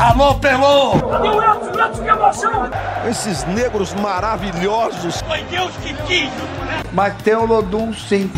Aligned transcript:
Alô, 0.00 0.34
Pelô! 0.36 0.92
Cadê 1.10 1.28
o 1.28 1.42
Edson? 1.42 1.78
Edson, 1.78 2.02
que 2.02 2.08
emoção! 2.08 2.70
Esses 3.06 3.44
negros 3.44 3.92
maravilhosos. 3.92 5.20
Foi 5.20 5.42
Deus 5.42 5.70
que 5.82 5.92
quis, 6.04 6.30
Mas 6.94 7.22
tem 7.22 7.34
o 7.34 7.44
Lodum, 7.44 7.92
sim. 7.92 8.32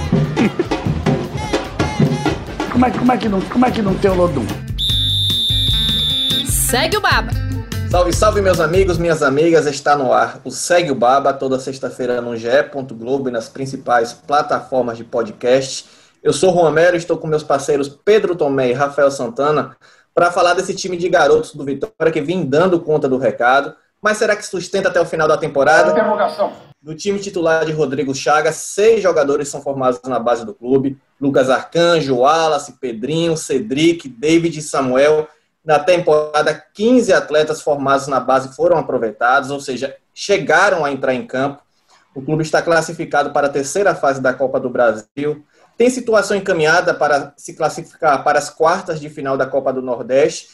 como, 2.73 2.85
é, 2.85 2.91
como, 2.91 3.13
é 3.13 3.17
que 3.17 3.29
não, 3.29 3.41
como 3.43 3.65
é 3.65 3.71
que 3.71 3.81
não 3.81 3.95
tem 3.95 4.11
o 4.11 4.15
Lodum? 4.15 4.45
Segue 6.49 6.97
o 6.97 7.01
Baba. 7.01 7.31
Salve, 7.89 8.13
salve, 8.13 8.41
meus 8.41 8.59
amigos, 8.59 8.99
minhas 8.99 9.23
amigas. 9.23 9.65
Está 9.67 9.95
no 9.95 10.13
ar 10.13 10.41
o 10.45 10.51
Segue 10.51 10.91
o 10.91 10.97
Baba, 10.97 11.33
toda 11.33 11.61
sexta-feira 11.61 12.21
no 12.21 12.37
GE. 12.37 12.49
Globo 12.93 13.29
e 13.29 13.33
nas 13.33 13.49
principais 13.49 14.13
plataformas 14.13 14.97
de 14.97 15.05
podcast. 15.05 15.89
Eu 16.25 16.33
sou 16.33 16.53
Juan 16.53 16.73
Mero, 16.73 16.97
estou 16.97 17.19
com 17.19 17.29
meus 17.29 17.45
parceiros 17.45 17.89
Pedro 17.89 18.35
Tomé 18.35 18.71
e 18.71 18.73
Rafael 18.73 19.13
Santana 19.13 19.77
para 20.15 20.31
falar 20.31 20.55
desse 20.55 20.75
time 20.75 20.97
de 20.97 21.09
garotos 21.09 21.55
do 21.55 21.65
Vitória 21.65 22.13
que 22.13 22.21
vem 22.21 22.45
dando 22.45 22.81
conta 22.81 23.09
do 23.09 23.19
recado. 23.19 23.75
Mas 24.01 24.19
será 24.19 24.35
que 24.35 24.45
sustenta 24.45 24.89
até 24.89 25.01
o 25.01 25.07
final 25.07 25.29
da 25.29 25.37
temporada? 25.37 25.93
Interrogação. 25.93 26.53
No 26.83 26.97
time 26.97 27.21
titular 27.21 27.65
de 27.65 27.71
Rodrigo 27.71 28.13
Chagas, 28.13 28.57
seis 28.57 29.01
jogadores 29.01 29.49
são 29.49 29.63
formados 29.63 30.01
na 30.05 30.19
base 30.19 30.45
do 30.45 30.53
clube: 30.53 30.99
Lucas 31.21 31.49
Arcanjo, 31.49 32.17
Wallace, 32.17 32.73
Pedrinho, 32.81 33.37
Cedric, 33.37 34.09
David 34.09 34.59
e 34.59 34.63
Samuel. 34.63 35.29
Na 35.65 35.79
temporada, 35.79 36.61
15 36.75 37.13
atletas 37.13 37.63
formados 37.63 38.09
na 38.09 38.19
base 38.19 38.57
foram 38.57 38.79
aproveitados, 38.79 39.53
ou 39.53 39.61
seja, 39.61 39.95
chegaram 40.13 40.85
a 40.85 40.91
entrar 40.91 41.15
em 41.15 41.25
campo. 41.25 41.63
O 42.15 42.21
clube 42.21 42.43
está 42.43 42.61
classificado 42.61 43.31
para 43.31 43.47
a 43.47 43.51
terceira 43.51 43.95
fase 43.95 44.21
da 44.21 44.35
Copa 44.35 44.59
do 44.59 44.69
Brasil. 44.69 45.45
Tem 45.83 45.91
situação 45.91 46.37
encaminhada 46.37 46.95
para 46.95 47.35
se 47.37 47.55
classificar 47.55 48.23
para 48.23 48.39
as 48.39 48.49
quartas 48.49 49.01
de 49.01 49.11
final 49.11 49.37
da 49.37 49.47
Copa 49.47 49.73
do 49.73 49.83
Nordeste. 49.83 50.51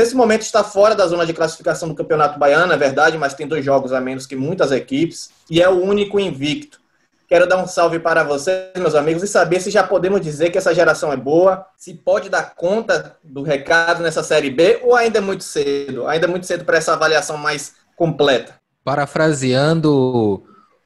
Nesse 0.00 0.16
momento 0.16 0.40
está 0.40 0.64
fora 0.64 0.94
da 0.94 1.06
zona 1.06 1.26
de 1.26 1.34
classificação 1.34 1.86
do 1.86 1.94
Campeonato 1.94 2.38
Baiano, 2.38 2.72
é 2.72 2.76
verdade, 2.78 3.18
mas 3.18 3.34
tem 3.34 3.46
dois 3.46 3.62
jogos 3.62 3.92
a 3.92 4.00
menos 4.00 4.24
que 4.24 4.34
muitas 4.34 4.72
equipes 4.72 5.28
e 5.50 5.60
é 5.60 5.68
o 5.68 5.82
único 5.82 6.18
invicto. 6.18 6.80
Quero 7.28 7.46
dar 7.46 7.58
um 7.58 7.66
salve 7.66 7.98
para 7.98 8.24
vocês, 8.24 8.70
meus 8.78 8.94
amigos, 8.94 9.22
e 9.22 9.28
saber 9.28 9.60
se 9.60 9.70
já 9.70 9.82
podemos 9.82 10.22
dizer 10.22 10.48
que 10.48 10.56
essa 10.56 10.74
geração 10.74 11.12
é 11.12 11.16
boa, 11.18 11.66
se 11.76 11.92
pode 11.92 12.30
dar 12.30 12.54
conta 12.54 13.18
do 13.22 13.42
recado 13.42 14.02
nessa 14.02 14.22
Série 14.22 14.48
B 14.48 14.80
ou 14.82 14.96
ainda 14.96 15.18
é 15.18 15.20
muito 15.20 15.44
cedo? 15.44 16.06
Ainda 16.06 16.24
é 16.24 16.30
muito 16.30 16.46
cedo 16.46 16.64
para 16.64 16.78
essa 16.78 16.94
avaliação 16.94 17.36
mais 17.36 17.74
completa. 17.94 18.54
Parafraseando 18.82 20.42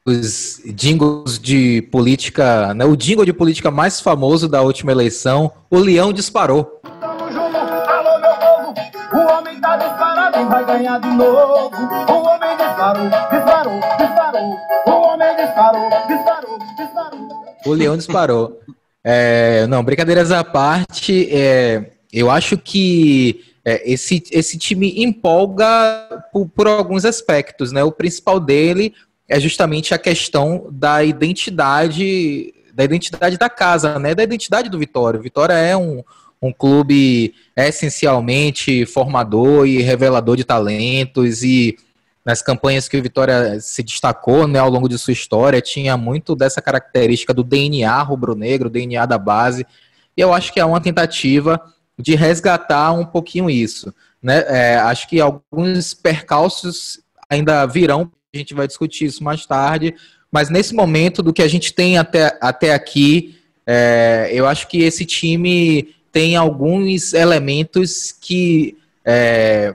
os 0.09 0.63
jingles 0.65 1.39
de 1.39 1.83
política, 1.93 2.73
né, 2.73 2.85
o 2.85 2.97
jingle 2.97 3.27
de 3.27 3.33
política 3.33 3.71
mais 3.71 4.01
famoso 4.01 4.49
da 4.49 4.63
última 4.63 4.91
eleição, 4.91 5.53
o 5.71 5.79
leão 5.79 6.13
disparou. 6.13 6.81
Tamo 6.99 7.31
junto, 7.31 7.57
alô 7.57 8.19
meu 8.19 8.35
povo, 8.37 8.75
o 9.13 9.33
homem 9.33 9.61
tá 9.61 9.77
disparado 9.77 10.49
vai 10.49 10.65
ganhar 10.65 10.99
de 10.99 11.09
novo. 11.09 11.77
O 11.77 12.27
homem 12.27 12.57
disparou, 12.57 13.11
disparou, 13.31 13.81
disparou. 13.99 14.57
O 14.87 14.91
homem 14.91 15.37
disparou, 15.37 15.91
disparou, 16.09 16.59
disparou. 16.79 17.29
O 17.67 17.73
leão 17.73 17.97
disparou. 17.97 18.61
É, 19.05 19.67
não, 19.67 19.85
brincadeiras 19.85 20.33
à 20.33 20.43
parte, 20.43 21.29
é, 21.31 21.91
eu 22.13 22.31
acho 22.31 22.57
que 22.57 23.45
é, 23.65 23.91
esse, 23.91 24.23
esse 24.31 24.57
time 24.57 25.03
empolga 25.03 26.25
por, 26.33 26.49
por 26.49 26.67
alguns 26.67 27.05
aspectos, 27.05 27.73
né? 27.73 27.85
O 27.85 27.93
principal 27.93 28.41
dele 28.41 28.95
é 29.29 29.39
justamente 29.39 29.93
a 29.93 29.99
questão 29.99 30.69
da 30.71 31.05
identidade 31.05 32.55
da 32.73 32.85
identidade 32.85 33.37
da 33.37 33.51
casa, 33.51 33.99
né? 33.99 34.15
Da 34.15 34.23
identidade 34.23 34.69
do 34.69 34.79
Vitória. 34.79 35.19
O 35.19 35.23
Vitória 35.23 35.53
é 35.53 35.77
um, 35.77 36.05
um 36.41 36.53
clube 36.53 37.35
essencialmente 37.57 38.87
formador 38.87 39.67
e 39.67 39.83
revelador 39.83 40.37
de 40.37 40.45
talentos 40.45 41.43
e 41.43 41.77
nas 42.25 42.41
campanhas 42.41 42.87
que 42.87 42.97
o 42.97 43.03
Vitória 43.03 43.59
se 43.59 43.83
destacou 43.83 44.47
né, 44.47 44.59
ao 44.59 44.69
longo 44.69 44.89
de 44.89 44.99
sua 44.99 45.13
história, 45.13 45.63
tinha 45.63 45.97
muito 45.97 46.37
dessa 46.37 46.61
característica 46.61 47.33
do 47.33 47.43
DNA 47.43 48.03
rubro-negro, 48.03 48.69
DNA 48.69 49.07
da 49.07 49.17
base, 49.17 49.67
e 50.15 50.21
eu 50.21 50.35
acho 50.35 50.53
que 50.53 50.61
é 50.61 50.65
uma 50.65 50.81
tentativa 50.81 51.59
de 51.99 52.15
resgatar 52.15 52.93
um 52.93 53.05
pouquinho 53.05 53.49
isso. 53.49 53.95
Né? 54.23 54.45
É, 54.47 54.77
acho 54.77 55.09
que 55.09 55.21
alguns 55.21 55.95
percalços 55.95 57.01
ainda 57.31 57.65
virão 57.65 58.13
a 58.35 58.39
gente 58.39 58.55
vai 58.55 58.67
discutir 58.67 59.07
isso 59.07 59.25
mais 59.25 59.47
tarde. 59.47 59.95
Mas 60.31 60.51
nesse 60.51 60.75
momento, 60.75 61.23
do 61.23 61.33
que 61.33 61.43
a 61.43 61.49
gente 61.49 61.73
tem 61.73 61.97
até, 61.97 62.37
até 62.41 62.75
aqui, 62.75 63.39
é, 63.67 64.31
eu 64.33 64.47
acho 64.47 64.69
que 64.69 64.83
esse 64.83 65.05
time 65.05 65.95
tem 66.13 66.37
alguns 66.37 67.13
elementos 67.15 68.13
que. 68.13 68.77
É, 69.05 69.75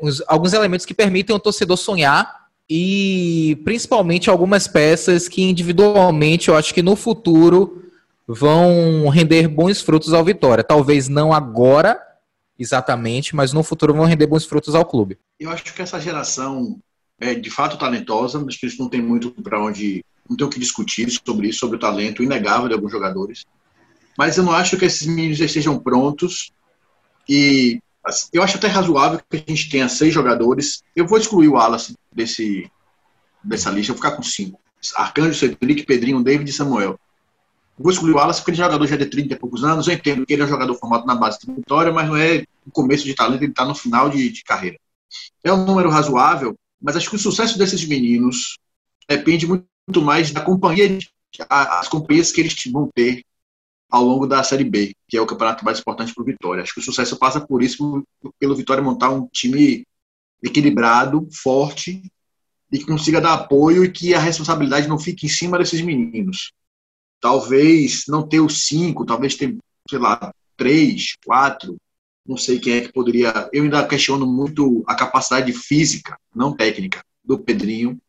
uns, 0.00 0.22
alguns 0.26 0.52
elementos 0.52 0.84
que 0.84 0.94
permitem 0.94 1.34
o 1.34 1.38
torcedor 1.38 1.76
sonhar 1.76 2.44
e 2.68 3.60
principalmente 3.64 4.28
algumas 4.28 4.66
peças 4.66 5.28
que 5.28 5.42
individualmente 5.42 6.48
eu 6.48 6.56
acho 6.56 6.74
que 6.74 6.82
no 6.82 6.96
futuro 6.96 7.84
vão 8.26 9.08
render 9.08 9.46
bons 9.46 9.80
frutos 9.80 10.12
ao 10.12 10.24
Vitória. 10.24 10.64
Talvez 10.64 11.08
não 11.08 11.32
agora, 11.32 12.00
exatamente, 12.58 13.36
mas 13.36 13.52
no 13.52 13.62
futuro 13.62 13.94
vão 13.94 14.06
render 14.06 14.26
bons 14.26 14.44
frutos 14.44 14.74
ao 14.74 14.84
clube. 14.84 15.18
Eu 15.38 15.50
acho 15.50 15.72
que 15.72 15.82
essa 15.82 16.00
geração 16.00 16.80
é 17.24 17.34
de 17.34 17.50
fato 17.50 17.78
talentosa, 17.78 18.38
mas 18.38 18.56
que 18.56 18.66
isso 18.66 18.80
não 18.80 18.88
tem 18.88 19.00
muito 19.00 19.30
para 19.30 19.62
onde, 19.62 20.04
não 20.28 20.36
tem 20.36 20.46
o 20.46 20.50
que 20.50 20.60
discutir 20.60 21.10
sobre 21.10 21.48
isso, 21.48 21.60
sobre 21.60 21.76
o 21.76 21.80
talento 21.80 22.22
inegável 22.22 22.68
de 22.68 22.74
alguns 22.74 22.92
jogadores. 22.92 23.46
Mas 24.16 24.36
eu 24.36 24.44
não 24.44 24.52
acho 24.52 24.76
que 24.76 24.84
esses 24.84 25.06
meninos 25.06 25.40
estejam 25.40 25.78
prontos 25.78 26.52
e 27.28 27.80
assim, 28.04 28.28
eu 28.32 28.42
acho 28.42 28.58
até 28.58 28.68
razoável 28.68 29.20
que 29.28 29.36
a 29.36 29.50
gente 29.50 29.70
tenha 29.70 29.88
seis 29.88 30.12
jogadores. 30.12 30.82
Eu 30.94 31.06
vou 31.06 31.18
excluir 31.18 31.48
o 31.48 31.54
Wallace 31.54 31.96
desse, 32.12 32.70
dessa 33.42 33.70
lista, 33.70 33.92
eu 33.92 33.96
vou 33.96 34.04
ficar 34.04 34.16
com 34.16 34.22
cinco. 34.22 34.60
Arcanjo, 34.96 35.38
Cedric, 35.38 35.84
Pedrinho, 35.84 36.22
David 36.22 36.50
e 36.50 36.52
Samuel. 36.52 37.00
vou 37.78 37.90
excluir 37.90 38.12
o 38.12 38.16
Wallace 38.16 38.40
porque 38.40 38.50
ele 38.50 38.60
é 38.60 38.64
jogador 38.64 38.86
já 38.86 38.96
de 38.96 39.06
30 39.06 39.32
e 39.32 39.38
poucos 39.38 39.64
anos. 39.64 39.88
Eu 39.88 39.94
entendo 39.94 40.26
que 40.26 40.34
ele 40.34 40.42
é 40.42 40.44
um 40.44 40.48
jogador 40.48 40.74
formado 40.74 41.06
na 41.06 41.14
base 41.14 41.38
de 41.40 41.50
vitória, 41.50 41.90
mas 41.90 42.06
não 42.06 42.16
é 42.16 42.44
o 42.66 42.70
começo 42.70 43.04
de 43.04 43.14
talento, 43.14 43.42
ele 43.42 43.50
está 43.50 43.64
no 43.64 43.74
final 43.74 44.10
de, 44.10 44.28
de 44.28 44.44
carreira. 44.44 44.76
É 45.42 45.52
um 45.52 45.64
número 45.64 45.88
razoável 45.88 46.54
mas 46.84 46.96
acho 46.96 47.08
que 47.08 47.16
o 47.16 47.18
sucesso 47.18 47.56
desses 47.56 47.82
meninos 47.86 48.58
depende 49.08 49.46
muito 49.46 50.02
mais 50.02 50.30
da 50.30 50.42
companhia, 50.42 50.98
as 51.48 51.88
companhias 51.88 52.30
que 52.30 52.42
eles 52.42 52.54
vão 52.70 52.90
ter 52.94 53.24
ao 53.90 54.04
longo 54.04 54.26
da 54.26 54.42
Série 54.42 54.64
B, 54.64 54.94
que 55.08 55.16
é 55.16 55.20
o 55.20 55.26
campeonato 55.26 55.64
mais 55.64 55.80
importante 55.80 56.12
para 56.12 56.22
o 56.22 56.26
Vitória. 56.26 56.62
Acho 56.62 56.74
que 56.74 56.80
o 56.80 56.84
sucesso 56.84 57.18
passa 57.18 57.40
por 57.40 57.62
isso, 57.62 58.06
pelo 58.38 58.54
Vitória 58.54 58.82
montar 58.82 59.08
um 59.08 59.26
time 59.28 59.86
equilibrado, 60.42 61.26
forte, 61.32 62.02
e 62.70 62.78
que 62.78 62.84
consiga 62.84 63.18
dar 63.18 63.32
apoio 63.32 63.82
e 63.82 63.90
que 63.90 64.12
a 64.12 64.18
responsabilidade 64.18 64.86
não 64.86 64.98
fique 64.98 65.24
em 65.24 65.30
cima 65.30 65.56
desses 65.56 65.80
meninos. 65.80 66.52
Talvez 67.18 68.04
não 68.08 68.28
ter 68.28 68.40
os 68.40 68.66
cinco, 68.66 69.06
talvez 69.06 69.36
ter, 69.36 69.56
sei 69.88 69.98
lá, 69.98 70.34
três, 70.54 71.14
quatro, 71.24 71.78
não 72.26 72.36
sei 72.36 72.58
quem 72.58 72.74
é 72.74 72.80
que 72.80 72.92
poderia. 72.92 73.48
Eu 73.52 73.64
ainda 73.64 73.86
questiono 73.86 74.26
muito 74.26 74.82
a 74.86 74.94
capacidade 74.94 75.52
física, 75.52 76.18
não 76.34 76.56
técnica, 76.56 77.04
do 77.22 77.38
Pedrinho. 77.38 78.00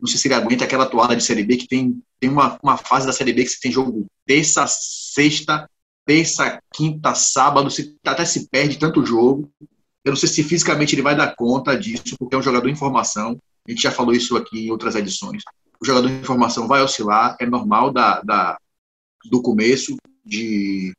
Não 0.00 0.08
sei 0.08 0.18
se 0.18 0.28
ele 0.28 0.34
aguenta 0.34 0.64
aquela 0.64 0.86
toada 0.86 1.14
de 1.14 1.22
Série 1.22 1.44
B 1.44 1.56
que 1.58 1.68
tem, 1.68 2.02
tem 2.18 2.30
uma, 2.30 2.58
uma 2.62 2.76
fase 2.76 3.06
da 3.06 3.12
Série 3.12 3.32
B 3.32 3.44
que 3.44 3.50
você 3.50 3.60
tem 3.60 3.70
jogo 3.70 4.06
terça, 4.26 4.66
sexta, 4.66 5.68
terça, 6.06 6.62
quinta, 6.74 7.14
sábado, 7.14 7.70
se, 7.70 7.96
até 8.04 8.24
se 8.24 8.48
perde 8.48 8.78
tanto 8.78 9.04
jogo. 9.04 9.50
Eu 10.02 10.12
não 10.12 10.16
sei 10.16 10.28
se 10.28 10.42
fisicamente 10.42 10.94
ele 10.94 11.02
vai 11.02 11.14
dar 11.14 11.36
conta 11.36 11.78
disso, 11.78 12.16
porque 12.18 12.34
é 12.34 12.38
um 12.38 12.42
jogador 12.42 12.68
em 12.68 12.76
formação. 12.76 13.38
A 13.68 13.70
gente 13.70 13.82
já 13.82 13.90
falou 13.90 14.14
isso 14.14 14.36
aqui 14.36 14.66
em 14.66 14.70
outras 14.70 14.94
edições. 14.94 15.42
O 15.78 15.84
jogador 15.84 16.08
em 16.08 16.24
formação 16.24 16.66
vai 16.66 16.82
oscilar, 16.82 17.36
é 17.38 17.44
normal 17.44 17.92
da, 17.92 18.20
da 18.22 18.58
do 19.26 19.42
começo 19.42 19.96
de, 20.24 20.94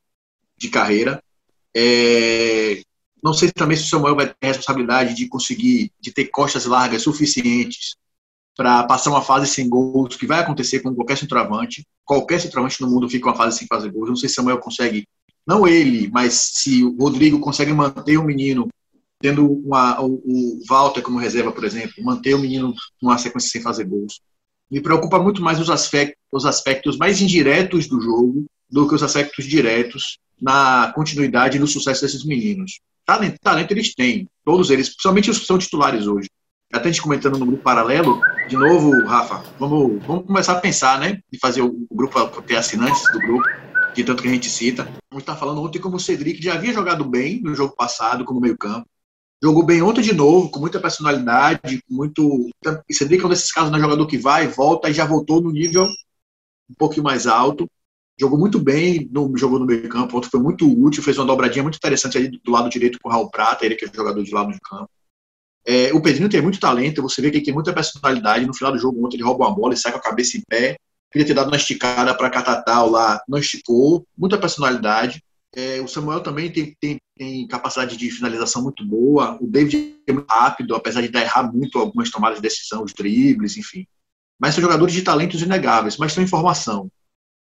de 0.58 0.70
carreira. 0.70 1.22
É, 1.76 2.82
não 3.24 3.34
sei 3.34 3.52
também 3.52 3.78
se 3.78 3.84
o 3.84 3.88
Samuel 3.88 4.16
vai 4.16 4.28
ter 4.28 4.36
a 4.42 4.48
responsabilidade 4.48 5.14
de 5.14 5.28
conseguir, 5.28 5.92
de 6.00 6.12
ter 6.12 6.26
costas 6.26 6.66
largas 6.66 7.04
suficientes 7.04 7.96
para 8.58 8.84
passar 8.84 9.12
uma 9.12 9.22
fase 9.22 9.48
sem 9.48 9.70
gols, 9.70 10.16
que 10.16 10.26
vai 10.26 10.40
acontecer 10.40 10.80
com 10.80 10.94
qualquer 10.94 11.18
centroavante. 11.18 11.86
Qualquer 12.04 12.42
centroavante 12.42 12.82
no 12.82 12.90
mundo 12.90 13.10
fica 13.10 13.28
uma 13.28 13.36
fase 13.36 13.60
sem 13.60 13.68
fazer 13.68 13.92
gols. 13.92 14.10
Não 14.10 14.16
sei 14.16 14.28
se 14.28 14.36
Samuel 14.36 14.58
consegue, 14.58 15.08
não 15.48 15.68
ele, 15.68 16.10
mas 16.12 16.52
se 16.54 16.84
o 16.84 16.98
Rodrigo 16.98 17.40
consegue 17.40 17.72
manter 17.74 18.18
o 18.18 18.24
menino, 18.24 18.68
tendo 19.20 19.46
uma, 19.46 20.02
o, 20.02 20.22
o 20.26 20.60
Walter 20.68 21.02
como 21.02 21.20
reserva, 21.20 21.52
por 21.52 21.64
exemplo, 21.64 22.04
manter 22.04 22.34
o 22.34 22.40
menino 22.40 22.74
numa 23.02 23.18
sequência 23.18 23.50
sem 23.50 23.62
fazer 23.62 23.86
gols. 23.86 24.20
Me 24.70 24.82
preocupa 24.82 25.20
muito 25.20 25.42
mais 25.42 25.60
os 25.60 25.70
aspectos, 25.70 26.18
os 26.32 26.46
aspectos 26.46 26.98
mais 26.98 27.22
indiretos 27.22 27.88
do 27.88 28.02
jogo 28.02 28.46
do 28.72 28.88
que 28.88 28.96
os 28.96 29.04
aspectos 29.04 29.46
diretos 29.46 30.18
na 30.42 30.92
continuidade 30.96 31.58
e 31.58 31.60
no 31.60 31.68
sucesso 31.68 32.02
desses 32.02 32.26
meninos. 32.26 32.80
Talento, 33.06 33.38
talento 33.42 33.72
eles 33.72 33.94
têm, 33.94 34.28
todos 34.46 34.70
eles, 34.70 34.90
principalmente 34.90 35.30
os 35.30 35.40
que 35.40 35.46
são 35.46 35.58
titulares 35.58 36.08
hoje. 36.08 36.30
Até 36.72 36.88
a 36.88 36.92
gente 36.92 37.02
comentando 37.02 37.38
no 37.38 37.46
grupo 37.46 37.62
paralelo, 37.62 38.22
de 38.48 38.56
novo, 38.56 39.06
Rafa, 39.06 39.44
vamos, 39.60 40.02
vamos 40.06 40.26
começar 40.26 40.54
a 40.54 40.62
pensar, 40.62 41.00
né? 41.00 41.20
De 41.30 41.38
fazer 41.38 41.62
o, 41.62 41.86
grupo 41.92 42.42
ter 42.44 42.56
assinantes 42.56 43.04
do 43.12 43.20
grupo, 43.20 43.44
de 43.94 44.04
tanto 44.06 44.24
que 44.24 44.30
a 44.30 44.32
gente 44.32 44.50
cita. 44.50 44.84
A 44.84 45.16
gente 45.16 45.24
está 45.24 45.36
falando 45.36 45.62
ontem 45.62 45.80
como 45.80 45.98
o 45.98 46.00
Cedric 46.00 46.42
já 46.42 46.54
havia 46.54 46.74
jogado 46.74 47.04
bem 47.04 47.42
no 47.42 47.54
jogo 47.54 47.76
passado, 47.76 48.24
como 48.24 48.40
meio-campo. 48.40 48.88
Jogou 49.44 49.66
bem 49.66 49.82
ontem 49.82 50.02
de 50.02 50.14
novo, 50.14 50.50
com 50.50 50.60
muita 50.60 50.80
personalidade, 50.80 51.84
muito. 51.90 52.50
Vê 52.64 53.18
que 53.18 53.24
é 53.24 53.26
um 53.26 53.30
desses 53.30 53.52
casos, 53.52 53.72
né, 53.72 53.80
jogador 53.80 54.08
que 54.08 54.18
vai, 54.18 54.48
volta 54.48 54.90
e 54.90 54.94
já 54.94 55.04
voltou 55.04 55.42
no 55.42 55.52
nível 55.52 55.86
um 56.70 56.76
pouquinho 56.78 57.04
mais 57.04 57.28
alto. 57.28 57.68
Jogou 58.22 58.38
muito 58.38 58.60
bem, 58.60 59.10
no, 59.12 59.36
jogou 59.36 59.58
no 59.58 59.66
meio 59.66 59.90
campo, 59.90 60.16
ontem 60.16 60.30
foi 60.30 60.40
muito 60.40 60.72
útil, 60.72 61.02
fez 61.02 61.18
uma 61.18 61.26
dobradinha 61.26 61.64
muito 61.64 61.78
interessante 61.78 62.20
ali 62.20 62.28
do 62.30 62.52
lado 62.52 62.70
direito 62.70 63.00
com 63.02 63.10
o 63.10 63.12
Raul 63.12 63.32
Prata, 63.32 63.66
ele 63.66 63.74
que 63.74 63.84
é 63.84 63.90
jogador 63.92 64.22
de 64.22 64.32
lado 64.32 64.52
de 64.52 64.60
campo. 64.60 64.88
É, 65.66 65.92
o 65.92 66.00
Pedrinho 66.00 66.30
tem 66.30 66.40
muito 66.40 66.60
talento, 66.60 67.02
você 67.02 67.20
vê 67.20 67.32
que 67.32 67.38
ele 67.38 67.46
tem 67.46 67.54
muita 67.54 67.74
personalidade. 67.74 68.46
No 68.46 68.54
final 68.54 68.72
do 68.72 68.78
jogo, 68.78 69.04
ontem 69.04 69.18
ele 69.18 69.24
rouba 69.24 69.48
uma 69.48 69.56
bola 69.56 69.74
e 69.74 69.78
sai 69.78 69.92
com 69.92 69.98
a 69.98 70.02
cabeça 70.02 70.38
em 70.38 70.44
pé. 70.48 70.78
Queria 71.12 71.26
ter 71.26 71.34
dado 71.34 71.48
uma 71.48 71.58
esticada 71.58 72.16
para 72.16 72.30
Catatal 72.30 72.92
lá, 72.92 73.20
não 73.28 73.40
esticou. 73.40 74.06
Muita 74.16 74.38
personalidade. 74.38 75.24
É, 75.56 75.82
o 75.82 75.88
Samuel 75.88 76.22
também 76.22 76.52
tem, 76.52 76.78
tem, 76.80 77.00
tem, 77.18 77.48
capacidade 77.48 77.98
de 77.98 78.12
finalização 78.12 78.62
muito 78.62 78.86
boa. 78.86 79.36
O 79.42 79.48
David 79.48 79.96
é 80.08 80.14
muito 80.14 80.30
rápido, 80.30 80.76
apesar 80.76 81.02
de 81.02 81.18
errar 81.18 81.52
muito 81.52 81.80
algumas 81.80 82.12
tomadas 82.12 82.38
de 82.38 82.44
decisão, 82.44 82.84
os 82.84 82.94
dribles, 82.94 83.58
enfim. 83.58 83.88
Mas 84.40 84.54
são 84.54 84.62
jogadores 84.62 84.94
de 84.94 85.02
talentos 85.02 85.42
inegáveis, 85.42 85.98
mas 85.98 86.12
estão 86.12 86.24
em 86.24 86.28
formação. 86.28 86.88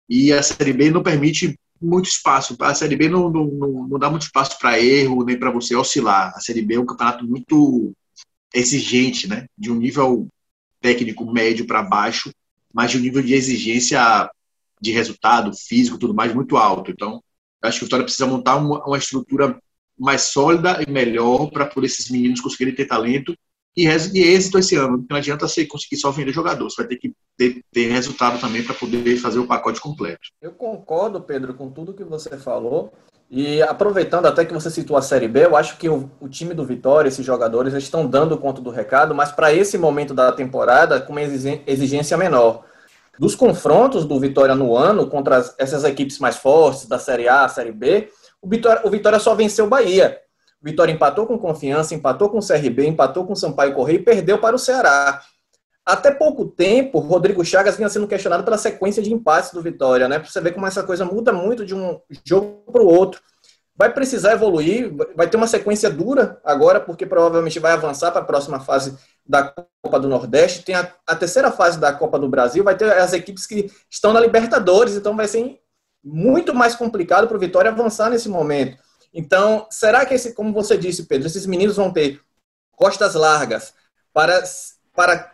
E 0.10 0.32
a 0.32 0.42
Série 0.44 0.74
B 0.74 0.92
não 0.92 1.04
permite 1.04 1.58
muito 1.82 2.08
espaço. 2.08 2.56
A 2.60 2.74
Série 2.74 2.96
B 2.96 3.10
não, 3.10 3.30
não, 3.30 3.46
não, 3.88 4.00
dá 4.00 4.10
muito 4.10 4.24
espaço 4.24 4.58
para 4.60 4.80
erro, 4.80 5.24
nem 5.24 5.38
para 5.38 5.52
você 5.52 5.76
oscilar. 5.76 6.34
A 6.36 6.40
Série 6.40 6.62
B 6.62 6.76
é 6.76 6.80
um 6.80 6.86
campeonato 6.86 7.26
muito 7.26 7.94
exigente, 8.54 9.28
né? 9.28 9.48
De 9.58 9.72
um 9.72 9.76
nível 9.76 10.28
técnico 10.80 11.26
médio 11.32 11.66
para 11.66 11.82
baixo, 11.82 12.32
mas 12.74 12.92
de 12.92 12.98
um 12.98 13.02
nível 13.02 13.22
de 13.22 13.34
exigência 13.34 14.30
de 14.82 14.92
resultado 14.92 15.54
físico, 15.56 15.98
tudo 15.98 16.14
mais 16.14 16.34
muito 16.34 16.58
alto. 16.58 16.92
Então, 16.92 17.24
acho 17.62 17.80
que 17.80 17.84
o 17.84 17.88
Vitória 17.88 18.04
precisa 18.04 18.28
montar 18.28 18.58
uma, 18.58 18.84
uma 18.86 18.98
estrutura 18.98 19.58
mais 19.98 20.24
sólida 20.24 20.84
e 20.86 20.92
melhor 20.92 21.50
para 21.52 21.66
por 21.66 21.84
esses 21.86 22.10
meninos 22.10 22.42
conseguirem 22.42 22.76
ter 22.76 22.86
talento 22.86 23.36
e, 23.76 23.88
êxito 23.88 24.60
esse 24.60 24.76
ano. 24.76 25.06
Não 25.10 25.18
adianta 25.18 25.48
você 25.48 25.66
conseguir 25.66 25.98
só 25.98 26.12
vender 26.12 26.32
jogador, 26.32 26.70
você 26.70 26.82
vai 26.82 26.88
ter 26.88 26.98
que 26.98 27.14
ter, 27.38 27.64
ter 27.72 27.92
resultado 27.92 28.40
também 28.40 28.64
para 28.64 28.76
poder 28.76 29.18
fazer 29.18 29.40
o 29.40 29.48
pacote 29.48 29.82
completo. 29.82 30.22
Eu 30.42 30.52
concordo, 30.52 31.22
Pedro, 31.22 31.54
com 31.54 31.70
tudo 31.70 31.94
que 31.94 32.04
você 32.04 32.38
falou. 32.38 32.94
E 33.36 33.64
aproveitando 33.64 34.28
até 34.28 34.46
que 34.46 34.54
você 34.54 34.70
citou 34.70 34.96
a 34.96 35.02
Série 35.02 35.28
B, 35.28 35.46
eu 35.46 35.56
acho 35.56 35.78
que 35.78 35.90
o, 35.90 36.12
o 36.20 36.30
time 36.30 36.54
do 36.54 36.64
Vitória, 36.64 37.08
esses 37.08 37.26
jogadores, 37.26 37.74
estão 37.74 38.06
dando 38.06 38.38
conta 38.38 38.62
do 38.62 38.70
recado, 38.70 39.16
mas 39.16 39.32
para 39.32 39.52
esse 39.52 39.76
momento 39.76 40.14
da 40.14 40.32
temporada, 40.32 41.02
com 41.02 41.14
uma 41.14 41.22
exigência 41.22 42.16
menor. 42.16 42.64
Dos 43.18 43.34
confrontos 43.34 44.06
do 44.06 44.20
Vitória 44.20 44.54
no 44.54 44.76
ano 44.78 45.08
contra 45.08 45.38
as, 45.38 45.56
essas 45.58 45.84
equipes 45.84 46.20
mais 46.20 46.38
fortes 46.38 46.86
da 46.86 47.00
Série 47.00 47.28
A, 47.28 47.48
Série 47.48 47.72
B, 47.72 48.10
o 48.40 48.48
Vitória, 48.48 48.82
o 48.86 48.90
Vitória 48.90 49.18
só 49.18 49.34
venceu 49.34 49.66
o 49.66 49.70
Bahia. 49.70 50.20
Vitória 50.64 50.94
empatou 50.94 51.28
com 51.28 51.38
Confiança, 51.38 51.94
empatou 51.94 52.30
com 52.30 52.38
o 52.38 52.48
CRB, 52.48 52.88
empatou 52.88 53.26
com 53.26 53.34
o 53.34 53.36
Sampaio 53.36 53.74
Correia 53.74 53.98
e 53.98 54.04
perdeu 54.04 54.40
para 54.40 54.56
o 54.56 54.60
Ceará. 54.60 55.22
Até 55.86 56.12
pouco 56.12 56.46
tempo, 56.46 57.00
Rodrigo 57.00 57.44
Chagas 57.44 57.76
vinha 57.76 57.90
sendo 57.90 58.08
questionado 58.08 58.44
pela 58.46 58.58
sequência 58.58 59.04
de 59.04 59.12
empates 59.12 59.52
do 59.52 59.62
Vitória, 59.62 60.08
né? 60.08 60.18
Para 60.18 60.30
você 60.30 60.40
ver 60.40 60.54
como 60.54 60.66
essa 60.66 60.82
coisa 60.82 61.04
muda 61.04 61.34
muito 61.34 61.66
de 61.66 61.76
um 61.76 62.00
jogo 62.26 62.72
para 62.72 62.82
o 62.82 62.88
outro. 62.88 63.20
Vai 63.76 63.92
precisar 63.92 64.34
evoluir, 64.34 64.96
vai 65.16 65.28
ter 65.28 65.36
uma 65.36 65.48
sequência 65.48 65.90
dura 65.90 66.40
agora, 66.46 66.80
porque 66.80 67.06
provavelmente 67.06 67.60
vai 67.60 67.74
avançar 67.74 68.12
para 68.12 68.22
a 68.22 68.26
próxima 68.26 68.62
fase 68.62 68.98
da 69.26 69.54
Copa 69.82 70.00
do 70.00 70.08
Nordeste. 70.08 70.64
Tem 70.64 70.76
a, 70.76 70.90
a, 71.06 71.16
terceira 71.16 71.52
fase 71.52 71.78
da 71.78 71.92
Copa 71.92 72.18
do 72.18 72.30
Brasil, 72.30 72.64
vai 72.64 72.78
ter 72.78 72.90
as 72.94 73.12
equipes 73.12 73.46
que 73.46 73.70
estão 73.90 74.14
na 74.14 74.22
Libertadores, 74.22 74.96
então 74.96 75.18
vai 75.18 75.28
ser 75.28 75.60
muito 76.02 76.54
mais 76.54 76.76
complicado 76.76 77.28
para 77.28 77.36
o 77.36 77.40
Vitória 77.40 77.72
avançar 77.72 78.10
nesse 78.10 78.30
momento. 78.30 78.78
Então, 79.14 79.68
será 79.70 80.06
que, 80.06 80.14
esse, 80.14 80.34
como 80.34 80.52
você 80.52 80.78
disse, 80.78 81.04
Pedro, 81.04 81.28
esses 81.28 81.46
meninos 81.46 81.76
vão 81.76 81.92
ter 81.92 82.20
costas 82.76 83.14
largas 83.14 83.74
para, 84.12 84.44
para 84.96 85.34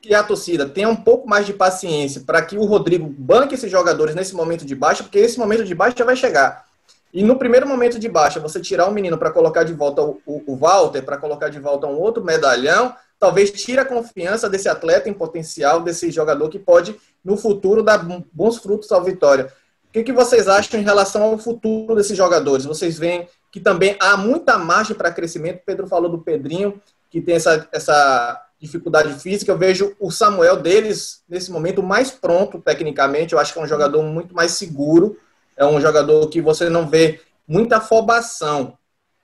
que 0.00 0.14
a 0.14 0.22
torcida 0.22 0.68
tenha 0.68 0.88
um 0.88 0.96
pouco 0.96 1.28
mais 1.28 1.46
de 1.46 1.54
paciência 1.54 2.22
para 2.26 2.42
que 2.42 2.58
o 2.58 2.64
Rodrigo 2.64 3.06
banque 3.06 3.54
esses 3.54 3.70
jogadores 3.70 4.14
nesse 4.14 4.34
momento 4.34 4.64
de 4.64 4.74
baixa, 4.74 5.02
porque 5.02 5.18
esse 5.18 5.38
momento 5.38 5.64
de 5.64 5.74
baixa 5.74 6.04
vai 6.04 6.16
chegar. 6.16 6.66
E 7.12 7.22
no 7.22 7.38
primeiro 7.38 7.66
momento 7.66 7.98
de 7.98 8.08
baixa, 8.08 8.40
você 8.40 8.60
tirar 8.60 8.88
um 8.88 8.92
menino 8.92 9.16
para 9.16 9.30
colocar 9.30 9.62
de 9.62 9.72
volta 9.72 10.02
o, 10.02 10.20
o, 10.26 10.56
Walter, 10.56 11.00
para 11.02 11.16
colocar 11.16 11.48
de 11.48 11.60
volta 11.60 11.86
um 11.86 11.96
outro 11.96 12.24
medalhão, 12.24 12.94
talvez 13.20 13.52
tire 13.52 13.78
a 13.78 13.84
confiança 13.84 14.50
desse 14.50 14.68
atleta 14.68 15.08
em 15.08 15.14
potencial, 15.14 15.80
desse 15.80 16.10
jogador 16.10 16.48
que 16.48 16.58
pode, 16.58 17.00
no 17.24 17.36
futuro, 17.36 17.84
dar 17.84 18.04
bons 18.32 18.58
frutos 18.58 18.90
ao 18.90 19.04
Vitória. 19.04 19.50
O 19.94 19.96
que, 19.96 20.02
que 20.02 20.12
vocês 20.12 20.48
acham 20.48 20.80
em 20.80 20.82
relação 20.82 21.22
ao 21.22 21.38
futuro 21.38 21.94
desses 21.94 22.16
jogadores? 22.16 22.64
Vocês 22.64 22.98
veem 22.98 23.28
que 23.52 23.60
também 23.60 23.96
há 24.00 24.16
muita 24.16 24.58
margem 24.58 24.96
para 24.96 25.12
crescimento. 25.12 25.62
Pedro 25.64 25.86
falou 25.86 26.10
do 26.10 26.18
Pedrinho, 26.18 26.82
que 27.08 27.20
tem 27.20 27.36
essa, 27.36 27.68
essa 27.70 28.44
dificuldade 28.60 29.14
física. 29.20 29.52
Eu 29.52 29.56
vejo 29.56 29.94
o 30.00 30.10
Samuel 30.10 30.56
deles, 30.56 31.22
nesse 31.28 31.52
momento, 31.52 31.80
mais 31.80 32.10
pronto 32.10 32.60
tecnicamente. 32.60 33.34
Eu 33.34 33.38
acho 33.38 33.52
que 33.52 33.58
é 33.60 33.62
um 33.62 33.68
jogador 33.68 34.02
muito 34.02 34.34
mais 34.34 34.50
seguro. 34.50 35.16
É 35.56 35.64
um 35.64 35.80
jogador 35.80 36.28
que 36.28 36.40
você 36.40 36.68
não 36.68 36.88
vê 36.88 37.20
muita 37.46 37.76
afobação. 37.76 38.76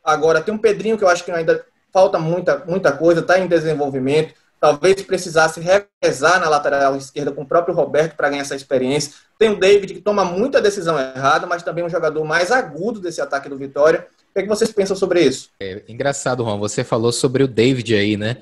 Agora, 0.04 0.40
tem 0.40 0.54
um 0.54 0.58
Pedrinho 0.58 0.96
que 0.96 1.02
eu 1.02 1.08
acho 1.08 1.24
que 1.24 1.32
ainda 1.32 1.66
falta 1.92 2.16
muita, 2.16 2.64
muita 2.64 2.92
coisa, 2.92 3.22
está 3.22 3.40
em 3.40 3.48
desenvolvimento. 3.48 4.34
Talvez 4.60 5.00
precisasse 5.02 5.58
revezar 5.58 6.38
na 6.38 6.48
lateral 6.48 6.94
esquerda 6.94 7.32
com 7.32 7.42
o 7.42 7.46
próprio 7.46 7.74
Roberto 7.74 8.14
para 8.14 8.28
ganhar 8.28 8.42
essa 8.42 8.54
experiência. 8.54 9.14
Tem 9.38 9.48
o 9.48 9.58
David, 9.58 9.94
que 9.94 10.02
toma 10.02 10.22
muita 10.22 10.60
decisão 10.60 10.98
errada, 11.00 11.46
mas 11.46 11.62
também 11.62 11.82
é 11.82 11.86
um 11.86 11.90
jogador 11.90 12.22
mais 12.24 12.52
agudo 12.52 13.00
desse 13.00 13.22
ataque 13.22 13.48
do 13.48 13.56
Vitória. 13.56 14.06
O 14.30 14.32
que, 14.34 14.40
é 14.40 14.42
que 14.42 14.48
vocês 14.48 14.70
pensam 14.70 14.94
sobre 14.94 15.22
isso? 15.22 15.48
É 15.60 15.82
engraçado, 15.88 16.44
Juan. 16.44 16.58
Você 16.58 16.84
falou 16.84 17.10
sobre 17.10 17.42
o 17.42 17.48
David 17.48 17.94
aí, 17.94 18.16
né? 18.18 18.36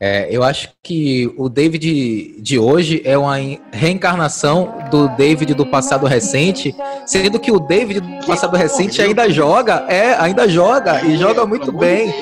É, 0.00 0.28
eu 0.30 0.44
acho 0.44 0.70
que 0.80 1.32
o 1.36 1.48
David 1.48 2.40
de 2.40 2.58
hoje 2.58 3.02
é 3.04 3.18
uma 3.18 3.34
reencarnação 3.72 4.72
do 4.92 5.08
David 5.16 5.54
do 5.54 5.66
passado 5.66 6.06
recente, 6.06 6.74
sendo 7.04 7.40
que 7.40 7.50
o 7.50 7.58
David 7.58 8.00
do 8.00 8.26
passado 8.26 8.56
recente 8.56 9.02
ainda 9.02 9.28
joga, 9.28 9.84
é, 9.88 10.14
ainda 10.14 10.48
joga 10.48 11.04
e 11.04 11.16
joga 11.16 11.44
muito 11.44 11.72
bem. 11.72 12.14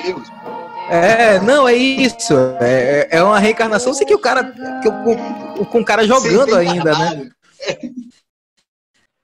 É, 0.89 1.39
não, 1.41 1.67
é 1.67 1.75
isso. 1.75 2.33
É, 2.59 3.07
é 3.11 3.23
uma 3.23 3.39
reencarnação, 3.39 3.93
sei 3.93 4.05
que 4.05 4.15
o 4.15 4.19
cara. 4.19 4.43
Que, 4.81 4.89
com, 4.89 5.65
com 5.65 5.81
o 5.81 5.85
cara 5.85 6.05
jogando 6.05 6.55
ainda, 6.55 6.97
né? 6.97 7.29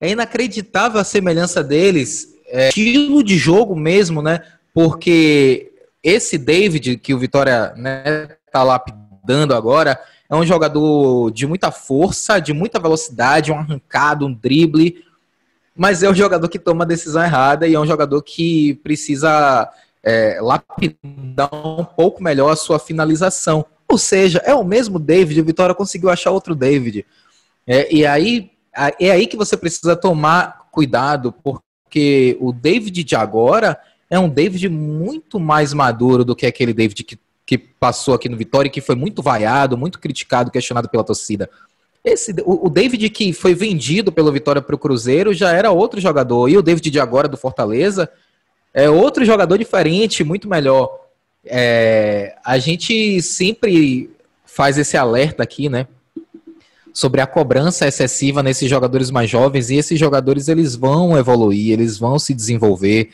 É 0.02 0.10
inacreditável 0.10 1.00
a 1.00 1.04
semelhança 1.04 1.64
deles. 1.64 2.34
É, 2.48 2.68
estilo 2.68 3.24
de 3.24 3.38
jogo 3.38 3.76
mesmo, 3.76 4.22
né? 4.22 4.42
Porque 4.74 5.72
esse 6.04 6.38
David 6.38 6.98
que 6.98 7.14
o 7.14 7.20
Vitória 7.20 7.74
né, 7.78 8.36
está 8.46 8.62
lapidando 8.64 9.56
agora, 9.56 10.00
é 10.30 10.36
um 10.36 10.46
jogador 10.46 11.32
de 11.32 11.48
muita 11.48 11.72
força, 11.72 12.40
de 12.40 12.52
muita 12.52 12.80
velocidade, 12.80 13.52
um 13.52 13.58
arrancado, 13.58 14.26
um 14.26 14.34
drible, 14.34 15.04
mas 15.76 16.04
é 16.04 16.10
um 16.10 16.16
jogador 16.16 16.50
que 16.50 16.60
toma 16.60 16.84
a 16.84 16.88
decisão 16.88 17.24
errada 17.24 17.68
e 17.68 17.74
é 17.74 17.80
um 17.80 17.86
jogador 17.86 18.22
que 18.22 18.76
precisa 18.84 19.70
é, 20.04 20.40
lapidar 20.42 21.50
um 21.54 21.86
pouco 21.86 22.22
melhor 22.22 22.52
a 22.52 22.56
sua 22.56 22.80
finalização. 22.80 23.66
Ou 23.88 23.98
seja, 23.98 24.42
é 24.46 24.54
o 24.54 24.64
mesmo 24.64 25.00
David, 25.00 25.40
o 25.40 25.46
Vitória 25.46 25.76
conseguiu 25.76 26.10
achar 26.10 26.32
outro 26.32 26.56
David. 26.56 27.06
É, 27.66 27.94
e 27.94 28.06
aí 28.06 28.52
é 29.00 29.12
aí 29.12 29.28
que 29.28 29.38
você 29.38 29.56
precisa 29.56 29.96
tomar 29.96 30.68
cuidado, 30.72 31.32
porque 31.32 32.38
o 32.42 32.52
David 32.52 33.04
de 33.04 33.16
agora 33.16 33.80
é 34.10 34.18
um 34.18 34.28
David 34.28 34.68
muito 34.68 35.40
mais 35.40 35.74
maduro 35.74 36.26
do 36.26 36.36
que 36.36 36.46
aquele 36.46 36.74
David 36.74 37.04
que 37.04 37.20
que 37.46 37.58
passou 37.58 38.14
aqui 38.14 38.30
no 38.30 38.38
Vitória 38.38 38.68
e 38.68 38.72
que 38.72 38.82
foi 38.82 38.96
muito 38.96 39.22
vaiado, 39.22 39.78
muito 39.78 40.00
criticado, 40.00 40.52
questionado 40.52 40.90
pela 40.90 41.04
torcida. 41.04 41.50
Esse, 42.04 42.34
o, 42.46 42.68
o 42.68 42.70
David 42.70 43.10
que 43.10 43.34
foi 43.34 43.54
vendido 43.54 44.12
pelo 44.12 44.32
Vitória 44.32 44.62
para 44.62 44.76
o 44.76 44.80
Cruzeiro 44.80 45.34
já 45.34 45.52
era 45.52 45.72
outro 45.72 46.00
jogador. 46.00 46.50
E 46.50 46.58
o 46.58 46.62
David 46.62 46.90
de 46.90 47.00
agora 47.00 47.28
do 47.28 47.38
Fortaleza 47.38 48.10
é 48.74 48.90
outro 48.90 49.24
jogador 49.24 49.58
diferente, 49.58 50.24
muito 50.24 50.50
melhor. 50.50 51.00
É, 51.46 52.36
a 52.44 52.58
gente 52.58 53.22
sempre 53.22 54.10
faz 54.46 54.78
esse 54.78 54.98
alerta 54.98 55.44
aqui, 55.44 55.70
né? 55.70 55.88
Sobre 56.94 57.22
a 57.22 57.28
cobrança 57.28 57.88
excessiva 57.88 58.42
nesses 58.42 58.70
jogadores 58.70 59.12
mais 59.12 59.30
jovens 59.30 59.70
e 59.70 59.76
esses 59.76 60.00
jogadores 60.00 60.48
eles 60.48 60.76
vão 60.76 61.18
evoluir, 61.18 61.74
eles 61.74 61.98
vão 61.98 62.18
se 62.18 62.34
desenvolver. 62.34 63.10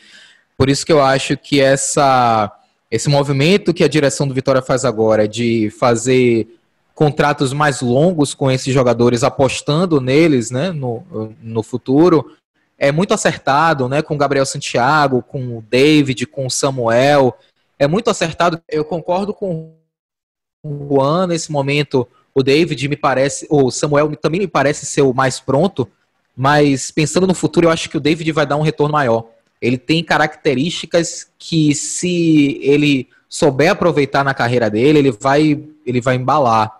Por 0.56 0.68
isso 0.68 0.84
que 0.84 0.92
eu 0.92 1.02
acho 1.02 1.36
que 1.36 1.60
essa 1.60 2.52
esse 2.90 3.08
movimento 3.08 3.72
que 3.72 3.84
a 3.84 3.88
direção 3.88 4.26
do 4.26 4.34
Vitória 4.34 4.60
faz 4.60 4.84
agora 4.84 5.28
de 5.28 5.70
fazer 5.78 6.48
contratos 6.92 7.52
mais 7.52 7.80
longos 7.80 8.34
com 8.34 8.50
esses 8.50 8.74
jogadores, 8.74 9.22
apostando 9.22 10.00
neles 10.00 10.50
né, 10.50 10.72
no, 10.72 11.32
no 11.40 11.62
futuro, 11.62 12.32
é 12.80 12.90
muito 12.90 13.12
acertado, 13.12 13.90
né? 13.90 14.00
Com 14.00 14.14
o 14.14 14.18
Gabriel 14.18 14.46
Santiago, 14.46 15.22
com 15.22 15.58
o 15.58 15.62
David, 15.68 16.26
com 16.26 16.46
o 16.46 16.50
Samuel. 16.50 17.36
É 17.78 17.86
muito 17.86 18.08
acertado. 18.08 18.58
Eu 18.66 18.86
concordo 18.86 19.34
com 19.34 19.74
o 20.64 20.88
Juan 20.88 21.26
nesse 21.26 21.52
momento. 21.52 22.08
O 22.34 22.42
David 22.42 22.88
me 22.88 22.96
parece, 22.96 23.46
o 23.50 23.70
Samuel 23.70 24.16
também 24.16 24.40
me 24.40 24.48
parece 24.48 24.86
ser 24.86 25.02
o 25.02 25.12
mais 25.12 25.38
pronto, 25.38 25.86
mas 26.34 26.90
pensando 26.90 27.26
no 27.26 27.34
futuro, 27.34 27.66
eu 27.66 27.70
acho 27.70 27.90
que 27.90 27.98
o 27.98 28.00
David 28.00 28.32
vai 28.32 28.46
dar 28.46 28.56
um 28.56 28.62
retorno 28.62 28.92
maior. 28.92 29.26
Ele 29.60 29.76
tem 29.76 30.02
características 30.02 31.30
que, 31.38 31.74
se 31.74 32.58
ele 32.62 33.08
souber 33.28 33.72
aproveitar 33.72 34.24
na 34.24 34.32
carreira 34.32 34.70
dele, 34.70 35.00
ele 35.00 35.10
vai, 35.10 35.62
ele 35.84 36.00
vai 36.00 36.14
embalar. 36.14 36.79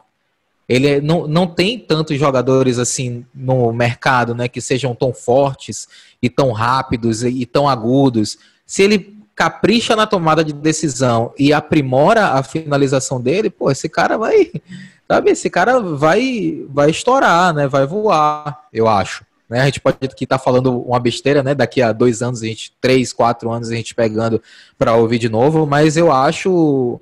Ele 0.70 1.00
não, 1.00 1.26
não 1.26 1.48
tem 1.48 1.76
tantos 1.80 2.16
jogadores 2.16 2.78
assim 2.78 3.26
no 3.34 3.72
mercado, 3.72 4.36
né, 4.36 4.46
que 4.46 4.60
sejam 4.60 4.94
tão 4.94 5.12
fortes 5.12 5.88
e 6.22 6.30
tão 6.30 6.52
rápidos 6.52 7.24
e, 7.24 7.44
tão 7.44 7.68
agudos. 7.68 8.38
Se 8.64 8.84
ele 8.84 9.16
capricha 9.34 9.96
na 9.96 10.06
tomada 10.06 10.44
de 10.44 10.52
decisão 10.52 11.34
e 11.36 11.52
aprimora 11.52 12.34
a 12.34 12.42
finalização 12.44 13.20
dele, 13.20 13.50
pô, 13.50 13.68
esse 13.68 13.88
cara 13.88 14.16
vai, 14.16 14.52
sabe, 15.10 15.32
esse 15.32 15.50
cara 15.50 15.80
vai 15.80 16.64
vai 16.68 16.88
estourar, 16.88 17.52
né, 17.52 17.66
vai 17.66 17.84
voar, 17.84 18.68
eu 18.72 18.86
acho. 18.86 19.24
Né? 19.48 19.62
A 19.62 19.64
gente 19.64 19.80
pode 19.80 19.96
estar 20.00 20.24
tá 20.24 20.38
falando 20.38 20.80
uma 20.82 21.00
besteira, 21.00 21.42
né? 21.42 21.52
Daqui 21.52 21.82
a 21.82 21.92
dois 21.92 22.22
anos, 22.22 22.44
a 22.44 22.46
gente, 22.46 22.72
três, 22.80 23.12
quatro 23.12 23.50
anos, 23.50 23.68
a 23.68 23.74
gente 23.74 23.92
pegando 23.92 24.40
para 24.78 24.94
ouvir 24.94 25.18
de 25.18 25.28
novo, 25.28 25.66
mas 25.66 25.96
eu 25.96 26.12
acho 26.12 27.00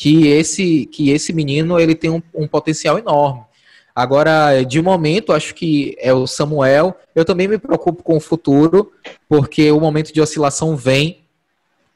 que 0.00 0.28
esse, 0.28 0.86
que 0.86 1.10
esse 1.10 1.30
menino 1.30 1.78
ele 1.78 1.94
tem 1.94 2.08
um, 2.08 2.22
um 2.34 2.48
potencial 2.48 2.98
enorme. 2.98 3.42
Agora, 3.94 4.62
de 4.62 4.80
momento, 4.80 5.30
acho 5.30 5.54
que 5.54 5.94
é 5.98 6.10
o 6.10 6.26
Samuel. 6.26 6.96
Eu 7.14 7.22
também 7.22 7.46
me 7.46 7.58
preocupo 7.58 8.02
com 8.02 8.16
o 8.16 8.20
futuro, 8.20 8.92
porque 9.28 9.70
o 9.70 9.78
momento 9.78 10.10
de 10.10 10.18
oscilação 10.18 10.74
vem. 10.74 11.18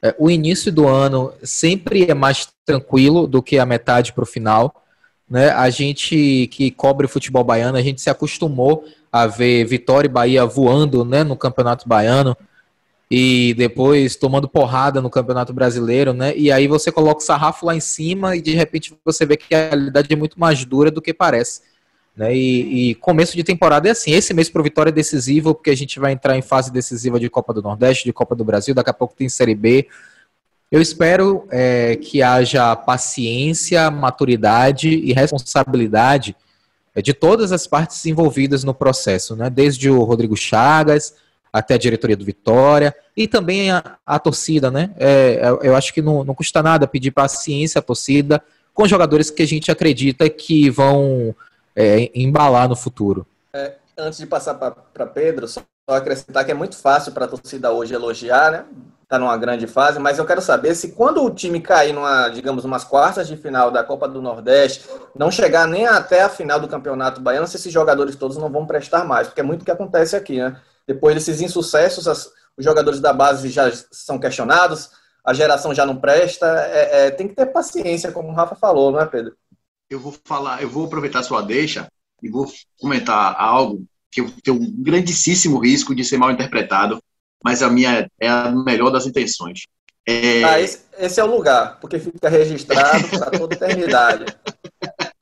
É, 0.03 0.13
o 0.19 0.29
início 0.29 0.71
do 0.71 0.87
ano 0.87 1.33
sempre 1.41 2.05
é 2.07 2.13
mais 2.13 2.47
tranquilo 2.63 3.25
do 3.25 3.41
que 3.41 3.57
a 3.57 3.65
metade 3.65 4.13
para 4.13 4.23
o 4.23 4.27
final. 4.27 4.83
Né? 5.27 5.49
A 5.49 5.67
gente 5.71 6.47
que 6.51 6.69
cobre 6.69 7.07
o 7.07 7.09
futebol 7.09 7.43
baiano, 7.43 7.75
a 7.75 7.81
gente 7.81 8.01
se 8.01 8.09
acostumou 8.11 8.85
a 9.11 9.25
ver 9.25 9.65
Vitória 9.65 10.07
e 10.07 10.11
Bahia 10.11 10.45
voando 10.45 11.03
né, 11.03 11.23
no 11.23 11.35
Campeonato 11.35 11.89
Baiano 11.89 12.37
e 13.09 13.53
depois 13.55 14.15
tomando 14.15 14.47
porrada 14.47 15.01
no 15.01 15.09
Campeonato 15.09 15.53
Brasileiro, 15.53 16.13
né? 16.13 16.35
E 16.35 16.51
aí 16.51 16.67
você 16.67 16.91
coloca 16.91 17.21
o 17.21 17.23
sarrafo 17.23 17.65
lá 17.65 17.75
em 17.75 17.79
cima 17.79 18.35
e 18.35 18.41
de 18.41 18.53
repente 18.53 18.97
você 19.05 19.25
vê 19.25 19.37
que 19.37 19.53
a 19.53 19.69
realidade 19.69 20.11
é 20.11 20.15
muito 20.15 20.39
mais 20.39 20.65
dura 20.65 20.89
do 20.89 21.01
que 21.01 21.13
parece. 21.13 21.61
Né? 22.15 22.35
E, 22.35 22.91
e 22.91 22.95
começo 22.95 23.35
de 23.35 23.43
temporada 23.43 23.87
é 23.87 23.91
assim. 23.91 24.11
Esse 24.11 24.33
mês 24.33 24.49
para 24.49 24.63
Vitória 24.63 24.89
é 24.89 24.93
decisivo, 24.93 25.53
porque 25.53 25.69
a 25.69 25.75
gente 25.75 25.99
vai 25.99 26.13
entrar 26.13 26.35
em 26.37 26.41
fase 26.41 26.71
decisiva 26.71 27.19
de 27.19 27.29
Copa 27.29 27.53
do 27.53 27.61
Nordeste, 27.61 28.05
de 28.05 28.13
Copa 28.13 28.35
do 28.35 28.43
Brasil, 28.43 28.73
daqui 28.73 28.89
a 28.89 28.93
pouco 28.93 29.13
tem 29.15 29.29
Série 29.29 29.55
B. 29.55 29.87
Eu 30.71 30.81
espero 30.81 31.47
é, 31.51 31.95
que 31.97 32.23
haja 32.23 32.75
paciência, 32.75 33.91
maturidade 33.91 34.89
e 34.89 35.13
responsabilidade 35.13 36.35
é, 36.95 37.01
de 37.03 37.13
todas 37.13 37.51
as 37.51 37.67
partes 37.67 38.03
envolvidas 38.05 38.63
no 38.63 38.73
processo, 38.73 39.35
né? 39.35 39.47
desde 39.47 39.91
o 39.91 40.01
Rodrigo 40.03 40.35
Chagas 40.35 41.13
até 41.55 41.75
a 41.75 41.77
diretoria 41.77 42.17
do 42.17 42.25
Vitória 42.25 42.93
e 43.15 43.29
também 43.29 43.71
a, 43.71 43.95
a 44.05 44.19
torcida. 44.19 44.69
Né? 44.69 44.91
É, 44.97 45.39
é 45.41 45.67
eu 45.69 45.73
acho 45.73 45.93
que 45.93 46.01
não, 46.01 46.21
não 46.21 46.35
custa 46.35 46.61
nada 46.61 46.85
pedir 46.85 47.11
paciência 47.11 47.79
à 47.79 47.81
torcida 47.81 48.43
com 48.73 48.85
jogadores 48.85 49.29
que 49.29 49.41
a 49.41 49.47
gente 49.47 49.71
acredita 49.71 50.29
que 50.29 50.69
vão 50.69 51.33
é, 51.73 52.11
embalar 52.13 52.67
no 52.67 52.75
futuro. 52.75 53.25
É, 53.53 53.75
antes 53.97 54.19
de 54.19 54.27
passar 54.27 54.55
para 54.55 55.05
Pedro, 55.05 55.47
só 55.47 55.63
acrescentar 55.87 56.43
que 56.43 56.51
é 56.51 56.53
muito 56.53 56.75
fácil 56.75 57.13
para 57.13 57.23
a 57.23 57.27
torcida 57.29 57.71
hoje 57.71 57.93
elogiar, 57.93 58.51
né? 58.51 58.65
está 59.03 59.17
numa 59.17 59.37
grande 59.37 59.65
fase, 59.65 59.99
mas 59.99 60.17
eu 60.17 60.25
quero 60.25 60.41
saber 60.41 60.75
se 60.75 60.89
quando 60.89 61.23
o 61.23 61.29
time 61.29 61.61
cair 61.61 61.93
numa, 61.93 62.27
digamos, 62.27 62.65
umas 62.65 62.83
quartas 62.83 63.27
de 63.27 63.37
final 63.37 63.71
da 63.71 63.83
Copa 63.83 64.09
do 64.09 64.21
Nordeste, 64.21 64.89
não 65.15 65.31
chegar 65.31 65.67
nem 65.67 65.85
até 65.85 66.23
a 66.23 66.27
final 66.27 66.59
do 66.59 66.67
Campeonato 66.67 67.21
Baiano, 67.21 67.47
se 67.47 67.55
esses 67.55 67.71
jogadores 67.71 68.15
todos 68.15 68.35
não 68.35 68.49
vão 68.49 68.65
prestar 68.65 69.05
mais, 69.05 69.27
porque 69.27 69.41
é 69.41 69.43
muito 69.43 69.61
o 69.61 69.65
que 69.65 69.71
acontece 69.71 70.15
aqui, 70.15 70.39
né? 70.39 70.59
Depois 70.87 71.15
desses 71.15 71.41
insucessos, 71.41 72.07
as, 72.07 72.27
os 72.57 72.63
jogadores 72.63 72.99
da 72.99 73.13
base 73.13 73.49
já 73.49 73.71
são 73.91 74.19
questionados, 74.19 74.91
a 75.25 75.33
geração 75.33 75.73
já 75.73 75.85
não 75.85 75.97
presta, 75.97 76.45
é, 76.67 77.07
é, 77.07 77.11
tem 77.11 77.27
que 77.27 77.35
ter 77.35 77.47
paciência, 77.47 78.11
como 78.11 78.29
o 78.29 78.33
Rafa 78.33 78.55
falou, 78.55 78.91
não 78.91 78.99
é, 78.99 79.05
Pedro? 79.05 79.35
Eu 79.89 79.99
vou 79.99 80.15
falar, 80.23 80.61
eu 80.61 80.69
vou 80.69 80.85
aproveitar 80.85 81.23
sua 81.23 81.41
deixa 81.41 81.87
e 82.21 82.29
vou 82.29 82.51
comentar 82.79 83.35
algo 83.37 83.85
que 84.11 84.21
eu 84.21 84.31
tenho 84.43 84.57
um 84.57 84.83
grandíssimo 84.83 85.59
risco 85.59 85.93
de 85.93 86.03
ser 86.03 86.17
mal 86.17 86.31
interpretado 86.31 86.99
mas 87.45 87.61
a 87.61 87.69
minha 87.69 88.09
é 88.19 88.27
a 88.27 88.51
melhor 88.51 88.89
das 88.89 89.05
intenções. 89.05 89.67
É... 90.03 90.43
Ah, 90.43 90.59
esse, 90.59 90.81
esse, 90.97 91.19
é 91.19 91.23
o 91.23 91.29
lugar, 91.29 91.79
porque 91.79 91.99
fica 91.99 92.27
registrado 92.27 93.07
para 93.07 93.29
toda 93.29 93.53
eternidade. 93.53 94.25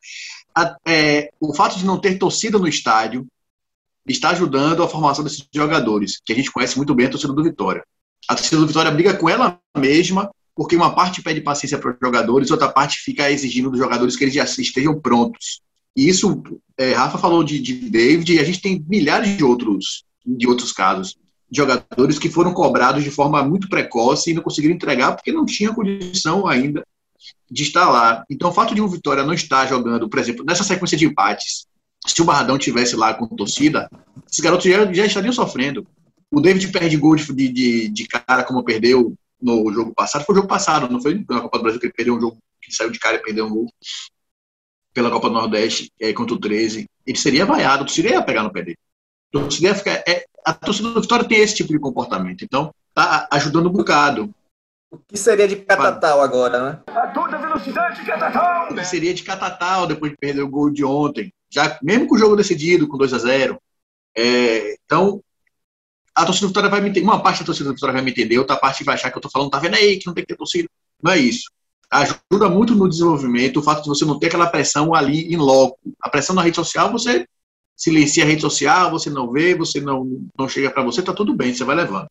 A, 0.56 0.78
é, 0.86 1.32
o 1.40 1.52
fato 1.52 1.80
de 1.80 1.84
não 1.86 2.00
ter 2.00 2.20
torcida 2.20 2.60
no 2.60 2.68
estádio 2.68 3.26
está 4.12 4.30
ajudando 4.30 4.84
a 4.84 4.88
formação 4.88 5.24
desses 5.24 5.48
jogadores, 5.54 6.20
que 6.26 6.34
a 6.34 6.36
gente 6.36 6.52
conhece 6.52 6.78
muito 6.78 6.94
bem 6.94 7.06
a 7.06 7.10
torcida 7.10 7.34
do 7.34 7.44
Vitória. 7.44 7.84
A 8.28 8.36
torcida 8.36 8.60
do 8.60 8.68
Vitória 8.68 8.92
briga 8.92 9.14
com 9.14 9.30
ela 9.30 9.60
mesma, 9.78 10.30
porque 10.56 10.76
uma 10.76 10.94
parte 10.94 11.22
pede 11.22 11.42
paciência 11.42 11.78
para 11.78 11.92
os 11.92 11.98
jogadores, 12.02 12.52
outra 12.52 12.70
parte 12.70 12.98
fica 12.98 13.32
exigindo 13.32 13.70
dos 13.70 13.80
jogadores 13.80 14.16
que 14.16 14.24
eles 14.24 14.34
já 14.34 14.44
estejam 14.44 15.00
prontos. 15.00 15.62
E 15.96 16.08
isso, 16.08 16.44
é, 16.78 16.94
Rafa 16.94 17.18
falou 17.18 17.44
de, 17.44 17.60
de 17.60 17.90
David, 17.90 18.34
e 18.34 18.40
a 18.40 18.44
gente 18.44 18.62
tem 18.62 18.84
milhares 18.88 19.38
de 19.38 19.44
outros, 19.44 20.04
de 20.26 20.48
outros 20.48 20.72
casos 20.72 21.16
jogadores 21.56 22.18
que 22.18 22.30
foram 22.30 22.54
cobrados 22.54 23.04
de 23.04 23.12
forma 23.12 23.44
muito 23.44 23.70
precoce 23.70 24.32
e 24.32 24.34
não 24.34 24.42
conseguiram 24.42 24.76
entregar 24.76 25.14
porque 25.14 25.32
não 25.32 25.46
tinha 25.46 25.74
condição 25.74 26.48
ainda 26.48 26.84
de 27.50 27.64
estar 27.64 27.90
lá. 27.90 28.26
Então, 28.30 28.50
o 28.50 28.54
fato 28.54 28.74
de 28.74 28.82
o 28.82 28.88
Vitória 28.88 29.24
não 29.24 29.34
estar 29.34 29.68
jogando, 29.68 30.10
por 30.10 30.20
exemplo, 30.20 30.44
nessa 30.44 30.64
sequência 30.64 30.98
de 30.98 31.06
empates, 31.06 31.68
se 32.06 32.22
o 32.22 32.26
Barradão 32.26 32.58
tivesse 32.58 32.96
lá 32.96 33.14
com 33.14 33.28
torcida, 33.28 33.90
esses 34.30 34.40
garotos 34.40 34.70
já, 34.70 34.92
já 34.92 35.06
estariam 35.06 35.34
sofrendo. 35.34 35.88
O 36.32 36.42
David 36.42 36.72
perde 36.72 36.98
gol 36.98 37.16
de, 37.16 37.50
de, 37.50 37.88
de 37.90 38.08
cara 38.08 38.44
como 38.44 38.64
perdeu 38.64 39.16
no 39.42 39.72
jogo 39.72 39.94
passado. 39.94 40.26
Foi 40.26 40.34
o 40.34 40.38
jogo 40.38 40.48
passado, 40.48 40.92
não 40.92 41.02
foi 41.02 41.24
na 41.30 41.42
Copa 41.42 41.58
do 41.58 41.64
Brasil 41.64 41.80
que 41.80 41.86
ele 41.88 41.94
perdeu 41.94 42.16
um 42.16 42.22
jogo 42.22 42.38
que 42.62 42.74
saiu 42.74 42.90
de 42.90 43.00
cara 43.00 43.18
e 43.18 43.22
perdeu 43.22 43.46
um 43.46 43.50
gol 43.50 43.68
pela 44.94 45.12
Copa 45.12 45.28
do 45.28 45.36
Nordeste 45.36 45.92
é, 46.00 46.14
contra 46.14 46.36
o 46.36 46.40
13. 46.40 46.88
Ele 47.06 47.18
seria 47.18 47.46
vaiado, 47.46 47.84
o 47.84 47.86
torcida 47.86 48.10
ia 48.10 48.24
pegar 48.24 48.44
no 48.44 48.52
pé 48.52 48.64
dele. 48.64 48.78
O 49.34 49.40
torcida 49.40 49.68
ia 49.68 49.76
ficar, 49.76 50.04
é, 50.08 50.26
a 50.46 50.54
torcida 50.54 50.92
do 50.92 51.02
Vitória 51.02 51.28
tem 51.28 51.40
esse 51.40 51.56
tipo 51.56 51.74
de 51.74 51.80
comportamento. 51.80 52.44
Então, 52.44 52.74
tá 52.94 53.28
ajudando 53.32 53.68
um 53.68 53.74
bocado. 53.74 54.34
O 54.92 55.00
que 55.00 55.18
seria 55.18 55.48
de 55.48 55.56
Catatal 55.56 56.22
agora, 56.22 56.70
né? 56.70 56.80
A 56.88 57.08
toda 57.08 57.38
velocidade, 57.38 58.06
Catatal! 58.06 58.72
O 58.72 58.76
que 58.76 58.86
seria 58.86 59.14
de 59.14 59.24
Catatal 59.24 59.88
depois 59.88 60.12
de 60.12 60.18
perder 60.18 60.44
o 60.44 60.50
gol 60.50 60.70
de 60.70 60.86
ontem? 60.86 61.34
Já, 61.54 61.78
mesmo 61.84 62.08
com 62.08 62.16
o 62.16 62.18
jogo 62.18 62.36
decidido, 62.36 62.88
com 62.88 62.98
2 62.98 63.14
a 63.14 63.18
0 63.20 63.60
é, 64.16 64.76
Então, 64.86 65.22
a 66.16 66.26
torcida 66.26 66.48
do 66.48 66.50
Vitória 66.50 66.70
vai 66.70 66.82
me 66.82 66.90
entender. 66.90 67.06
Uma 67.06 67.22
parte 67.22 67.40
da 67.40 67.46
torcida 67.46 67.70
do 67.70 67.76
Vitória 67.76 67.94
vai 67.94 68.02
me 68.02 68.12
entender, 68.12 68.38
outra 68.40 68.58
parte 68.58 68.84
vai 68.84 68.96
achar 68.96 69.12
que 69.12 69.18
eu 69.18 69.22
tô 69.22 69.30
falando, 69.30 69.52
tá 69.52 69.60
vendo 69.60 69.76
aí, 69.76 69.98
que 69.98 70.08
não 70.08 70.14
tem 70.14 70.24
que 70.24 70.30
ter 70.30 70.38
torcida. 70.38 70.68
Não 71.02 71.12
é 71.12 71.20
isso. 71.20 71.52
Ajuda 71.92 72.50
muito 72.50 72.74
no 72.74 72.90
desenvolvimento 72.90 73.60
o 73.60 73.64
fato 73.64 73.84
de 73.84 73.90
você 73.90 74.04
não 74.04 74.18
ter 74.18 74.28
aquela 74.28 74.48
pressão 74.48 74.96
ali 74.96 75.32
em 75.32 75.38
loco. 75.38 75.78
A 76.02 76.10
pressão 76.10 76.36
na 76.36 76.42
rede 76.42 76.56
social, 76.56 76.92
você 76.92 77.28
silencia 77.76 78.24
a 78.24 78.28
rede 78.28 78.42
social, 78.42 78.90
você 78.92 79.10
não 79.10 79.32
vê, 79.32 79.56
você 79.56 79.82
não, 79.82 80.08
não 80.38 80.48
chega 80.48 80.72
para 80.72 80.84
você, 80.84 81.02
tá 81.02 81.14
tudo 81.14 81.36
bem, 81.36 81.54
você 81.54 81.64
vai 81.64 81.76
levando. 81.76 82.08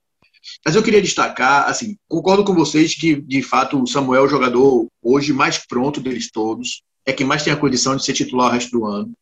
Mas 0.65 0.75
eu 0.75 0.83
queria 0.83 1.01
destacar, 1.01 1.69
assim, 1.69 1.97
concordo 2.09 2.45
com 2.45 2.55
vocês 2.55 2.95
que, 2.95 3.21
de 3.21 3.43
fato, 3.43 3.81
o 3.81 3.87
Samuel 3.87 4.23
é 4.23 4.27
o 4.27 4.29
jogador 4.29 4.87
hoje 5.01 5.33
mais 5.33 5.59
pronto 5.59 6.01
deles 6.01 6.31
todos, 6.31 6.83
é 7.07 7.13
quem 7.13 7.27
mais 7.27 7.43
tem 7.43 7.53
a 7.53 7.57
condição 7.57 7.97
de 7.97 8.05
ser 8.05 8.13
titular 8.13 8.49
o 8.49 8.53
resto 8.53 8.71
do 8.71 8.85
ano. 8.85 9.13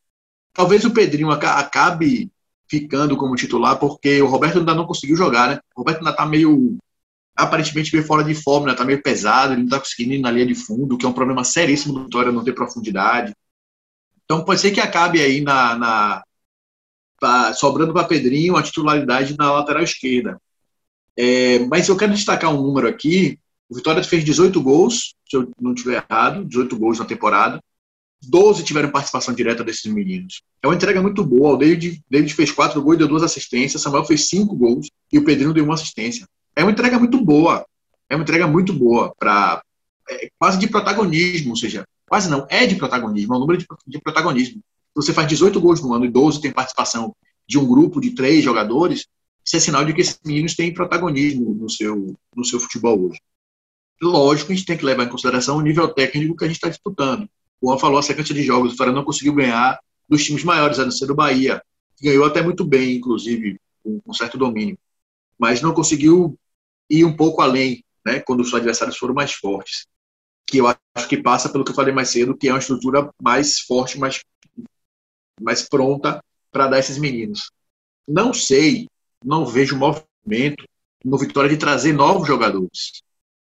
Talvez 0.52 0.84
o 0.84 0.92
Pedrinho 0.92 1.30
acabe 1.30 2.30
ficando 2.68 3.16
como 3.16 3.34
titular, 3.34 3.78
porque 3.78 4.22
o 4.22 4.26
Roberto 4.26 4.58
ainda 4.58 4.74
não 4.74 4.86
conseguiu 4.86 5.16
jogar, 5.16 5.48
né? 5.48 5.60
O 5.74 5.80
Roberto 5.80 5.98
ainda 5.98 6.12
tá 6.12 6.24
meio, 6.24 6.78
aparentemente, 7.34 7.92
meio 7.92 8.06
fora 8.06 8.22
de 8.22 8.34
forma, 8.34 8.68
né? 8.68 8.74
Tá 8.74 8.84
meio 8.84 9.02
pesado, 9.02 9.52
ele 9.52 9.62
não 9.62 9.68
tá 9.68 9.78
conseguindo 9.78 10.14
ir 10.14 10.20
na 10.20 10.30
linha 10.30 10.46
de 10.46 10.54
fundo, 10.54 10.96
que 10.96 11.04
é 11.04 11.08
um 11.08 11.12
problema 11.12 11.42
seríssimo 11.42 11.94
do 11.94 12.04
Vitória 12.04 12.30
não 12.30 12.44
ter 12.44 12.52
profundidade. 12.52 13.34
Então 14.24 14.44
pode 14.44 14.60
ser 14.60 14.70
que 14.70 14.80
acabe 14.80 15.20
aí 15.20 15.40
na, 15.40 15.76
na 15.76 16.22
tá 17.20 17.52
sobrando 17.52 17.92
para 17.92 18.06
Pedrinho 18.06 18.56
a 18.56 18.62
titularidade 18.62 19.36
na 19.36 19.52
lateral 19.52 19.82
esquerda. 19.82 20.40
É, 21.16 21.58
mas 21.66 21.88
eu 21.88 21.96
quero 21.96 22.14
destacar 22.14 22.52
um 22.52 22.62
número 22.62 22.88
aqui. 22.88 23.38
O 23.68 23.74
Vitória 23.74 24.02
fez 24.02 24.24
18 24.24 24.60
gols, 24.62 25.14
se 25.28 25.36
eu 25.36 25.50
não 25.60 25.74
estiver 25.74 26.04
errado, 26.08 26.44
18 26.44 26.78
gols 26.78 26.98
na 26.98 27.04
temporada. 27.04 27.62
12 28.22 28.64
tiveram 28.64 28.90
participação 28.90 29.34
direta 29.34 29.64
desses 29.64 29.90
meninos. 29.90 30.42
É 30.62 30.66
uma 30.66 30.74
entrega 30.74 31.00
muito 31.00 31.24
boa. 31.24 31.54
O 31.54 31.56
David, 31.56 32.02
David 32.08 32.34
fez 32.34 32.50
4 32.52 32.80
gols 32.82 32.96
e 32.96 32.98
deu 32.98 33.08
duas 33.08 33.22
assistências. 33.22 33.82
Samuel 33.82 34.04
fez 34.04 34.28
5 34.28 34.54
gols 34.54 34.88
e 35.12 35.18
o 35.18 35.24
Pedrinho 35.24 35.54
deu 35.54 35.64
uma 35.64 35.74
assistência. 35.74 36.26
É 36.54 36.62
uma 36.62 36.72
entrega 36.72 36.98
muito 36.98 37.22
boa. 37.24 37.64
É 38.08 38.16
uma 38.16 38.22
entrega 38.22 38.46
muito 38.46 38.72
boa 38.72 39.14
para 39.18 39.62
é, 40.08 40.28
quase 40.38 40.58
de 40.58 40.68
protagonismo, 40.68 41.50
ou 41.50 41.56
seja, 41.56 41.84
quase 42.06 42.28
não, 42.28 42.46
é 42.50 42.66
de 42.66 42.74
protagonismo, 42.74 43.34
é 43.34 43.36
um 43.36 43.40
número 43.40 43.58
de, 43.58 43.66
de 43.86 44.00
protagonismo 44.00 44.60
você 44.94 45.12
faz 45.12 45.28
18 45.28 45.60
gols 45.60 45.80
no 45.80 45.92
ano 45.94 46.04
e 46.04 46.10
12 46.10 46.40
tem 46.40 46.52
participação 46.52 47.14
de 47.46 47.58
um 47.58 47.66
grupo 47.66 48.00
de 48.00 48.10
três 48.10 48.44
jogadores, 48.44 49.06
isso 49.44 49.56
é 49.56 49.60
sinal 49.60 49.84
de 49.84 49.92
que 49.92 50.00
esses 50.00 50.18
meninos 50.24 50.54
têm 50.54 50.72
protagonismo 50.72 51.54
no 51.54 51.68
seu, 51.68 52.14
no 52.34 52.44
seu 52.44 52.60
futebol 52.60 53.00
hoje. 53.00 53.20
Lógico, 54.00 54.52
a 54.52 54.54
gente 54.54 54.66
tem 54.66 54.76
que 54.76 54.84
levar 54.84 55.04
em 55.04 55.08
consideração 55.08 55.56
o 55.56 55.60
nível 55.60 55.88
técnico 55.88 56.36
que 56.36 56.44
a 56.44 56.46
gente 56.46 56.56
está 56.56 56.68
disputando. 56.68 57.28
O 57.60 57.68
Juan 57.68 57.78
falou 57.78 57.98
a 57.98 58.02
sequência 58.02 58.34
de 58.34 58.42
jogos, 58.42 58.72
o 58.72 58.76
Fara 58.76 58.92
não 58.92 59.04
conseguiu 59.04 59.34
ganhar 59.34 59.78
dos 60.08 60.24
times 60.24 60.42
maiores, 60.42 60.78
a 60.78 60.84
não 60.84 60.90
ser 60.90 61.06
do 61.06 61.14
Bahia. 61.14 61.62
Ganhou 62.02 62.24
até 62.24 62.42
muito 62.42 62.64
bem, 62.64 62.96
inclusive, 62.96 63.60
com, 63.82 64.00
com 64.00 64.12
certo 64.12 64.38
domínio. 64.38 64.78
Mas 65.38 65.60
não 65.60 65.74
conseguiu 65.74 66.38
ir 66.88 67.04
um 67.04 67.14
pouco 67.14 67.42
além, 67.42 67.84
né, 68.04 68.20
quando 68.20 68.40
os 68.40 68.52
adversários 68.52 68.96
foram 68.96 69.14
mais 69.14 69.32
fortes. 69.32 69.86
Que 70.46 70.58
eu 70.58 70.66
acho 70.66 71.08
que 71.08 71.22
passa 71.22 71.48
pelo 71.48 71.64
que 71.64 71.70
eu 71.70 71.74
falei 71.74 71.94
mais 71.94 72.08
cedo, 72.08 72.36
que 72.36 72.48
é 72.48 72.52
uma 72.52 72.58
estrutura 72.58 73.08
mais 73.22 73.60
forte, 73.60 73.98
mais, 73.98 74.20
mais 75.40 75.62
pronta 75.68 76.22
para 76.50 76.66
dar 76.66 76.78
esses 76.78 76.98
meninos. 76.98 77.52
Não 78.08 78.34
sei, 78.34 78.88
não 79.24 79.46
vejo 79.46 79.76
movimento 79.76 80.64
no 81.04 81.18
Vitória 81.18 81.48
de 81.48 81.56
trazer 81.56 81.92
novos 81.92 82.26
jogadores. 82.26 83.02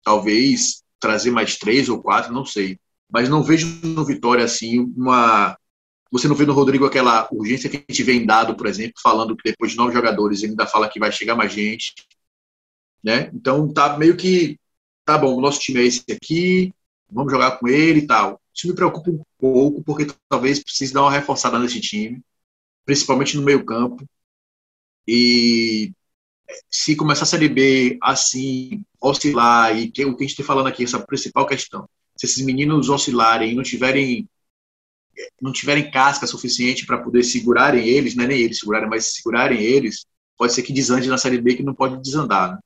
Talvez 0.02 0.82
trazer 1.00 1.30
mais 1.30 1.56
três 1.56 1.88
ou 1.88 2.00
quatro, 2.00 2.32
não 2.32 2.44
sei. 2.44 2.78
Mas 3.14 3.28
não 3.28 3.44
vejo 3.44 3.68
no 3.84 4.04
Vitória 4.04 4.44
assim 4.44 4.92
uma. 4.96 5.56
Você 6.10 6.26
não 6.26 6.34
vê 6.34 6.44
no 6.44 6.52
Rodrigo 6.52 6.84
aquela 6.84 7.28
urgência 7.30 7.70
que 7.70 7.76
a 7.76 7.80
gente 7.88 8.02
vem 8.02 8.26
dado, 8.26 8.56
por 8.56 8.66
exemplo, 8.66 8.94
falando 9.00 9.36
que 9.36 9.48
depois 9.48 9.70
de 9.70 9.76
nove 9.76 9.92
jogadores 9.92 10.42
ele 10.42 10.50
ainda 10.50 10.66
fala 10.66 10.88
que 10.88 10.98
vai 10.98 11.12
chegar 11.12 11.36
mais 11.36 11.52
gente. 11.52 11.94
Né? 13.04 13.30
Então 13.32 13.72
tá 13.72 13.96
meio 13.96 14.16
que. 14.16 14.58
Tá 15.04 15.16
bom, 15.16 15.36
o 15.36 15.40
nosso 15.40 15.60
time 15.60 15.80
é 15.80 15.84
esse 15.84 16.02
aqui, 16.10 16.74
vamos 17.08 17.32
jogar 17.32 17.52
com 17.58 17.68
ele 17.68 18.00
e 18.00 18.06
tal. 18.06 18.40
Isso 18.52 18.66
me 18.66 18.74
preocupa 18.74 19.10
um 19.10 19.22
pouco, 19.38 19.82
porque 19.84 20.06
talvez 20.28 20.62
precise 20.62 20.92
dar 20.92 21.02
uma 21.02 21.12
reforçada 21.12 21.58
nesse 21.58 21.80
time, 21.80 22.20
principalmente 22.84 23.36
no 23.36 23.44
meio-campo. 23.44 24.04
E 25.06 25.92
se 26.70 26.96
começar 26.96 27.24
a 27.24 27.26
Série 27.26 27.48
B 27.48 27.98
assim, 28.02 28.84
oscilar, 29.00 29.76
e 29.76 29.90
que 29.90 30.04
o 30.04 30.16
que 30.16 30.24
a 30.24 30.26
gente 30.26 30.40
está 30.40 30.44
falando 30.44 30.66
aqui, 30.68 30.84
essa 30.84 30.98
principal 30.98 31.46
questão, 31.46 31.88
se 32.26 32.32
esses 32.32 32.44
meninos 32.44 32.88
oscilarem 32.88 33.52
e 33.52 33.54
não 33.54 33.62
tiverem 33.62 34.28
não 35.40 35.52
tiverem 35.52 35.90
casca 35.90 36.26
suficiente 36.26 36.84
para 36.84 36.98
poder 36.98 37.22
segurarem 37.22 37.86
eles, 37.86 38.16
não 38.16 38.24
é 38.24 38.26
nem 38.26 38.40
eles 38.40 38.58
segurarem, 38.58 38.88
mas 38.88 39.14
segurarem 39.14 39.62
eles, 39.62 40.04
pode 40.36 40.52
ser 40.52 40.62
que 40.62 40.72
desande 40.72 41.08
na 41.08 41.16
Série 41.16 41.40
B 41.40 41.54
que 41.54 41.62
não 41.62 41.72
pode 41.72 42.02
desandar. 42.02 42.52
Né? 42.52 42.58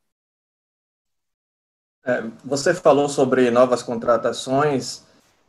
É, 2.06 2.24
você 2.42 2.72
falou 2.72 3.06
sobre 3.06 3.50
novas 3.50 3.82
contratações. 3.82 5.02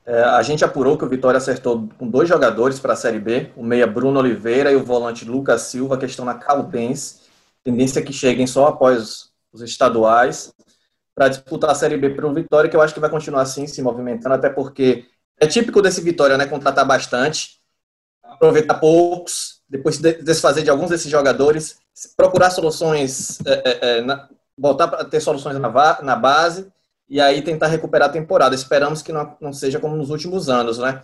É, 0.06 0.24
a 0.24 0.42
gente 0.44 0.66
apurou 0.66 0.98
que 0.98 1.06
o 1.06 1.10
Vitória 1.10 1.38
acertou 1.38 1.88
com 1.98 2.06
dois 2.06 2.28
jogadores 2.28 2.82
para 2.82 2.94
a 2.94 2.98
Série 2.98 3.20
B, 3.20 3.50
o 3.56 3.63
meia 3.63 3.88
Bruno 3.88 4.20
Oliveira 4.20 4.70
e 4.70 4.75
o 4.75 4.84
volante 4.84 5.24
Lucas 5.24 5.62
Silva, 5.63 5.98
que 5.98 6.06
estão 6.06 6.25
na 6.25 6.34
Caldense. 6.34 7.22
Tendência 7.63 8.01
que 8.01 8.12
cheguem 8.12 8.46
só 8.46 8.68
após 8.68 9.32
os 9.54 9.62
estaduais 9.62 10.54
para 11.20 11.28
disputar 11.28 11.70
a 11.70 11.76
Série 11.76 11.98
B 11.98 12.12
para 12.12 12.26
o 12.26 12.34
Vitória, 12.34 12.70
que 12.70 12.78
eu 12.78 12.82
acho 12.82 12.94
que 12.94 13.00
vai 13.02 13.10
continuar 13.10 13.42
assim, 13.42 13.68
se 13.68 13.82
movimentando, 13.82 14.36
até 14.36 14.50
porque 14.50 15.04
é 15.38 15.46
típico 15.46 15.82
desse 15.82 16.00
Vitória, 16.00 16.38
né? 16.38 16.46
Contratar 16.46 16.88
bastante, 16.88 17.60
aproveitar 18.24 18.76
poucos, 18.76 19.60
depois 19.68 19.98
desfazer 19.98 20.64
de 20.64 20.70
alguns 20.70 20.92
desses 20.92 21.12
jogadores, 21.12 21.78
procurar 22.16 22.52
soluções, 22.52 23.38
é, 23.46 23.52
é, 23.66 23.98
é 23.98 24.02
na, 24.02 24.30
voltar 24.58 24.88
para 24.88 25.04
ter 25.04 25.20
soluções 25.20 25.60
na, 25.60 26.02
na 26.02 26.16
base 26.16 26.72
e 27.10 27.20
aí 27.20 27.42
tentar 27.42 27.68
recuperar 27.68 28.08
a 28.08 28.14
temporada. 28.14 28.56
Esperamos 28.56 29.02
que 29.02 29.12
não, 29.12 29.36
não 29.42 29.52
seja 29.52 29.78
como 29.78 29.98
nos 29.98 30.12
últimos 30.12 30.48
anos, 30.48 30.78
né? 30.78 31.02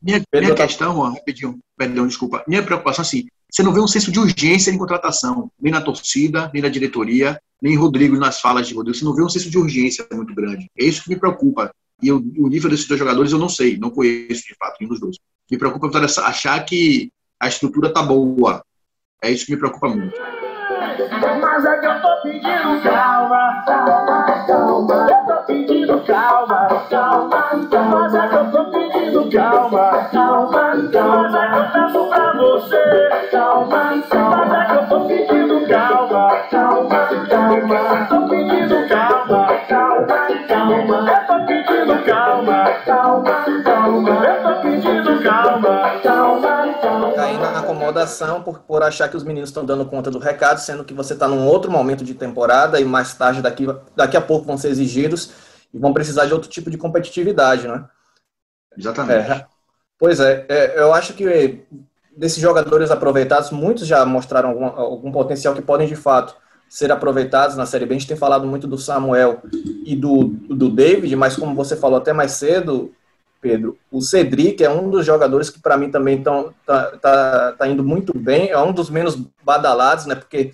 Minha, 0.00 0.22
minha 0.32 0.54
questão, 0.54 0.98
ó, 0.98 1.10
rapidinho, 1.10 1.58
perdão, 1.76 2.06
desculpa. 2.06 2.42
Minha 2.48 2.62
preocupação, 2.62 3.02
assim, 3.02 3.26
você 3.50 3.62
não 3.62 3.74
vê 3.74 3.80
um 3.80 3.88
senso 3.88 4.10
de 4.10 4.18
urgência 4.18 4.70
em 4.70 4.78
contratação, 4.78 5.50
nem 5.60 5.70
na 5.70 5.82
torcida, 5.82 6.50
nem 6.54 6.62
na 6.62 6.70
diretoria, 6.70 7.38
nem 7.60 7.76
Rodrigo 7.76 8.16
nas 8.16 8.40
falas 8.40 8.66
de 8.66 8.74
Rodrigo. 8.74 8.96
Você 8.96 9.04
não 9.04 9.14
vê 9.14 9.22
um 9.22 9.28
senso 9.28 9.50
de 9.50 9.58
urgência 9.58 10.06
muito 10.12 10.34
grande. 10.34 10.70
É 10.78 10.84
isso 10.84 11.02
que 11.02 11.10
me 11.10 11.18
preocupa. 11.18 11.70
E 12.02 12.12
o, 12.12 12.18
o 12.38 12.48
nível 12.48 12.70
desses 12.70 12.86
dois 12.86 12.98
jogadores 12.98 13.32
eu 13.32 13.38
não 13.38 13.48
sei, 13.48 13.76
não 13.76 13.90
conheço 13.90 14.42
de 14.46 14.54
fato 14.56 14.76
nenhum 14.80 14.90
dos 14.90 15.00
dois. 15.00 15.16
Me 15.50 15.58
preocupa 15.58 15.88
achar 15.98 16.64
que 16.64 17.10
a 17.40 17.48
estrutura 17.48 17.92
tá 17.92 18.02
boa. 18.02 18.62
É 19.22 19.30
isso 19.30 19.46
que 19.46 19.52
me 19.52 19.58
preocupa 19.58 19.88
muito. 19.88 20.14
Mas 21.40 21.64
é 21.64 21.78
que 21.78 21.86
eu 21.86 22.02
tô 22.02 22.22
pedindo 22.22 22.82
calma, 22.82 23.64
calma, 23.66 24.44
calma. 24.46 25.06
Eu 25.10 25.26
tô 25.26 25.42
pedindo 25.46 26.00
calma, 26.04 26.86
calma, 26.88 27.68
calma. 27.70 28.00
Mas 28.00 28.14
é 28.14 28.28
que 28.28 28.34
eu 28.34 28.50
tô 28.50 28.70
pedindo 28.70 29.30
calma, 29.30 30.08
calma, 30.12 30.90
calma. 30.92 31.28
Mas 31.28 31.34
é 31.34 31.48
que 31.48 31.56
eu 31.56 31.72
peço 31.72 32.08
pra 32.08 32.32
você, 32.34 33.28
calma, 33.30 33.47
acomodação 47.88 48.42
por, 48.42 48.60
por 48.60 48.82
achar 48.82 49.08
que 49.08 49.16
os 49.16 49.24
meninos 49.24 49.50
estão 49.50 49.64
dando 49.64 49.86
conta 49.86 50.10
do 50.10 50.18
recado, 50.18 50.58
sendo 50.58 50.84
que 50.84 50.94
você 50.94 51.14
está 51.14 51.26
num 51.26 51.46
outro 51.46 51.70
momento 51.70 52.04
de 52.04 52.14
temporada 52.14 52.80
e 52.80 52.84
mais 52.84 53.14
tarde, 53.14 53.42
daqui, 53.42 53.66
daqui 53.96 54.16
a 54.16 54.20
pouco, 54.20 54.46
vão 54.46 54.58
ser 54.58 54.68
exigidos 54.68 55.30
e 55.72 55.78
vão 55.78 55.92
precisar 55.92 56.26
de 56.26 56.32
outro 56.32 56.48
tipo 56.48 56.70
de 56.70 56.78
competitividade, 56.78 57.66
né? 57.66 57.84
Exatamente. 58.76 59.30
É, 59.30 59.46
pois 59.98 60.20
é, 60.20 60.46
é, 60.48 60.80
eu 60.80 60.92
acho 60.92 61.14
que 61.14 61.64
desses 62.16 62.40
jogadores 62.40 62.90
aproveitados, 62.90 63.50
muitos 63.50 63.86
já 63.86 64.04
mostraram 64.04 64.50
algum, 64.50 64.64
algum 64.66 65.12
potencial 65.12 65.54
que 65.54 65.62
podem, 65.62 65.86
de 65.86 65.96
fato, 65.96 66.36
ser 66.68 66.92
aproveitados 66.92 67.56
na 67.56 67.64
Série 67.64 67.86
B. 67.86 67.94
A 67.94 67.98
gente 67.98 68.08
tem 68.08 68.16
falado 68.16 68.46
muito 68.46 68.66
do 68.66 68.76
Samuel 68.76 69.40
e 69.84 69.96
do, 69.96 70.24
do 70.24 70.68
David, 70.68 71.14
mas 71.16 71.36
como 71.36 71.54
você 71.54 71.76
falou 71.76 71.98
até 71.98 72.12
mais 72.12 72.32
cedo, 72.32 72.92
Pedro, 73.40 73.78
o 73.90 74.00
Cedric 74.00 74.62
é 74.62 74.70
um 74.70 74.90
dos 74.90 75.06
jogadores 75.06 75.50
que 75.50 75.60
para 75.60 75.76
mim 75.76 75.90
também 75.90 76.22
tão, 76.22 76.52
tá, 76.66 76.86
tá, 77.00 77.52
tá, 77.52 77.68
indo 77.68 77.84
muito 77.84 78.16
bem, 78.16 78.50
é 78.50 78.58
um 78.58 78.72
dos 78.72 78.90
menos 78.90 79.16
badalados, 79.42 80.06
né? 80.06 80.14
Porque 80.14 80.52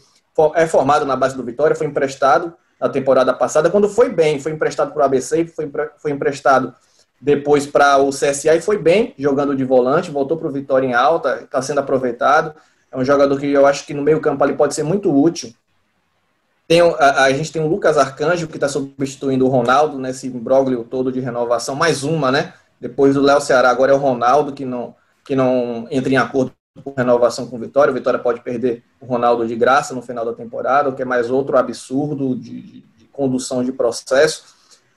é 0.54 0.66
formado 0.66 1.06
na 1.06 1.16
base 1.16 1.36
do 1.36 1.44
Vitória, 1.44 1.76
foi 1.76 1.86
emprestado 1.86 2.52
na 2.80 2.88
temporada 2.88 3.32
passada, 3.32 3.70
quando 3.70 3.88
foi 3.88 4.10
bem, 4.10 4.38
foi 4.38 4.52
emprestado 4.52 4.92
para 4.92 5.02
o 5.02 5.04
ABC, 5.04 5.46
foi, 5.46 5.70
foi 5.98 6.10
emprestado 6.10 6.74
depois 7.20 7.66
para 7.66 7.96
o 7.98 8.10
CSA 8.10 8.56
e 8.56 8.60
foi 8.60 8.76
bem 8.76 9.14
jogando 9.18 9.56
de 9.56 9.64
volante, 9.64 10.10
voltou 10.10 10.36
para 10.36 10.48
o 10.48 10.52
Vitória 10.52 10.86
em 10.86 10.92
alta, 10.92 11.40
está 11.42 11.62
sendo 11.62 11.80
aproveitado. 11.80 12.54
É 12.92 12.98
um 12.98 13.04
jogador 13.04 13.38
que 13.38 13.50
eu 13.50 13.66
acho 13.66 13.86
que 13.86 13.94
no 13.94 14.02
meio 14.02 14.20
campo 14.20 14.44
ali 14.44 14.54
pode 14.54 14.74
ser 14.74 14.82
muito 14.82 15.10
útil. 15.10 15.52
Tem, 16.68 16.80
a, 16.80 17.24
a 17.24 17.32
gente 17.32 17.50
tem 17.50 17.62
o 17.62 17.66
Lucas 17.66 17.96
Arcanjo, 17.96 18.46
que 18.46 18.56
está 18.56 18.68
substituindo 18.68 19.46
o 19.46 19.48
Ronaldo 19.48 19.98
nesse 19.98 20.26
imbróglio 20.26 20.84
todo 20.84 21.10
de 21.10 21.20
renovação, 21.20 21.74
mais 21.74 22.04
uma, 22.04 22.30
né? 22.30 22.52
Depois 22.84 23.14
do 23.14 23.22
Léo 23.22 23.40
Ceará, 23.40 23.70
agora 23.70 23.92
é 23.92 23.94
o 23.94 23.98
Ronaldo, 23.98 24.52
que 24.52 24.62
não, 24.62 24.94
que 25.24 25.34
não 25.34 25.88
entra 25.90 26.12
em 26.12 26.18
acordo 26.18 26.52
com 26.82 26.92
renovação 26.94 27.46
com 27.46 27.56
o 27.56 27.58
Vitória. 27.58 27.90
O 27.90 27.94
Vitória 27.94 28.18
pode 28.18 28.42
perder 28.42 28.84
o 29.00 29.06
Ronaldo 29.06 29.46
de 29.46 29.56
graça 29.56 29.94
no 29.94 30.02
final 30.02 30.22
da 30.22 30.34
temporada, 30.34 30.90
o 30.90 30.92
que 30.94 31.00
é 31.00 31.04
mais 31.06 31.30
outro 31.30 31.56
absurdo 31.56 32.36
de, 32.36 32.60
de, 32.60 32.80
de 32.80 33.04
condução 33.10 33.64
de 33.64 33.72
processo. 33.72 34.44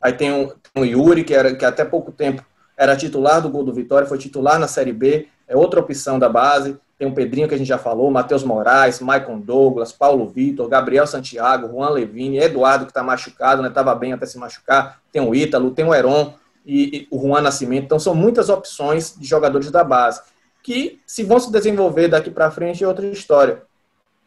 Aí 0.02 0.12
tem 0.12 0.34
o, 0.34 0.54
tem 0.73 0.84
o 0.84 0.86
Yuri, 0.86 1.23
que, 1.23 1.34
era, 1.34 1.56
que 1.56 1.63
até 1.63 1.86
pouco 1.86 2.12
tempo 2.12 2.43
era 2.76 2.93
titular 2.93 3.41
do 3.41 3.50
gol 3.50 3.63
do 3.63 3.71
Vitória, 3.71 4.06
foi 4.06 4.17
titular 4.17 4.60
na 4.60 4.67
Série 4.67 4.91
B, 4.91 5.30
é 5.47 5.56
outra 5.56 5.80
opção 5.80 6.19
da 6.19 6.28
base. 6.28 6.78
Tem 7.00 7.08
o 7.08 7.13
Pedrinho, 7.13 7.47
que 7.47 7.56
a 7.56 7.58
gente 7.58 7.67
já 7.67 7.78
falou, 7.78 8.12
Matheus 8.12 8.43
Moraes, 8.43 9.00
Maicon 9.00 9.39
Douglas, 9.39 9.93
Paulo 9.93 10.28
Vitor, 10.28 10.67
Gabriel 10.67 11.08
Santiago, 11.08 11.69
Juan 11.69 11.91
Levine, 11.91 12.39
Eduardo, 12.39 12.84
que 12.84 12.91
está 12.91 13.02
machucado, 13.02 13.62
né? 13.62 13.69
Estava 13.69 13.95
bem 13.95 14.12
até 14.12 14.26
se 14.26 14.38
machucar. 14.38 15.00
Tem 15.10 15.21
o 15.21 15.34
Ítalo, 15.34 15.71
tem 15.71 15.86
o 15.86 15.95
Heron 15.95 16.34
e, 16.67 17.08
o 17.10 17.19
Juan 17.19 17.41
Nascimento. 17.41 17.86
Então, 17.86 17.99
são 17.99 18.13
muitas 18.13 18.49
opções 18.49 19.15
de 19.17 19.25
jogadores 19.25 19.71
da 19.71 19.84
base 19.84 20.21
que, 20.62 20.99
se 21.08 21.23
vão 21.23 21.39
se 21.39 21.49
desenvolver 21.49 22.10
daqui 22.10 22.30
para 22.30 22.51
frente, 22.51 22.84
é 22.84 22.88
outra 22.88 23.08
história. 23.08 23.63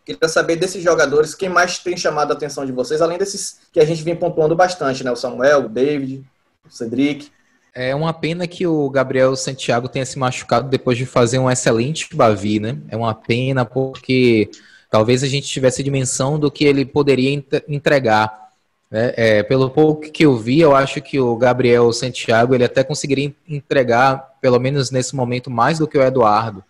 Queria 0.07 0.27
saber 0.27 0.57
desses 0.57 0.83
jogadores, 0.83 1.35
quem 1.35 1.51
mais 1.51 1.79
tem 1.79 1.97
chamado 1.97 2.33
a 2.33 2.35
atenção 2.35 2.65
de 2.65 2.73
vocês, 2.73 3.03
além 3.03 3.19
desses 3.19 3.61
que 3.71 3.79
a 3.79 3.85
gente 3.85 4.03
vem 4.03 4.17
pontuando 4.17 4.57
bastante, 4.57 5.05
né? 5.05 5.13
O 5.13 5.17
Samuel, 5.17 5.67
o 5.67 5.69
David, 5.69 6.25
o 6.67 6.71
Cedric. 6.71 7.31
É 7.75 7.95
uma 7.95 8.13
pena 8.13 8.47
que 8.47 8.67
o 8.67 8.89
Gabriel 8.89 9.37
Santiago 9.37 9.89
tenha 9.89 10.07
se 10.07 10.19
machucado 10.19 10.69
depois 10.69 10.97
de 10.97 11.05
fazer 11.05 11.39
um 11.39 11.51
excelente 11.51 12.09
Bavi, 12.17 12.59
né? 12.59 12.79
É 12.89 12.97
uma 12.97 13.15
pena 13.15 13.65
porque 13.65 14.51
talvez 14.91 15.23
a 15.23 15.29
gente 15.29 15.47
tivesse 15.47 15.83
dimensão 15.83 16.39
do 16.39 16.51
que 16.51 16.65
ele 16.65 16.85
poderia 16.85 17.45
entregar. 17.69 18.50
Né? 18.91 19.13
É, 19.17 19.43
pelo 19.43 19.71
pouco 19.71 20.11
que 20.11 20.25
eu 20.25 20.37
vi, 20.37 20.61
eu 20.61 20.75
acho 20.75 21.01
que 21.01 21.21
o 21.21 21.37
Gabriel 21.37 21.93
Santiago 21.93 22.55
ele 22.55 22.65
até 22.65 22.83
conseguiria 22.83 23.33
entregar, 23.49 24.37
pelo 24.41 24.59
menos 24.59 24.91
nesse 24.91 25.15
momento, 25.15 25.51
mais 25.51 25.79
do 25.79 25.87
que 25.87 25.97
o 25.97 26.03
Eduardo. 26.03 26.65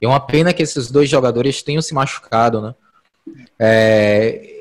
É 0.00 0.06
uma 0.06 0.20
pena 0.20 0.52
que 0.52 0.62
esses 0.62 0.90
dois 0.90 1.08
jogadores 1.08 1.62
tenham 1.62 1.82
se 1.82 1.94
machucado, 1.94 2.60
né? 2.60 2.74
É, 3.58 4.56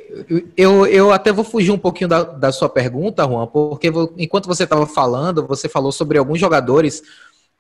eu, 0.56 0.86
eu 0.88 1.12
até 1.12 1.32
vou 1.32 1.44
fugir 1.44 1.72
um 1.72 1.78
pouquinho 1.78 2.08
da, 2.08 2.24
da 2.24 2.52
sua 2.52 2.70
pergunta, 2.70 3.26
Juan, 3.26 3.48
porque 3.48 3.92
enquanto 4.18 4.48
você 4.48 4.64
estava 4.64 4.86
falando, 4.86 5.46
você 5.46 5.68
falou 5.68 5.92
sobre 5.92 6.18
alguns 6.18 6.40
jogadores 6.40 7.04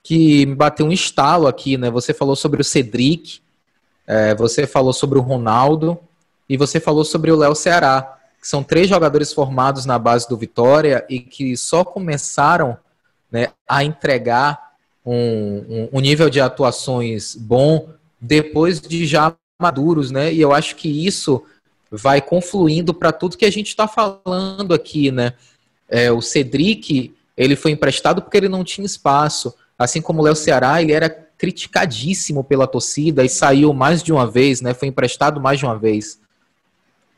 que 0.02 0.46
me 0.46 0.56
bateu 0.56 0.86
um 0.86 0.91
estalo 0.91 1.48
aqui, 1.48 1.78
né? 1.78 1.89
Você 1.89 2.13
falou 2.13 2.36
sobre 2.36 2.62
o 2.62 2.63
Cedric, 2.63 3.39
é, 4.08 4.34
você 4.36 4.65
falou 4.65 4.94
sobre 4.94 5.18
o 5.18 5.22
Ronaldo 5.22 5.98
e 6.48 6.56
você 6.56 6.80
falou 6.80 7.04
sobre 7.04 7.32
o 7.32 7.36
Léo 7.36 7.56
Ceará, 7.56 8.14
que 8.45 8.49
são 8.49 8.62
três 8.62 8.88
jogadores 8.88 9.34
formados 9.34 9.88
na 9.88 9.97
base 9.97 10.29
do 10.29 10.38
Vitória 10.38 11.03
e 11.10 11.19
que 11.19 11.58
só 11.58 11.84
começaram 11.84 12.77
né, 13.31 13.47
a 13.67 13.84
entregar 13.84 14.75
um, 15.03 15.15
um, 15.67 15.89
um 15.93 15.99
nível 15.99 16.29
de 16.29 16.39
atuações 16.39 17.36
bom 17.36 17.89
depois 18.21 18.79
de 18.79 19.08
já 19.08 19.36
maduros, 19.60 20.12
né? 20.12 20.31
E 20.31 20.39
eu 20.39 20.53
acho 20.53 20.75
que 20.75 20.88
isso 21.08 21.43
vai 21.89 22.21
confluindo 22.21 22.93
para 22.93 23.12
tudo 23.12 23.36
que 23.36 23.45
a 23.45 23.51
gente 23.51 23.69
está 23.69 23.88
falando 23.88 24.75
aqui, 24.75 25.10
né? 25.10 25.34
É, 25.89 26.12
o 26.12 26.21
Cedric, 26.21 27.15
ele 27.36 27.55
foi 27.55 27.71
emprestado 27.71 28.21
porque 28.21 28.38
ele 28.38 28.47
não 28.47 28.63
tinha 28.63 28.86
espaço. 28.86 29.55
Assim 29.75 30.03
como 30.03 30.21
o 30.21 30.23
Léo 30.23 30.36
Ceará, 30.36 30.79
ele 30.84 30.93
era 30.93 31.10
criticadíssimo 31.10 32.43
pela 32.43 32.67
torcida 32.67 33.25
e 33.25 33.29
saiu 33.29 33.73
mais 33.73 34.03
de 34.03 34.13
uma 34.13 34.29
vez, 34.29 34.62
né? 34.62 34.75
Foi 34.75 34.88
emprestado 34.88 35.41
mais 35.41 35.58
de 35.58 35.65
uma 35.65 35.79
vez. 35.79 36.19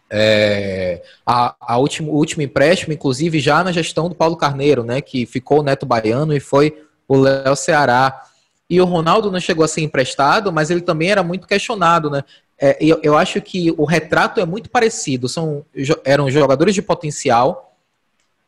É, 0.09 1.03
a, 1.25 1.55
a 1.59 1.77
último, 1.77 2.11
o 2.11 2.15
último 2.15 2.41
empréstimo, 2.41 2.93
inclusive, 2.93 3.39
já 3.39 3.63
na 3.63 3.71
gestão 3.71 4.07
do 4.07 4.15
Paulo 4.15 4.37
Carneiro, 4.37 4.83
né? 4.83 5.01
Que 5.01 5.25
ficou 5.25 5.59
o 5.59 5.63
Neto 5.63 5.85
Baiano 5.85 6.35
e 6.35 6.39
foi 6.39 6.83
o 7.07 7.17
Léo 7.17 7.55
Ceará. 7.55 8.23
E 8.69 8.81
o 8.81 8.85
Ronaldo 8.85 9.31
não 9.31 9.39
chegou 9.39 9.63
a 9.63 9.67
ser 9.67 9.81
emprestado, 9.81 10.51
mas 10.51 10.69
ele 10.69 10.81
também 10.81 11.09
era 11.09 11.23
muito 11.23 11.47
questionado, 11.47 12.09
né? 12.09 12.23
É, 12.59 12.75
eu, 12.81 12.99
eu 13.03 13.15
acho 13.15 13.39
que 13.41 13.73
o 13.77 13.85
retrato 13.85 14.39
é 14.39 14.45
muito 14.45 14.69
parecido. 14.69 15.29
São, 15.29 15.63
eram 16.03 16.29
jogadores 16.29 16.73
de 16.73 16.81
potencial, 16.81 17.75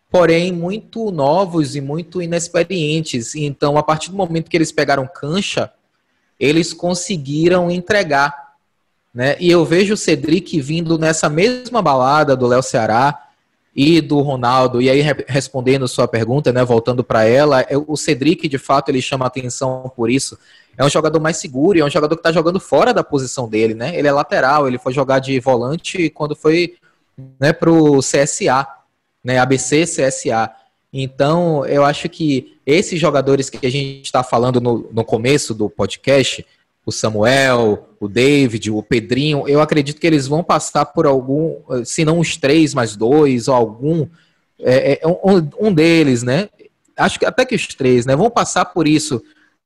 porém 0.09 0.51
muito 0.51 1.11
novos 1.11 1.75
e 1.75 1.81
muito 1.81 2.21
inexperientes. 2.21 3.35
Então, 3.35 3.77
a 3.77 3.83
partir 3.83 4.09
do 4.09 4.17
momento 4.17 4.49
que 4.49 4.57
eles 4.57 4.71
pegaram 4.71 5.07
cancha, 5.07 5.71
eles 6.39 6.73
conseguiram 6.73 7.69
entregar. 7.69 8.48
Né? 9.13 9.35
E 9.39 9.49
eu 9.49 9.65
vejo 9.65 9.93
o 9.93 9.97
Cedric 9.97 10.59
vindo 10.61 10.97
nessa 10.97 11.29
mesma 11.29 11.81
balada 11.81 12.35
do 12.35 12.47
Léo 12.47 12.61
Ceará 12.61 13.27
e 13.75 14.01
do 14.01 14.19
Ronaldo. 14.19 14.81
E 14.81 14.89
aí, 14.89 15.01
respondendo 15.27 15.87
sua 15.87 16.07
pergunta, 16.07 16.51
né, 16.53 16.63
voltando 16.63 17.03
para 17.03 17.23
ela, 17.23 17.61
é, 17.61 17.77
o 17.77 17.95
Cedric, 17.95 18.47
de 18.47 18.57
fato, 18.57 18.89
ele 18.89 19.01
chama 19.01 19.25
atenção 19.25 19.91
por 19.95 20.09
isso. 20.09 20.37
É 20.77 20.85
um 20.85 20.89
jogador 20.89 21.19
mais 21.19 21.37
seguro 21.37 21.77
e 21.77 21.81
é 21.81 21.85
um 21.85 21.89
jogador 21.89 22.15
que 22.15 22.19
está 22.19 22.31
jogando 22.31 22.59
fora 22.59 22.93
da 22.93 23.03
posição 23.03 23.49
dele, 23.49 23.73
né? 23.73 23.97
Ele 23.97 24.07
é 24.07 24.11
lateral, 24.11 24.67
ele 24.67 24.77
foi 24.77 24.93
jogar 24.93 25.19
de 25.19 25.39
volante 25.39 26.09
quando 26.09 26.35
foi 26.35 26.75
né, 27.39 27.53
o 27.67 27.99
CSA 27.99 28.67
né, 29.23 29.37
ABC, 29.37 29.83
CSA. 29.83 30.51
Então, 30.91 31.65
eu 31.65 31.83
acho 31.83 32.09
que 32.09 32.57
esses 32.65 32.99
jogadores 32.99 33.49
que 33.49 33.65
a 33.65 33.71
gente 33.71 34.05
está 34.05 34.23
falando 34.23 34.59
no, 34.59 34.89
no 34.91 35.03
começo 35.03 35.53
do 35.53 35.69
podcast, 35.69 36.45
o 36.85 36.91
Samuel, 36.91 37.89
o 37.99 38.07
David, 38.07 38.71
o 38.71 38.81
Pedrinho, 38.81 39.47
eu 39.47 39.61
acredito 39.61 39.99
que 39.99 40.07
eles 40.07 40.27
vão 40.27 40.43
passar 40.43 40.85
por 40.85 41.05
algum, 41.05 41.57
se 41.85 42.03
não 42.03 42.19
os 42.19 42.37
três, 42.37 42.73
mais 42.73 42.95
dois, 42.95 43.47
ou 43.47 43.55
algum, 43.55 44.07
é, 44.59 44.99
é, 45.01 45.07
um, 45.07 45.67
um, 45.67 45.73
deles, 45.73 46.23
né? 46.23 46.49
Acho 46.97 47.19
que 47.19 47.25
até 47.25 47.45
que 47.45 47.55
os 47.55 47.67
três, 47.67 48.05
né? 48.05 48.15
Vão 48.15 48.29
passar 48.29 48.65
por 48.65 48.87
isso 48.87 49.21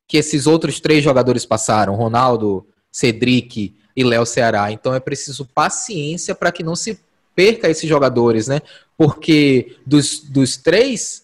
que 0.08 0.17
esses 0.17 0.45
outros 0.45 0.80
três 0.80 1.04
jogadores 1.04 1.45
passaram, 1.45 1.95
Ronaldo, 1.95 2.65
Cedric 2.91 3.73
e 3.95 4.04
Léo 4.04 4.26
Ceará. 4.26 4.71
Então 4.71 4.93
é 4.93 4.99
preciso 4.99 5.45
paciência 5.45 6.36
para 6.36 6.52
que 6.52 6.63
não 6.63 6.76
se 6.76 6.99
perca 7.36 7.69
esses 7.69 7.89
jogadores, 7.89 8.47
né? 8.47 8.62
Porque 8.97 9.78
dos, 9.86 10.19
dos 10.19 10.58
três, 10.58 11.23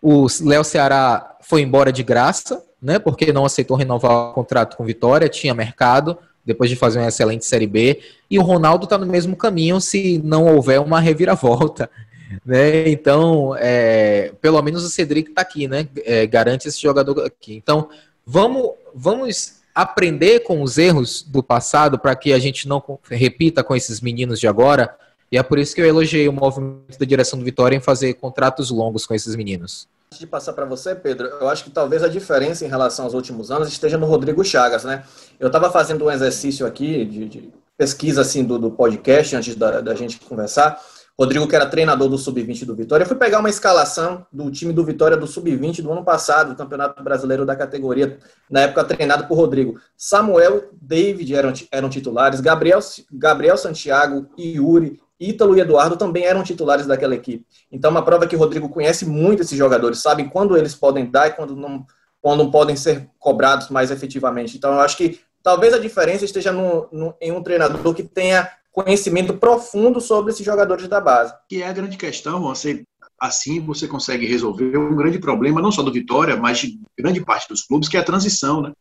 o 0.00 0.26
Léo 0.42 0.64
Ceará 0.64 1.36
foi 1.42 1.60
embora 1.60 1.92
de 1.92 2.02
graça, 2.02 2.64
né? 2.86 3.00
Porque 3.00 3.32
não 3.32 3.44
aceitou 3.44 3.76
renovar 3.76 4.30
o 4.30 4.32
contrato 4.32 4.76
com 4.76 4.84
Vitória, 4.84 5.28
tinha 5.28 5.52
mercado, 5.52 6.16
depois 6.44 6.70
de 6.70 6.76
fazer 6.76 7.00
uma 7.00 7.08
excelente 7.08 7.44
Série 7.44 7.66
B. 7.66 8.00
E 8.30 8.38
o 8.38 8.42
Ronaldo 8.42 8.84
está 8.84 8.96
no 8.96 9.04
mesmo 9.04 9.34
caminho 9.34 9.80
se 9.80 10.20
não 10.22 10.46
houver 10.46 10.80
uma 10.80 11.00
reviravolta. 11.00 11.90
Né? 12.44 12.88
Então, 12.88 13.54
é, 13.56 14.32
pelo 14.40 14.60
menos 14.60 14.84
o 14.84 14.90
Cedric 14.90 15.30
está 15.30 15.42
aqui, 15.42 15.68
né? 15.68 15.88
É, 16.04 16.26
garante 16.26 16.66
esse 16.66 16.82
jogador 16.82 17.24
aqui. 17.24 17.54
Então, 17.54 17.88
vamos, 18.26 18.72
vamos 18.92 19.60
aprender 19.72 20.40
com 20.40 20.60
os 20.60 20.76
erros 20.76 21.22
do 21.22 21.40
passado 21.40 22.00
para 22.00 22.16
que 22.16 22.32
a 22.32 22.38
gente 22.40 22.66
não 22.66 22.82
repita 23.08 23.62
com 23.62 23.76
esses 23.76 24.00
meninos 24.00 24.40
de 24.40 24.48
agora 24.48 24.92
e 25.30 25.38
é 25.38 25.42
por 25.42 25.58
isso 25.58 25.74
que 25.74 25.80
eu 25.80 25.86
elogiei 25.86 26.28
o 26.28 26.32
movimento 26.32 26.98
da 26.98 27.06
direção 27.06 27.38
do 27.38 27.44
Vitória 27.44 27.76
em 27.76 27.80
fazer 27.80 28.14
contratos 28.14 28.70
longos 28.70 29.06
com 29.06 29.14
esses 29.14 29.34
meninos. 29.34 29.88
Antes 30.16 30.24
de 30.24 30.30
passar 30.30 30.54
para 30.54 30.64
você, 30.64 30.94
Pedro, 30.94 31.26
eu 31.26 31.46
acho 31.46 31.62
que 31.62 31.68
talvez 31.68 32.02
a 32.02 32.08
diferença 32.08 32.64
em 32.64 32.68
relação 32.68 33.04
aos 33.04 33.12
últimos 33.12 33.50
anos 33.50 33.68
esteja 33.68 33.98
no 33.98 34.06
Rodrigo 34.06 34.42
Chagas, 34.42 34.82
né? 34.82 35.04
Eu 35.38 35.48
estava 35.48 35.70
fazendo 35.70 36.06
um 36.06 36.10
exercício 36.10 36.66
aqui 36.66 37.04
de, 37.04 37.28
de 37.28 37.52
pesquisa 37.76 38.22
assim 38.22 38.42
do, 38.42 38.58
do, 38.58 38.70
podcast 38.70 39.36
antes 39.36 39.54
da, 39.54 39.82
da 39.82 39.94
gente 39.94 40.18
conversar. 40.20 40.80
Rodrigo, 41.18 41.46
que 41.46 41.54
era 41.54 41.66
treinador 41.66 42.08
do 42.08 42.16
Sub-20 42.16 42.64
do 42.64 42.74
Vitória, 42.74 43.04
eu 43.04 43.06
fui 43.06 43.16
pegar 43.16 43.40
uma 43.40 43.50
escalação 43.50 44.26
do 44.32 44.50
time 44.50 44.72
do 44.72 44.82
Vitória 44.86 45.18
do 45.18 45.26
Sub-20 45.26 45.82
do 45.82 45.92
ano 45.92 46.02
passado, 46.02 46.48
do 46.52 46.56
Campeonato 46.56 47.02
Brasileiro 47.04 47.44
da 47.44 47.54
categoria, 47.54 48.18
na 48.50 48.60
época 48.60 48.84
treinado 48.84 49.26
por 49.26 49.36
Rodrigo. 49.36 49.78
Samuel, 49.98 50.70
David 50.80 51.34
eram, 51.34 51.52
eram 51.70 51.90
titulares, 51.90 52.40
Gabriel, 52.40 52.80
Gabriel 53.12 53.58
Santiago, 53.58 54.26
Yuri, 54.38 54.98
Ítalo 55.18 55.56
e 55.56 55.60
Eduardo 55.60 55.96
também 55.96 56.24
eram 56.24 56.42
titulares 56.42 56.86
daquela 56.86 57.14
equipe. 57.14 57.46
Então, 57.70 57.90
uma 57.90 58.04
prova 58.04 58.26
que 58.26 58.36
o 58.36 58.38
Rodrigo 58.38 58.68
conhece 58.68 59.06
muito 59.06 59.42
esses 59.42 59.56
jogadores, 59.56 60.00
sabe 60.00 60.28
quando 60.28 60.56
eles 60.56 60.74
podem 60.74 61.10
dar 61.10 61.28
e 61.28 61.32
quando 61.32 61.56
não, 61.56 61.86
quando 62.20 62.50
podem 62.50 62.76
ser 62.76 63.08
cobrados 63.18 63.68
mais 63.70 63.90
efetivamente. 63.90 64.56
Então, 64.56 64.72
eu 64.72 64.80
acho 64.80 64.96
que 64.96 65.20
talvez 65.42 65.72
a 65.72 65.78
diferença 65.78 66.24
esteja 66.24 66.52
no, 66.52 66.88
no, 66.92 67.14
em 67.20 67.32
um 67.32 67.42
treinador 67.42 67.94
que 67.94 68.02
tenha 68.02 68.50
conhecimento 68.72 69.34
profundo 69.34 70.00
sobre 70.00 70.32
esses 70.32 70.44
jogadores 70.44 70.86
da 70.86 71.00
base. 71.00 71.32
Que 71.48 71.62
é 71.62 71.68
a 71.68 71.72
grande 71.72 71.96
questão, 71.96 72.42
você 72.42 72.84
assim 73.18 73.60
você 73.60 73.88
consegue 73.88 74.26
resolver 74.26 74.76
um 74.76 74.94
grande 74.94 75.18
problema, 75.18 75.62
não 75.62 75.72
só 75.72 75.82
do 75.82 75.92
Vitória, 75.92 76.36
mas 76.36 76.58
de 76.58 76.78
grande 76.98 77.24
parte 77.24 77.48
dos 77.48 77.62
clubes, 77.62 77.88
que 77.88 77.96
é 77.96 78.00
a 78.00 78.04
transição, 78.04 78.60
né? 78.60 78.72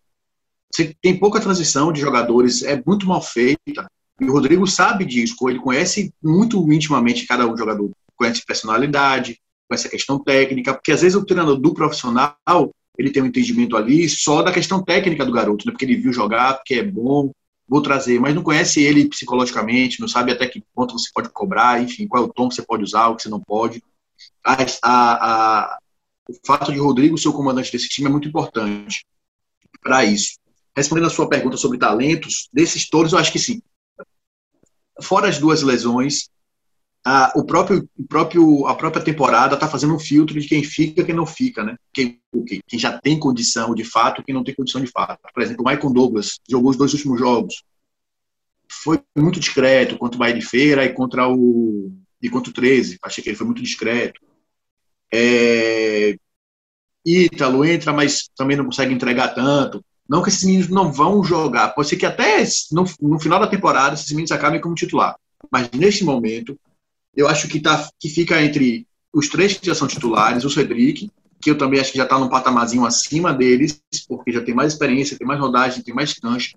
Você 0.73 0.93
tem 1.01 1.17
pouca 1.17 1.39
transição 1.39 1.93
de 1.93 2.01
jogadores, 2.01 2.61
é 2.61 2.81
muito 2.85 3.07
mal 3.07 3.21
feita. 3.21 3.89
E 4.19 4.25
o 4.25 4.31
Rodrigo 4.31 4.65
sabe 4.65 5.03
disso, 5.03 5.35
ele 5.49 5.59
conhece 5.59 6.13
muito 6.23 6.71
intimamente 6.71 7.27
cada 7.27 7.45
um 7.45 7.57
jogador, 7.57 7.91
conhece 8.15 8.45
personalidade, 8.45 9.39
conhece 9.67 9.87
a 9.87 9.91
questão 9.91 10.17
técnica, 10.17 10.73
porque 10.73 10.93
às 10.93 11.01
vezes 11.01 11.17
o 11.17 11.25
treinador 11.25 11.57
do 11.57 11.73
profissional, 11.73 12.35
ele 12.97 13.11
tem 13.11 13.21
um 13.21 13.25
entendimento 13.25 13.75
ali 13.75 14.07
só 14.07 14.41
da 14.41 14.53
questão 14.53 14.81
técnica 14.81 15.25
do 15.25 15.33
garoto, 15.33 15.65
né? 15.65 15.73
porque 15.73 15.83
ele 15.83 15.97
viu 15.97 16.13
jogar, 16.13 16.53
porque 16.55 16.75
é 16.75 16.83
bom, 16.83 17.29
vou 17.67 17.81
trazer, 17.81 18.17
mas 18.19 18.33
não 18.33 18.41
conhece 18.41 18.81
ele 18.81 19.09
psicologicamente, 19.09 19.99
não 19.99 20.07
sabe 20.07 20.31
até 20.31 20.47
que 20.47 20.63
ponto 20.73 20.97
você 20.97 21.09
pode 21.13 21.29
cobrar, 21.29 21.81
enfim, 21.81 22.07
qual 22.07 22.23
é 22.23 22.25
o 22.25 22.31
tom 22.31 22.47
que 22.47 22.55
você 22.55 22.61
pode 22.61 22.83
usar, 22.83 23.09
o 23.09 23.17
que 23.17 23.23
você 23.23 23.29
não 23.29 23.41
pode. 23.41 23.83
A, 24.45 24.53
a, 24.81 25.65
a, 25.73 25.79
o 26.29 26.33
fato 26.45 26.71
de 26.71 26.79
Rodrigo 26.79 27.17
ser 27.17 27.27
o 27.27 27.33
comandante 27.33 27.69
desse 27.69 27.89
time 27.89 28.07
é 28.07 28.11
muito 28.11 28.29
importante 28.29 29.05
para 29.81 30.05
isso. 30.05 30.37
Respondendo 30.73 31.07
a 31.07 31.09
sua 31.09 31.27
pergunta 31.27 31.57
sobre 31.57 31.77
talentos, 31.77 32.47
desses 32.53 32.87
todos, 32.87 33.11
eu 33.11 33.19
acho 33.19 33.31
que 33.31 33.39
sim 33.39 33.61
fora 35.01 35.27
as 35.27 35.39
duas 35.39 35.61
lesões, 35.61 36.29
a, 37.05 37.31
o 37.35 37.45
próprio, 37.45 37.87
o 37.97 38.07
próprio, 38.07 38.65
a 38.67 38.75
própria 38.75 39.03
temporada 39.03 39.53
está 39.53 39.67
fazendo 39.67 39.93
um 39.93 39.99
filtro 39.99 40.39
de 40.39 40.47
quem 40.47 40.63
fica 40.63 41.01
e 41.01 41.05
quem 41.05 41.13
não 41.13 41.25
fica, 41.25 41.63
né? 41.63 41.77
Quem, 41.93 42.19
quem 42.67 42.79
já 42.79 42.97
tem 42.99 43.19
condição 43.19 43.75
de 43.75 43.83
fato 43.83 44.23
quem 44.23 44.33
não 44.33 44.43
tem 44.43 44.55
condição 44.55 44.81
de 44.81 44.87
fato. 44.87 45.19
Por 45.31 45.43
exemplo, 45.43 45.63
o 45.63 45.69
Michael 45.69 45.93
Douglas 45.93 46.39
jogou 46.49 46.71
os 46.71 46.77
dois 46.77 46.93
últimos 46.93 47.19
jogos. 47.19 47.63
Foi 48.71 48.99
muito 49.15 49.39
discreto 49.39 49.97
contra 49.97 50.15
o 50.15 50.19
Bahia 50.19 50.33
de 50.33 50.41
Feira 50.41 50.83
e 50.83 50.93
contra 50.93 51.27
o, 51.29 51.91
e 52.19 52.27
contra 52.27 52.49
o 52.49 52.53
13. 52.53 52.97
Achei 53.03 53.23
que 53.23 53.29
ele 53.29 53.37
foi 53.37 53.45
muito 53.45 53.61
discreto. 53.61 54.19
É, 55.13 56.17
Ítalo 57.05 57.63
entra, 57.63 57.93
mas 57.93 58.27
também 58.35 58.57
não 58.57 58.65
consegue 58.65 58.93
entregar 58.93 59.35
tanto. 59.35 59.85
Não 60.07 60.21
que 60.21 60.29
esses 60.29 60.43
meninos 60.43 60.69
não 60.69 60.91
vão 60.91 61.23
jogar. 61.23 61.69
Pode 61.69 61.89
ser 61.89 61.97
que 61.97 62.05
até 62.05 62.43
no, 62.71 62.85
no 63.01 63.19
final 63.19 63.39
da 63.39 63.47
temporada 63.47 63.95
esses 63.95 64.09
meninos 64.11 64.31
acabem 64.31 64.61
como 64.61 64.75
titular. 64.75 65.15
Mas 65.51 65.69
neste 65.71 66.03
momento, 66.03 66.57
eu 67.15 67.27
acho 67.27 67.47
que, 67.47 67.59
tá, 67.59 67.89
que 67.99 68.09
fica 68.09 68.41
entre 68.41 68.87
os 69.13 69.29
três 69.29 69.57
que 69.57 69.65
já 69.65 69.73
são 69.73 69.87
titulares, 69.87 70.43
o 70.43 70.49
Cedric, 70.49 71.09
que 71.41 71.49
eu 71.49 71.57
também 71.57 71.79
acho 71.79 71.91
que 71.91 71.97
já 71.97 72.03
está 72.03 72.19
num 72.19 72.29
patamarzinho 72.29 72.85
acima 72.85 73.33
deles, 73.33 73.81
porque 74.07 74.31
já 74.31 74.41
tem 74.41 74.53
mais 74.53 74.73
experiência, 74.73 75.17
tem 75.17 75.27
mais 75.27 75.39
rodagem, 75.39 75.83
tem 75.83 75.93
mais 75.93 76.13
cancha. 76.13 76.55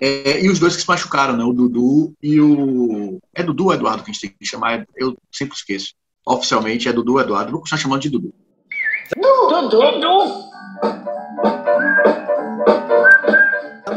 É, 0.00 0.44
e 0.44 0.48
os 0.48 0.58
dois 0.58 0.74
que 0.74 0.82
se 0.82 0.88
machucaram, 0.88 1.36
né? 1.36 1.44
O 1.44 1.52
Dudu 1.52 2.12
e 2.22 2.40
o. 2.40 3.20
É 3.34 3.42
Dudu 3.42 3.66
ou 3.66 3.74
Eduardo 3.74 4.02
que 4.02 4.10
a 4.10 4.12
gente 4.12 4.22
tem 4.22 4.30
que 4.30 4.46
chamar? 4.46 4.86
Eu 4.96 5.16
sempre 5.30 5.54
esqueço. 5.54 5.94
Oficialmente 6.26 6.88
é 6.88 6.92
Dudu 6.92 7.14
ou 7.14 7.20
Eduardo. 7.20 7.52
Vou 7.52 7.60
continuar 7.60 7.80
chamando 7.80 8.02
de 8.02 8.10
Dudu. 8.10 8.34
Dudu! 9.16 9.68
Dudu! 9.68 11.19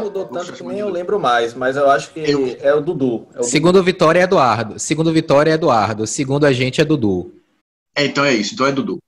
Mudou 0.04 0.26
tanto 0.26 0.52
que 0.52 0.62
nem 0.62 0.78
eu 0.78 0.88
lembro 0.88 1.18
mais, 1.18 1.54
mas 1.54 1.76
eu 1.76 1.90
acho 1.90 2.12
que 2.12 2.20
eu... 2.20 2.56
é 2.60 2.74
o 2.74 2.80
Dudu. 2.80 3.26
É 3.34 3.40
o 3.40 3.42
Segundo 3.42 3.74
Dudu. 3.74 3.84
Vitória 3.84 4.20
é 4.20 4.22
Eduardo. 4.22 4.78
Segundo 4.78 5.12
Vitória 5.12 5.50
é 5.50 5.54
Eduardo. 5.54 6.06
Segundo 6.06 6.44
a 6.44 6.52
gente 6.52 6.80
é 6.80 6.84
Dudu. 6.84 7.32
É, 7.96 8.04
então 8.04 8.24
é 8.24 8.34
isso. 8.34 8.54
Então 8.54 8.66
é 8.66 8.72
Dudu. 8.72 8.98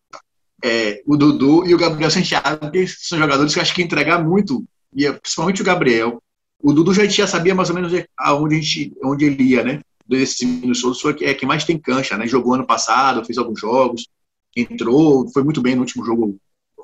É, 0.64 1.02
o 1.06 1.16
Dudu 1.16 1.66
e 1.66 1.74
o 1.74 1.78
Gabriel 1.78 2.10
Santiago, 2.10 2.70
que 2.70 2.86
são 2.86 3.18
jogadores 3.18 3.52
que 3.52 3.58
eu 3.58 3.62
acho 3.62 3.74
que 3.74 3.82
entregar 3.82 4.22
muito, 4.22 4.64
e 4.92 5.06
é, 5.06 5.12
principalmente 5.12 5.62
o 5.62 5.64
Gabriel. 5.64 6.20
O 6.60 6.72
Dudu 6.72 6.92
já, 6.94 7.04
já 7.04 7.26
sabia 7.26 7.54
mais 7.54 7.68
ou 7.68 7.74
menos 7.74 7.92
aonde, 8.18 8.56
a 8.56 8.58
gente, 8.58 8.92
onde 9.04 9.24
ele 9.26 9.42
ia, 9.42 9.62
né? 9.62 9.80
Desses 10.08 10.40
meninos 10.40 10.80
todos, 10.80 11.00
foi 11.00 11.16
é 11.20 11.34
quem 11.34 11.46
mais 11.46 11.64
tem 11.64 11.78
cancha, 11.78 12.16
né? 12.16 12.26
Jogou 12.26 12.54
ano 12.54 12.66
passado, 12.66 13.24
fez 13.24 13.36
alguns 13.38 13.60
jogos, 13.60 14.08
entrou, 14.56 15.28
foi 15.28 15.42
muito 15.42 15.60
bem 15.60 15.74
no 15.74 15.82
último 15.82 16.04
jogo, 16.04 16.38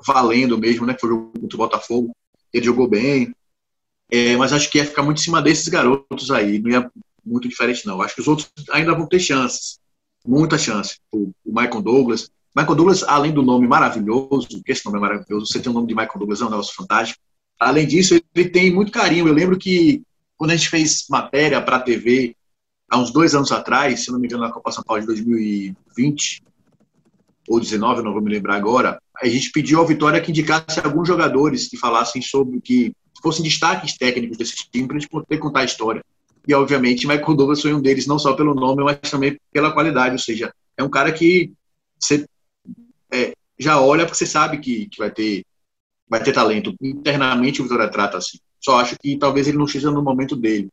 valendo 0.05 0.57
mesmo, 0.57 0.85
né? 0.85 0.93
Que 0.93 1.01
foi 1.01 1.09
o 1.09 1.13
jogo 1.13 1.39
contra 1.39 1.55
o 1.55 1.57
Botafogo. 1.57 2.15
Ele 2.51 2.65
jogou 2.65 2.87
bem. 2.87 3.33
É, 4.11 4.35
mas 4.37 4.53
acho 4.53 4.69
que 4.69 4.77
ia 4.77 4.85
ficar 4.85 5.03
muito 5.03 5.19
em 5.19 5.23
cima 5.23 5.41
desses 5.41 5.67
garotos 5.67 6.29
aí. 6.31 6.59
Não 6.59 6.69
ia, 6.69 6.91
muito 7.25 7.47
diferente, 7.47 7.85
não. 7.85 8.01
Acho 8.01 8.15
que 8.15 8.21
os 8.21 8.27
outros 8.27 8.51
ainda 8.71 8.93
vão 8.93 9.07
ter 9.07 9.19
chances, 9.19 9.79
muita 10.25 10.57
chance. 10.57 10.99
O, 11.11 11.31
o 11.45 11.53
Michael 11.53 11.81
Douglas. 11.81 12.29
Michael 12.55 12.75
Douglas, 12.75 13.03
além 13.03 13.31
do 13.31 13.41
nome 13.41 13.67
maravilhoso, 13.67 14.61
que 14.63 14.71
esse 14.71 14.85
nome 14.85 14.97
é 14.97 15.01
maravilhoso, 15.01 15.47
você 15.47 15.59
tem 15.59 15.71
o 15.71 15.73
nome 15.73 15.87
de 15.87 15.95
Michael 15.95 16.19
Douglas, 16.19 16.41
é 16.41 16.45
um 16.45 16.49
negócio 16.49 16.75
fantástico. 16.75 17.19
Além 17.59 17.87
disso, 17.87 18.19
ele 18.35 18.49
tem 18.49 18.71
muito 18.71 18.91
carinho. 18.91 19.27
Eu 19.27 19.33
lembro 19.33 19.57
que 19.57 20.03
quando 20.37 20.51
a 20.51 20.55
gente 20.55 20.69
fez 20.69 21.05
matéria 21.09 21.61
para 21.61 21.77
a 21.77 21.81
TV, 21.81 22.35
há 22.89 22.99
uns 22.99 23.11
dois 23.11 23.33
anos 23.33 23.51
atrás, 23.51 24.03
se 24.03 24.11
não 24.11 24.19
me 24.19 24.27
engano, 24.27 24.43
na 24.43 24.51
Copa 24.51 24.71
São 24.71 24.83
Paulo 24.83 25.01
de 25.01 25.07
2020 25.07 26.43
ou 27.47 27.59
19, 27.59 28.01
não 28.01 28.13
vou 28.13 28.21
me 28.21 28.31
lembrar 28.31 28.55
agora, 28.55 29.01
a 29.21 29.27
gente 29.27 29.51
pediu 29.51 29.79
ao 29.79 29.87
Vitória 29.87 30.21
que 30.21 30.31
indicasse 30.31 30.79
alguns 30.79 31.07
jogadores 31.07 31.67
que 31.67 31.77
falassem 31.77 32.21
sobre 32.21 32.61
que 32.61 32.95
fossem 33.21 33.43
destaques 33.43 33.97
técnicos 33.97 34.37
desse 34.37 34.55
time 34.69 34.87
para 34.87 34.97
a 34.97 34.99
gente 34.99 35.09
poder 35.09 35.37
contar 35.37 35.61
a 35.61 35.65
história. 35.65 36.03
E, 36.47 36.53
obviamente, 36.53 37.07
Michael 37.07 37.35
Douglas 37.35 37.61
foi 37.61 37.73
um 37.73 37.81
deles, 37.81 38.05
não 38.05 38.19
só 38.19 38.33
pelo 38.33 38.53
nome, 38.53 38.83
mas 38.83 38.99
também 39.09 39.39
pela 39.51 39.71
qualidade. 39.71 40.13
Ou 40.13 40.19
seja, 40.19 40.53
é 40.75 40.83
um 40.83 40.89
cara 40.89 41.11
que 41.11 41.53
você 41.97 42.25
é, 43.11 43.33
já 43.57 43.79
olha 43.79 44.05
porque 44.05 44.17
você 44.17 44.25
sabe 44.25 44.57
que, 44.57 44.87
que 44.87 44.97
vai, 44.97 45.09
ter, 45.09 45.45
vai 46.09 46.21
ter 46.21 46.33
talento. 46.33 46.75
Internamente, 46.81 47.61
o 47.61 47.63
Vitória 47.63 47.89
trata 47.89 48.17
assim. 48.17 48.39
Só 48.59 48.79
acho 48.79 48.97
que 48.99 49.17
talvez 49.17 49.47
ele 49.47 49.57
não 49.57 49.65
esteja 49.65 49.89
no 49.89 50.03
momento 50.03 50.35
dele. 50.35 50.69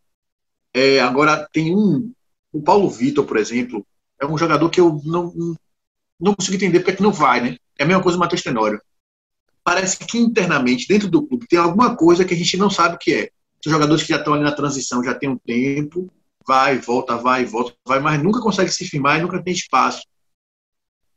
É, 0.74 1.00
agora, 1.00 1.48
tem 1.52 1.74
um. 1.74 2.12
O 2.52 2.60
Paulo 2.60 2.90
Vitor, 2.90 3.24
por 3.24 3.36
exemplo, 3.36 3.86
é 4.20 4.26
um 4.26 4.36
jogador 4.36 4.68
que 4.70 4.80
eu 4.80 5.00
não, 5.04 5.32
não 6.20 6.34
consigo 6.34 6.56
entender 6.56 6.80
porque 6.80 6.92
é 6.92 6.96
que 6.96 7.02
não 7.02 7.12
vai, 7.12 7.40
né? 7.40 7.56
É 7.78 7.84
a 7.84 7.86
mesma 7.86 8.02
coisa 8.02 8.16
do 8.16 8.20
Matheus 8.20 8.42
Tenório. 8.42 8.80
Parece 9.64 9.98
que 9.98 10.18
internamente, 10.18 10.86
dentro 10.86 11.08
do 11.08 11.26
clube, 11.26 11.46
tem 11.46 11.58
alguma 11.58 11.96
coisa 11.96 12.24
que 12.24 12.34
a 12.34 12.36
gente 12.36 12.56
não 12.56 12.70
sabe 12.70 12.96
o 12.96 12.98
que 12.98 13.14
é. 13.14 13.30
Os 13.64 13.70
jogadores 13.70 14.02
que 14.02 14.08
já 14.08 14.16
estão 14.16 14.34
ali 14.34 14.42
na 14.42 14.52
transição 14.52 15.04
já 15.04 15.14
tem 15.14 15.28
um 15.28 15.38
tempo, 15.38 16.10
vai, 16.46 16.78
volta, 16.78 17.16
vai, 17.16 17.44
volta, 17.44 17.74
vai, 17.86 18.00
mas 18.00 18.22
nunca 18.22 18.40
consegue 18.40 18.70
se 18.70 18.86
firmar 18.86 19.18
e 19.18 19.22
nunca 19.22 19.42
tem 19.42 19.52
espaço. 19.52 20.06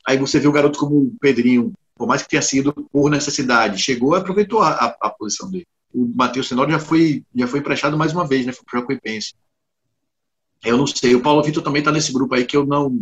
Aí 0.06 0.18
você 0.18 0.40
vê 0.40 0.48
o 0.48 0.52
garoto 0.52 0.78
como 0.78 0.98
o 0.98 1.16
Pedrinho, 1.20 1.74
por 1.96 2.08
mais 2.08 2.22
que 2.22 2.30
tenha 2.30 2.42
sido 2.42 2.74
por 2.92 3.10
necessidade, 3.10 3.82
chegou 3.82 4.16
e 4.16 4.20
aproveitou 4.20 4.62
a, 4.62 4.70
a, 4.70 4.98
a 5.02 5.10
posição 5.10 5.50
dele. 5.50 5.66
O 5.94 6.06
Matheus 6.16 6.50
Tenório 6.50 6.74
já 6.74 6.80
foi, 6.80 7.24
já 7.34 7.48
foi 7.48 7.60
emprestado 7.60 7.98
mais 7.98 8.12
uma 8.12 8.28
vez, 8.28 8.46
né? 8.46 8.52
Foi 8.52 8.66
para 8.66 8.96
o. 8.96 9.00
Eu 10.66 10.78
não 10.78 10.88
sei. 10.88 11.16
O 11.16 11.22
Paulo 11.22 11.44
Vitor 11.44 11.64
também 11.64 11.80
está 11.80 11.92
nesse 11.92 12.12
grupo 12.12 12.34
aí 12.34 12.46
que 12.46 12.58
eu 12.58 12.66
não, 12.66 12.98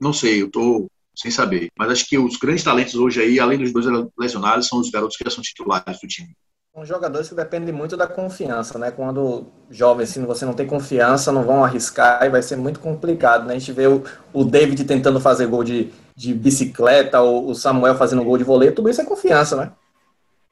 não 0.00 0.12
sei. 0.12 0.42
Eu 0.42 0.46
estou 0.46 0.90
sem 1.14 1.30
saber. 1.30 1.70
Mas 1.78 1.90
acho 1.90 2.08
que 2.08 2.18
os 2.18 2.36
grandes 2.36 2.64
talentos 2.64 2.94
hoje 2.94 3.20
aí, 3.20 3.38
além 3.38 3.58
dos 3.58 3.72
dois 3.72 3.86
lesionados, 4.18 4.66
são 4.66 4.78
os 4.78 4.90
garotos 4.90 5.16
que 5.16 5.24
já 5.24 5.30
são 5.30 5.42
titulares 5.42 6.00
do 6.00 6.08
time. 6.08 6.34
São 6.74 6.84
jogadores 6.84 7.28
que 7.28 7.36
dependem 7.36 7.72
muito 7.72 7.96
da 7.96 8.06
confiança, 8.06 8.76
né? 8.80 8.90
Quando 8.90 9.46
jovens, 9.70 10.08
se 10.08 10.18
você 10.18 10.44
não 10.44 10.54
tem 10.54 10.66
confiança, 10.66 11.30
não 11.30 11.44
vão 11.44 11.64
arriscar 11.64 12.24
e 12.24 12.28
vai 12.28 12.42
ser 12.42 12.56
muito 12.56 12.80
complicado, 12.80 13.46
né? 13.46 13.54
A 13.54 13.58
gente 13.58 13.70
vê 13.70 13.86
o, 13.86 14.02
o 14.32 14.44
David 14.44 14.82
tentando 14.84 15.20
fazer 15.20 15.46
gol 15.46 15.62
de, 15.62 15.92
de 16.16 16.34
bicicleta, 16.34 17.22
o, 17.22 17.50
o 17.50 17.54
Samuel 17.54 17.94
fazendo 17.94 18.24
gol 18.24 18.36
de 18.36 18.42
vôlei, 18.42 18.72
tudo 18.72 18.90
isso 18.90 19.00
é 19.00 19.04
confiança, 19.04 19.54
né? 19.54 19.72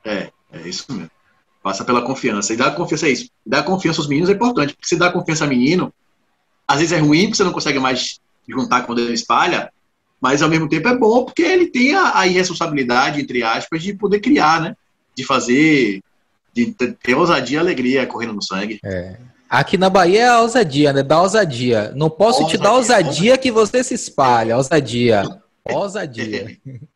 É, 0.05 0.31
é 0.53 0.69
isso 0.69 0.85
mesmo. 0.93 1.11
Passa 1.61 1.85
pela 1.85 2.03
confiança. 2.03 2.53
E 2.53 2.57
dar 2.57 2.71
confiança 2.73 3.09
é 3.09 3.11
isso. 3.11 3.29
Dar 3.45 3.65
confiança 3.65 4.01
aos 4.01 4.09
meninos 4.09 4.31
é 4.31 4.35
importante, 4.35 4.75
porque 4.75 4.89
se 4.89 4.97
dá 4.97 5.11
confiança 5.11 5.43
a 5.43 5.49
menino, 5.49 5.93
às 6.69 6.79
vezes 6.79 6.93
é 6.93 6.99
ruim, 6.99 7.23
porque 7.25 7.37
você 7.37 7.45
não 7.45 7.53
consegue 7.53 7.81
mais 7.81 8.21
juntar 8.49 8.83
quando 8.83 9.01
ele 9.01 9.13
espalha, 9.13 9.72
mas 10.23 10.41
ao 10.41 10.49
mesmo 10.49 10.69
tempo 10.69 10.89
é 10.89 10.97
bom 10.97 11.25
porque 11.25 11.43
ele 11.43 11.67
tem 11.67 11.97
a, 11.97 12.21
a 12.21 12.27
irresponsabilidade, 12.29 13.21
entre 13.21 13.43
aspas, 13.43 13.83
de 13.83 13.93
poder 13.93 14.21
criar, 14.21 14.61
né? 14.61 14.77
De 15.17 15.25
fazer, 15.25 16.01
de 16.55 16.67
ter 17.03 17.15
ousadia 17.15 17.57
e 17.57 17.61
alegria 17.61 18.07
correndo 18.07 18.35
no 18.35 18.43
sangue. 18.43 18.79
É. 18.85 19.17
Aqui 19.51 19.77
na 19.77 19.91
Bahia 19.91 20.21
é 20.21 20.29
a 20.29 20.41
ousadia, 20.41 20.93
né? 20.93 21.03
Dá 21.03 21.21
ousadia. 21.21 21.93
Não 21.97 22.09
posso 22.09 22.43
ousadia. 22.43 22.59
te 22.59 22.63
dar 22.63 22.73
ousadia 22.73 23.37
que 23.37 23.51
você 23.51 23.83
se 23.83 23.95
espalha. 23.95 24.57
Ousadia. 24.57 25.25
Ousadia. 25.65 26.57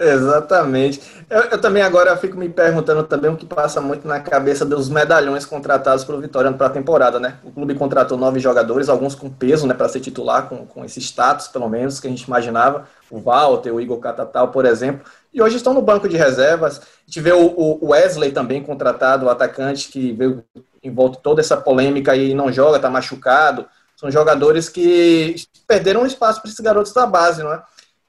Exatamente. 0.00 1.00
Eu, 1.30 1.40
eu, 1.42 1.60
também 1.60 1.82
agora 1.82 2.16
fico 2.16 2.36
me 2.36 2.48
perguntando 2.48 3.02
também 3.04 3.30
o 3.30 3.36
que 3.36 3.46
passa 3.46 3.80
muito 3.80 4.06
na 4.06 4.20
cabeça 4.20 4.64
dos 4.64 4.88
medalhões 4.88 5.44
contratados 5.44 6.04
pelo 6.04 6.20
Vitória 6.20 6.52
para 6.52 6.66
a 6.66 6.70
temporada, 6.70 7.18
né? 7.18 7.38
O 7.44 7.50
clube 7.50 7.74
contratou 7.74 8.18
nove 8.18 8.40
jogadores, 8.40 8.88
alguns 8.88 9.14
com 9.14 9.30
peso, 9.30 9.66
né, 9.66 9.74
para 9.74 9.88
ser 9.88 10.00
titular, 10.00 10.48
com, 10.48 10.66
com 10.66 10.84
esse 10.84 11.00
status, 11.00 11.48
pelo 11.48 11.68
menos, 11.68 12.00
que 12.00 12.06
a 12.06 12.10
gente 12.10 12.22
imaginava. 12.22 12.88
O 13.10 13.20
Walter, 13.20 13.72
o 13.72 13.80
Igor 13.80 13.98
Catatal, 13.98 14.48
por 14.48 14.64
exemplo. 14.64 15.06
E 15.32 15.40
hoje 15.40 15.56
estão 15.56 15.72
no 15.72 15.82
banco 15.82 16.08
de 16.08 16.16
reservas. 16.16 16.78
A 16.78 16.82
gente 17.06 17.20
vê 17.20 17.32
o, 17.32 17.54
o 17.56 17.90
Wesley 17.90 18.32
também 18.32 18.62
contratado, 18.62 19.26
o 19.26 19.30
atacante 19.30 19.88
que 19.88 20.12
veio 20.12 20.44
em 20.82 20.92
volta 20.92 21.18
toda 21.22 21.40
essa 21.40 21.56
polêmica 21.56 22.16
e 22.16 22.34
não 22.34 22.52
joga, 22.52 22.76
está 22.76 22.90
machucado. 22.90 23.66
São 23.96 24.10
jogadores 24.10 24.68
que 24.68 25.36
perderam 25.66 26.06
espaço 26.06 26.40
para 26.40 26.50
esses 26.50 26.60
garotos 26.60 26.92
da 26.92 27.06
base, 27.06 27.42
não 27.42 27.52
é? 27.52 27.62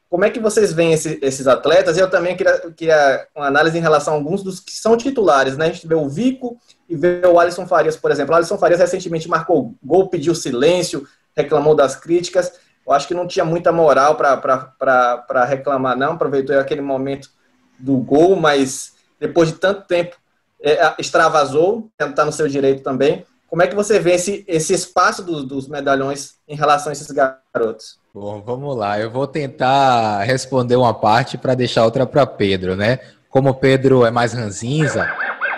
Como 0.09 0.23
é 0.23 0.29
que 0.29 0.39
vocês 0.39 0.71
veem 0.71 0.93
esse, 0.93 1.19
esses 1.21 1.47
atletas? 1.47 1.97
Eu 1.97 2.09
também 2.09 2.35
queria, 2.35 2.59
queria 2.71 3.27
uma 3.35 3.47
análise 3.47 3.77
em 3.77 3.81
relação 3.81 4.13
a 4.13 4.17
alguns 4.17 4.41
dos 4.41 4.59
que 4.59 4.71
são 4.71 4.95
titulares, 4.95 5.57
né? 5.57 5.65
A 5.65 5.71
gente 5.71 5.85
vê 5.85 5.95
o 5.95 6.07
Vico 6.07 6.57
e 6.87 6.95
vê 6.95 7.21
o 7.25 7.37
Alisson 7.37 7.67
Farias, 7.67 7.97
por 7.97 8.09
exemplo. 8.09 8.33
O 8.33 8.37
Alisson 8.37 8.57
Farias 8.57 8.79
recentemente 8.79 9.27
marcou 9.27 9.75
gol, 9.83 10.07
pediu 10.07 10.33
silêncio, 10.33 11.05
reclamou 11.35 11.75
das 11.75 11.95
críticas. 11.95 12.53
Eu 12.85 12.93
acho 12.93 13.07
que 13.07 13.13
não 13.13 13.27
tinha 13.27 13.43
muita 13.43 13.71
moral 13.71 14.15
para 14.15 15.45
reclamar, 15.45 15.97
não. 15.97 16.13
Aproveitou 16.13 16.57
aquele 16.57 16.81
momento 16.81 17.29
do 17.77 17.97
gol, 17.97 18.37
mas 18.37 18.93
depois 19.19 19.49
de 19.49 19.55
tanto 19.55 19.81
tempo 19.81 20.15
é, 20.61 20.93
extravasou, 20.97 21.89
está 21.99 22.23
no 22.23 22.31
seu 22.31 22.47
direito 22.47 22.81
também. 22.81 23.25
Como 23.47 23.61
é 23.61 23.67
que 23.67 23.75
você 23.75 23.97
vê 23.99 24.13
esse, 24.13 24.43
esse 24.47 24.73
espaço 24.73 25.23
do, 25.23 25.43
dos 25.43 25.67
medalhões 25.67 26.33
em 26.47 26.55
relação 26.55 26.89
a 26.89 26.93
esses 26.93 27.09
garotos? 27.09 27.97
Bom, 28.13 28.41
vamos 28.41 28.75
lá. 28.75 28.99
Eu 28.99 29.09
vou 29.09 29.25
tentar 29.25 30.23
responder 30.23 30.75
uma 30.75 30.93
parte 30.93 31.37
para 31.37 31.55
deixar 31.55 31.85
outra 31.85 32.05
para 32.05 32.25
Pedro, 32.25 32.75
né? 32.75 32.99
Como 33.29 33.49
o 33.49 33.53
Pedro 33.53 34.05
é 34.05 34.11
mais 34.11 34.33
ranzinza, 34.33 35.07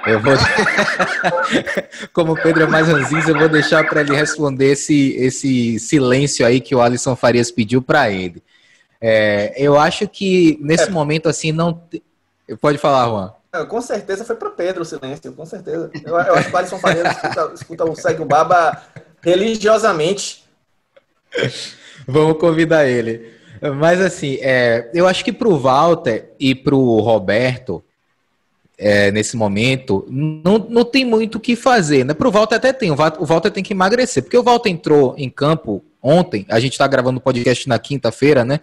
eu 0.05 0.19
vou. 0.19 0.33
Como 2.13 2.35
Pedro 2.41 2.63
é 2.63 2.67
mais 2.67 2.87
ranzinza, 2.87 3.31
eu 3.31 3.39
vou 3.39 3.49
deixar 3.49 3.87
para 3.87 4.01
ele 4.01 4.15
responder 4.15 4.73
esse, 4.73 5.15
esse 5.15 5.79
silêncio 5.79 6.45
aí 6.45 6.59
que 6.59 6.75
o 6.75 6.81
Alisson 6.81 7.15
Farias 7.15 7.51
pediu 7.51 7.81
para 7.81 8.11
ele. 8.11 8.43
É, 9.01 9.53
eu 9.55 9.79
acho 9.79 10.07
que 10.07 10.57
nesse 10.61 10.89
é. 10.89 10.89
momento 10.89 11.29
assim 11.29 11.51
não. 11.51 11.81
Pode 12.59 12.77
falar, 12.77 13.07
Juan. 13.07 13.33
Com 13.67 13.81
certeza 13.81 14.23
foi 14.23 14.35
para 14.35 14.51
Pedro 14.51 14.83
o 14.83 14.85
silêncio, 14.85 15.33
com 15.33 15.45
certeza. 15.45 15.89
Eu, 16.05 16.15
eu 16.15 16.35
acho 16.35 16.49
que 16.49 16.53
o 16.53 16.57
Alisson 16.57 16.79
Faria 16.79 17.07
escuta, 17.09 17.51
escuta 17.55 17.85
o 17.85 17.95
Segue 17.95 18.21
o 18.21 18.25
Baba 18.25 18.83
religiosamente. 19.21 20.43
Vamos 22.07 22.37
convidar 22.37 22.87
ele. 22.87 23.33
Mas 23.77 23.99
assim, 23.99 24.37
é, 24.41 24.89
eu 24.93 25.07
acho 25.07 25.23
que 25.25 25.33
para 25.33 25.47
o 25.47 25.57
Walter 25.57 26.31
e 26.39 26.53
para 26.55 26.75
o 26.75 26.99
Roberto, 26.99 27.83
é, 28.77 29.11
nesse 29.11 29.35
momento, 29.35 30.05
não, 30.09 30.57
não 30.57 30.85
tem 30.85 31.03
muito 31.03 31.35
o 31.35 31.39
que 31.39 31.55
fazer. 31.55 32.05
Né? 32.05 32.13
Para 32.13 32.27
o 32.27 32.31
Walter 32.31 32.55
até 32.55 32.71
tem, 32.71 32.91
o 32.91 32.95
Walter 32.95 33.51
tem 33.51 33.63
que 33.63 33.73
emagrecer, 33.73 34.23
porque 34.23 34.37
o 34.37 34.43
Walter 34.43 34.69
entrou 34.69 35.15
em 35.17 35.29
campo 35.29 35.83
ontem, 36.01 36.45
a 36.49 36.59
gente 36.59 36.73
está 36.73 36.87
gravando 36.87 37.17
o 37.17 37.21
podcast 37.21 37.67
na 37.67 37.77
quinta-feira, 37.77 38.45
né? 38.45 38.61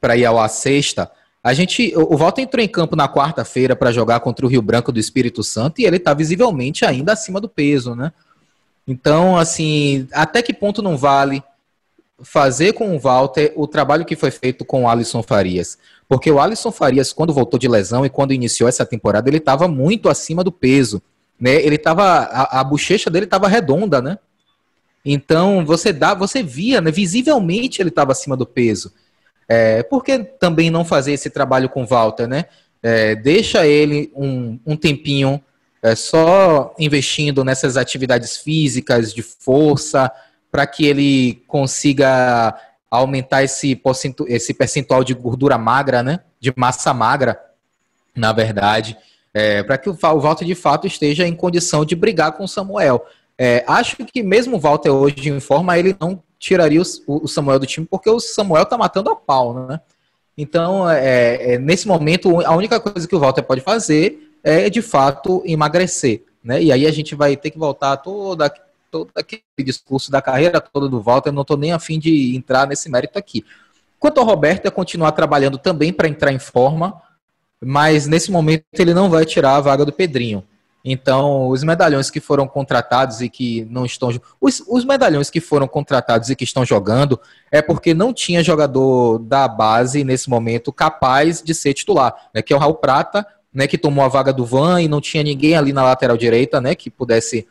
Para 0.00 0.16
ir 0.16 0.24
ao 0.24 0.40
a 0.40 0.48
sexta. 0.48 1.10
A 1.44 1.52
gente, 1.52 1.92
o 1.94 2.16
Walter 2.16 2.40
entrou 2.40 2.64
em 2.64 2.68
campo 2.68 2.96
na 2.96 3.06
quarta-feira 3.06 3.76
para 3.76 3.92
jogar 3.92 4.20
contra 4.20 4.46
o 4.46 4.48
Rio 4.48 4.62
Branco 4.62 4.90
do 4.90 4.98
Espírito 4.98 5.42
Santo 5.42 5.78
e 5.78 5.84
ele 5.84 5.98
está 5.98 6.14
visivelmente 6.14 6.86
ainda 6.86 7.12
acima 7.12 7.38
do 7.38 7.50
peso, 7.50 7.94
né? 7.94 8.14
Então, 8.88 9.36
assim, 9.36 10.08
até 10.10 10.40
que 10.40 10.54
ponto 10.54 10.80
não 10.80 10.96
vale 10.96 11.42
fazer 12.22 12.72
com 12.72 12.96
o 12.96 12.98
Walter 12.98 13.52
o 13.56 13.66
trabalho 13.66 14.06
que 14.06 14.16
foi 14.16 14.30
feito 14.30 14.64
com 14.64 14.84
o 14.84 14.88
Alisson 14.88 15.22
Farias? 15.22 15.76
Porque 16.08 16.30
o 16.30 16.40
Alisson 16.40 16.72
Farias, 16.72 17.12
quando 17.12 17.34
voltou 17.34 17.60
de 17.60 17.68
lesão 17.68 18.06
e 18.06 18.10
quando 18.10 18.32
iniciou 18.32 18.66
essa 18.66 18.86
temporada, 18.86 19.28
ele 19.28 19.36
estava 19.36 19.68
muito 19.68 20.08
acima 20.08 20.42
do 20.42 20.50
peso, 20.50 21.02
né? 21.38 21.56
Ele 21.56 21.76
estava 21.76 22.04
a, 22.04 22.60
a 22.60 22.64
bochecha 22.64 23.10
dele 23.10 23.26
estava 23.26 23.48
redonda, 23.48 24.00
né? 24.00 24.18
Então, 25.04 25.62
você 25.66 25.92
dá, 25.92 26.14
você 26.14 26.42
via, 26.42 26.80
né, 26.80 26.90
visivelmente 26.90 27.82
ele 27.82 27.90
estava 27.90 28.12
acima 28.12 28.34
do 28.34 28.46
peso. 28.46 28.90
É, 29.48 29.82
por 29.82 30.02
que 30.02 30.18
também 30.18 30.70
não 30.70 30.84
fazer 30.84 31.12
esse 31.12 31.30
trabalho 31.30 31.68
com 31.68 31.86
Walter, 31.86 32.26
né? 32.26 32.46
É, 32.82 33.14
deixa 33.14 33.66
ele 33.66 34.12
um, 34.14 34.58
um 34.66 34.76
tempinho 34.76 35.42
é, 35.82 35.94
só 35.94 36.74
investindo 36.78 37.44
nessas 37.44 37.76
atividades 37.76 38.36
físicas, 38.36 39.12
de 39.12 39.22
força, 39.22 40.10
para 40.50 40.66
que 40.66 40.86
ele 40.86 41.42
consiga 41.46 42.58
aumentar 42.90 43.42
esse, 43.42 43.80
esse 44.28 44.54
percentual 44.54 45.02
de 45.02 45.14
gordura 45.14 45.58
magra, 45.58 46.02
né? 46.02 46.20
De 46.40 46.52
massa 46.56 46.94
magra, 46.94 47.40
na 48.14 48.32
verdade, 48.32 48.96
é, 49.32 49.62
para 49.62 49.76
que 49.76 49.90
o 49.90 49.94
Walter 49.94 50.44
de 50.44 50.54
fato 50.54 50.86
esteja 50.86 51.26
em 51.26 51.34
condição 51.34 51.84
de 51.84 51.96
brigar 51.96 52.32
com 52.32 52.44
o 52.44 52.48
Samuel. 52.48 53.04
É, 53.36 53.64
acho 53.66 53.96
que 53.96 54.22
mesmo 54.22 54.56
o 54.56 54.60
Walter 54.60 54.90
hoje 54.90 55.28
em 55.28 55.40
forma, 55.40 55.76
ele 55.76 55.96
não 56.00 56.22
tiraria 56.44 56.80
o, 56.80 57.24
o 57.24 57.26
Samuel 57.26 57.58
do 57.58 57.66
time, 57.66 57.86
porque 57.90 58.10
o 58.10 58.20
Samuel 58.20 58.66
tá 58.66 58.76
matando 58.76 59.08
a 59.08 59.16
pau, 59.16 59.66
né? 59.66 59.80
Então, 60.36 60.88
é, 60.90 61.54
é, 61.54 61.58
nesse 61.58 61.88
momento, 61.88 62.44
a 62.44 62.54
única 62.54 62.78
coisa 62.78 63.08
que 63.08 63.16
o 63.16 63.18
Walter 63.18 63.42
pode 63.42 63.62
fazer 63.62 64.30
é, 64.42 64.68
de 64.68 64.82
fato, 64.82 65.42
emagrecer, 65.46 66.22
né? 66.42 66.62
E 66.62 66.70
aí 66.70 66.86
a 66.86 66.90
gente 66.90 67.14
vai 67.14 67.34
ter 67.34 67.50
que 67.50 67.58
voltar 67.58 67.96
toda, 67.96 68.52
todo 68.90 69.10
aquele 69.14 69.42
discurso 69.60 70.10
da 70.10 70.20
carreira 70.20 70.60
toda 70.60 70.86
do 70.86 71.00
Walter, 71.00 71.32
não 71.32 71.42
estou 71.42 71.56
nem 71.56 71.72
afim 71.72 71.98
de 71.98 72.36
entrar 72.36 72.66
nesse 72.66 72.90
mérito 72.90 73.18
aqui. 73.18 73.42
Quanto 73.98 74.20
ao 74.20 74.26
Roberto, 74.26 74.66
é 74.66 74.70
continuar 74.70 75.12
trabalhando 75.12 75.56
também 75.56 75.94
para 75.94 76.08
entrar 76.08 76.30
em 76.30 76.38
forma, 76.38 77.00
mas 77.58 78.06
nesse 78.06 78.30
momento 78.30 78.64
ele 78.78 78.92
não 78.92 79.08
vai 79.08 79.24
tirar 79.24 79.56
a 79.56 79.60
vaga 79.60 79.82
do 79.82 79.92
Pedrinho. 79.92 80.44
Então, 80.84 81.48
os 81.48 81.64
medalhões 81.64 82.10
que 82.10 82.20
foram 82.20 82.46
contratados 82.46 83.22
e 83.22 83.28
que 83.30 83.66
não 83.70 83.86
estão. 83.86 84.10
Os, 84.38 84.62
os, 84.68 84.84
medalhões 84.84 85.30
que 85.30 85.40
foram 85.40 85.66
contratados 85.66 86.28
e 86.28 86.36
que 86.36 86.44
estão 86.44 86.62
jogando 86.62 87.18
é 87.50 87.62
porque 87.62 87.94
não 87.94 88.12
tinha 88.12 88.44
jogador 88.44 89.18
da 89.18 89.48
base 89.48 90.04
nesse 90.04 90.28
momento 90.28 90.70
capaz 90.70 91.42
de 91.42 91.54
ser 91.54 91.72
titular, 91.72 92.14
né? 92.34 92.42
Que 92.42 92.52
é 92.52 92.56
o 92.56 92.58
Raul 92.58 92.74
Prata, 92.74 93.26
né? 93.52 93.66
Que 93.66 93.78
tomou 93.78 94.04
a 94.04 94.08
vaga 94.08 94.30
do 94.30 94.44
Van 94.44 94.82
e 94.82 94.86
não 94.86 95.00
tinha 95.00 95.22
ninguém 95.22 95.56
ali 95.56 95.72
na 95.72 95.82
lateral 95.82 96.18
direita, 96.18 96.60
né? 96.60 96.74
Que 96.74 96.90
pudesse 96.90 97.46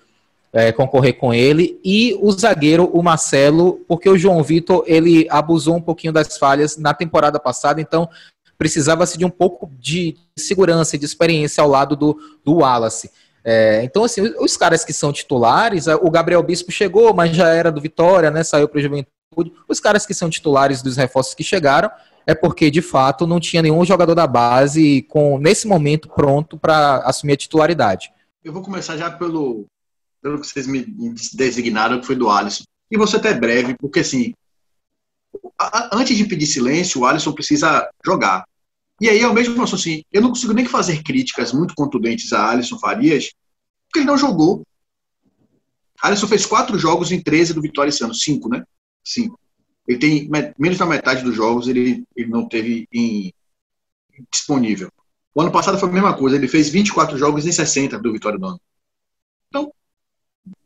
é, 0.54 0.72
concorrer 0.72 1.18
com 1.18 1.34
ele. 1.34 1.80
E 1.84 2.16
o 2.22 2.32
zagueiro, 2.32 2.86
o 2.94 3.02
Marcelo, 3.02 3.84
porque 3.88 4.08
o 4.08 4.18
João 4.18 4.44
Vitor 4.44 4.84
ele 4.86 5.26
abusou 5.32 5.76
um 5.76 5.82
pouquinho 5.82 6.14
das 6.14 6.38
falhas 6.38 6.78
na 6.78 6.94
temporada 6.94 7.40
passada, 7.40 7.82
então 7.82 8.08
precisava-se 8.64 9.18
de 9.18 9.26
um 9.26 9.30
pouco 9.30 9.70
de 9.78 10.16
segurança 10.38 10.96
e 10.96 11.00
de 11.00 11.04
experiência 11.04 11.62
ao 11.62 11.70
lado 11.70 11.98
do, 11.98 12.18
do 12.46 12.60
Wallace. 12.60 13.12
É, 13.44 13.84
então, 13.84 14.06
assim, 14.06 14.22
os 14.40 14.56
caras 14.56 14.86
que 14.86 14.94
são 14.94 15.12
titulares, 15.12 15.86
o 15.88 16.10
Gabriel 16.10 16.42
Bispo 16.42 16.72
chegou, 16.72 17.14
mas 17.14 17.36
já 17.36 17.50
era 17.50 17.70
do 17.70 17.82
Vitória, 17.82 18.32
né? 18.32 18.42
Saiu 18.42 18.70
para 18.70 18.78
o 18.80 18.82
Juventude. 18.82 19.52
Os 19.68 19.82
caras 19.82 20.06
que 20.06 20.14
são 20.14 20.30
titulares 20.30 20.82
dos 20.82 20.96
reforços 20.96 21.34
que 21.34 21.44
chegaram 21.44 21.92
é 22.26 22.34
porque, 22.34 22.72
de 22.72 22.82
fato, 22.82 23.28
não 23.28 23.38
tinha 23.38 23.62
nenhum 23.62 23.84
jogador 23.84 24.16
da 24.16 24.26
base 24.26 25.02
com, 25.10 25.38
nesse 25.38 25.68
momento, 25.68 26.08
pronto 26.08 26.58
para 26.58 27.00
assumir 27.00 27.34
a 27.34 27.38
titularidade. 27.38 28.14
Eu 28.42 28.54
vou 28.54 28.62
começar 28.62 28.96
já 28.96 29.12
pelo, 29.12 29.66
pelo 30.22 30.40
que 30.40 30.48
vocês 30.48 30.68
me 30.68 30.86
designaram, 31.34 32.00
que 32.00 32.08
foi 32.08 32.16
do 32.16 32.30
Alisson. 32.30 32.64
E 32.90 33.08
ser 33.08 33.18
até 33.18 33.34
breve, 33.34 33.76
porque, 33.78 34.00
assim, 34.00 34.34
antes 35.92 36.16
de 36.16 36.24
pedir 36.24 36.46
silêncio, 36.46 37.02
o 37.02 37.06
Alisson 37.06 37.34
precisa 37.34 37.90
jogar. 38.06 38.46
E 39.02 39.10
aí, 39.10 39.24
ao 39.24 39.34
mesmo 39.34 39.56
tempo, 39.56 39.76
assim, 39.76 40.04
eu 40.12 40.22
não 40.22 40.30
consigo 40.30 40.54
nem 40.54 40.66
fazer 40.66 41.02
críticas 41.04 41.52
muito 41.52 41.74
contundentes 41.74 42.32
a 42.32 42.52
Alisson 42.52 42.78
Farias, 42.78 43.32
porque 43.88 44.00
ele 44.00 44.06
não 44.06 44.18
jogou. 44.18 44.66
Alisson 46.02 46.28
fez 46.28 46.46
quatro 46.46 46.78
jogos 46.78 47.12
em 47.12 47.22
13 47.22 47.54
do 47.54 47.62
Vitória 47.62 47.90
esse 47.90 48.04
ano, 48.04 48.14
cinco, 48.14 48.50
né? 48.50 48.64
Cinco. 49.04 49.40
Ele 49.88 49.98
tem 49.98 50.30
menos 50.58 50.78
da 50.78 50.86
metade 50.86 51.24
dos 51.24 51.36
jogos 51.36 51.68
ele, 51.68 52.04
ele 52.16 52.30
não 52.30 52.48
teve 52.48 52.88
em, 52.92 53.34
disponível. 54.32 54.90
O 55.36 55.42
ano 55.42 55.52
passado 55.52 55.78
foi 55.80 55.90
a 55.90 55.92
mesma 55.92 56.16
coisa, 56.16 56.36
ele 56.36 56.48
fez 56.48 56.70
24 56.70 57.18
jogos 57.18 57.46
em 57.46 57.52
60 57.52 58.00
do 58.00 58.14
Vitória 58.14 58.38
do 58.38 58.46
ano. 58.46 58.62
Então, 59.50 59.74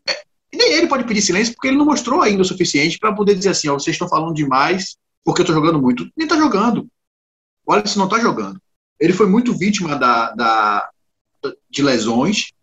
é, 0.08 0.24
nem 0.54 0.74
ele 0.74 0.88
pode 0.88 1.06
pedir 1.06 1.22
silêncio 1.22 1.54
porque 1.54 1.70
ele 1.70 1.78
não 1.78 1.86
mostrou 1.86 2.22
ainda 2.22 2.42
o 2.42 2.46
suficiente 2.46 3.00
para 3.00 3.16
poder 3.16 3.36
dizer 3.36 3.50
assim: 3.50 3.70
ó, 3.70 3.74
vocês 3.74 3.96
estão 3.96 4.10
falando 4.10 4.36
demais 4.36 4.98
porque 5.24 5.42
eu 5.42 5.44
estou 5.44 5.56
jogando 5.56 5.82
muito. 5.82 6.04
Nem 6.16 6.26
está 6.26 6.38
jogando. 6.38 6.88
O 7.68 7.74
Alisson 7.74 8.00
não 8.00 8.06
está 8.08 8.20
jogando. 8.20 8.62
Ele 8.98 9.12
foi 9.12 9.28
muito 9.28 9.54
vítima 9.54 9.96
da, 9.98 10.32
da, 10.32 10.90
de 11.70 11.84
lesões 11.84 12.54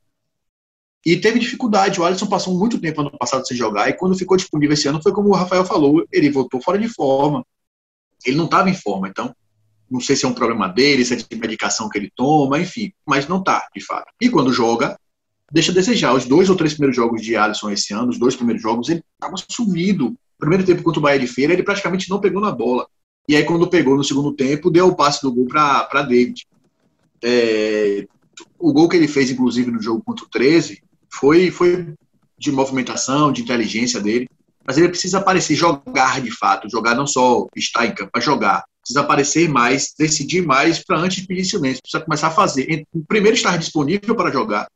e 1.04 1.16
teve 1.16 1.38
dificuldade. 1.38 2.00
O 2.00 2.04
Alisson 2.04 2.26
passou 2.26 2.58
muito 2.58 2.80
tempo 2.80 3.02
ano 3.02 3.16
passado 3.18 3.46
sem 3.46 3.56
jogar 3.56 3.90
e 3.90 3.92
quando 3.92 4.16
ficou 4.16 4.36
disponível 4.36 4.72
esse 4.72 4.88
ano 4.88 5.02
foi 5.02 5.12
como 5.12 5.28
o 5.28 5.34
Rafael 5.34 5.64
falou, 5.64 6.04
ele 6.10 6.30
voltou 6.30 6.60
fora 6.60 6.78
de 6.78 6.88
forma. 6.88 7.44
Ele 8.24 8.36
não 8.36 8.46
estava 8.46 8.70
em 8.70 8.74
forma, 8.74 9.08
então 9.08 9.34
não 9.90 10.00
sei 10.00 10.16
se 10.16 10.24
é 10.24 10.28
um 10.28 10.34
problema 10.34 10.66
dele, 10.66 11.04
se 11.04 11.12
é 11.12 11.16
de 11.16 11.36
medicação 11.36 11.90
que 11.90 11.98
ele 11.98 12.10
toma, 12.16 12.58
enfim, 12.58 12.90
mas 13.06 13.28
não 13.28 13.38
está, 13.38 13.68
de 13.74 13.84
fato. 13.84 14.10
E 14.18 14.30
quando 14.30 14.52
joga, 14.52 14.98
deixa 15.52 15.70
a 15.70 15.74
desejar. 15.74 16.14
Os 16.14 16.24
dois 16.24 16.48
ou 16.48 16.56
três 16.56 16.72
primeiros 16.72 16.96
jogos 16.96 17.22
de 17.22 17.36
Alisson 17.36 17.70
esse 17.70 17.92
ano, 17.92 18.08
os 18.08 18.18
dois 18.18 18.34
primeiros 18.34 18.62
jogos, 18.62 18.88
ele 18.88 19.04
estava 19.14 19.34
sumido. 19.50 20.14
Primeiro 20.38 20.64
tempo 20.64 20.82
contra 20.82 20.98
o 20.98 21.02
Bahia 21.02 21.20
de 21.20 21.26
Feira, 21.26 21.52
ele 21.52 21.62
praticamente 21.62 22.08
não 22.08 22.20
pegou 22.20 22.40
na 22.40 22.50
bola. 22.50 22.88
E 23.28 23.34
aí, 23.34 23.44
quando 23.44 23.68
pegou 23.68 23.96
no 23.96 24.04
segundo 24.04 24.32
tempo, 24.32 24.70
deu 24.70 24.88
o 24.88 24.96
passe 24.96 25.22
do 25.22 25.32
gol 25.32 25.46
para 25.46 26.02
David. 26.02 26.46
É, 27.22 28.06
o 28.58 28.72
gol 28.72 28.88
que 28.88 28.96
ele 28.96 29.08
fez, 29.08 29.30
inclusive, 29.30 29.70
no 29.70 29.80
jogo 29.80 30.02
contra 30.04 30.24
o 30.24 30.28
13, 30.28 30.82
foi, 31.10 31.50
foi 31.50 31.94
de 32.38 32.52
movimentação, 32.52 33.32
de 33.32 33.42
inteligência 33.42 34.00
dele. 34.00 34.28
Mas 34.66 34.76
ele 34.76 34.88
precisa 34.88 35.18
aparecer, 35.18 35.54
jogar 35.54 36.20
de 36.20 36.30
fato. 36.30 36.68
Jogar 36.68 36.94
não 36.94 37.06
só 37.06 37.46
estar 37.56 37.86
em 37.86 37.94
campo, 37.94 38.10
mas 38.14 38.24
jogar. 38.24 38.64
Precisa 38.82 39.00
aparecer 39.00 39.48
mais, 39.48 39.94
decidir 39.98 40.42
mais 40.42 40.84
para 40.84 40.98
antes 40.98 41.22
de 41.22 41.26
pedir 41.26 41.46
silêncio. 41.46 41.80
Precisa 41.80 42.04
começar 42.04 42.28
a 42.28 42.32
fazer. 42.32 42.86
Primeiro, 43.08 43.36
estar 43.36 43.56
disponível 43.56 44.14
para 44.14 44.30
jogar. 44.30 44.68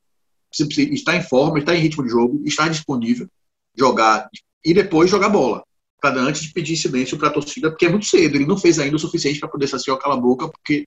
Precisa 0.49 0.95
estar 0.95 1.17
em 1.17 1.23
forma, 1.23 1.59
estar 1.59 1.75
em 1.75 1.81
ritmo 1.81 2.03
de 2.03 2.11
jogo, 2.11 2.43
estar 2.47 2.69
disponível, 2.69 3.29
jogar 3.77 4.31
e 4.65 4.73
depois 4.73 5.11
jogar 5.11 5.29
bola 5.29 5.63
para 6.01 6.21
antes 6.21 6.43
de 6.43 6.53
pedir 6.53 6.77
silêncio 6.77 7.19
para 7.19 7.29
a 7.29 7.33
torcida, 7.33 7.71
porque 7.71 7.87
é 7.87 7.89
muito 7.89 8.07
cedo. 8.07 8.37
Ele 8.37 8.47
não 8.47 8.57
fez 8.57 8.79
ainda 8.79 8.97
o 8.97 8.99
suficiente 8.99 9.41
para 9.41 9.49
poder 9.49 9.67
saciar 9.67 9.97
aquela 9.97 10.17
boca, 10.17 10.49
porque 10.49 10.87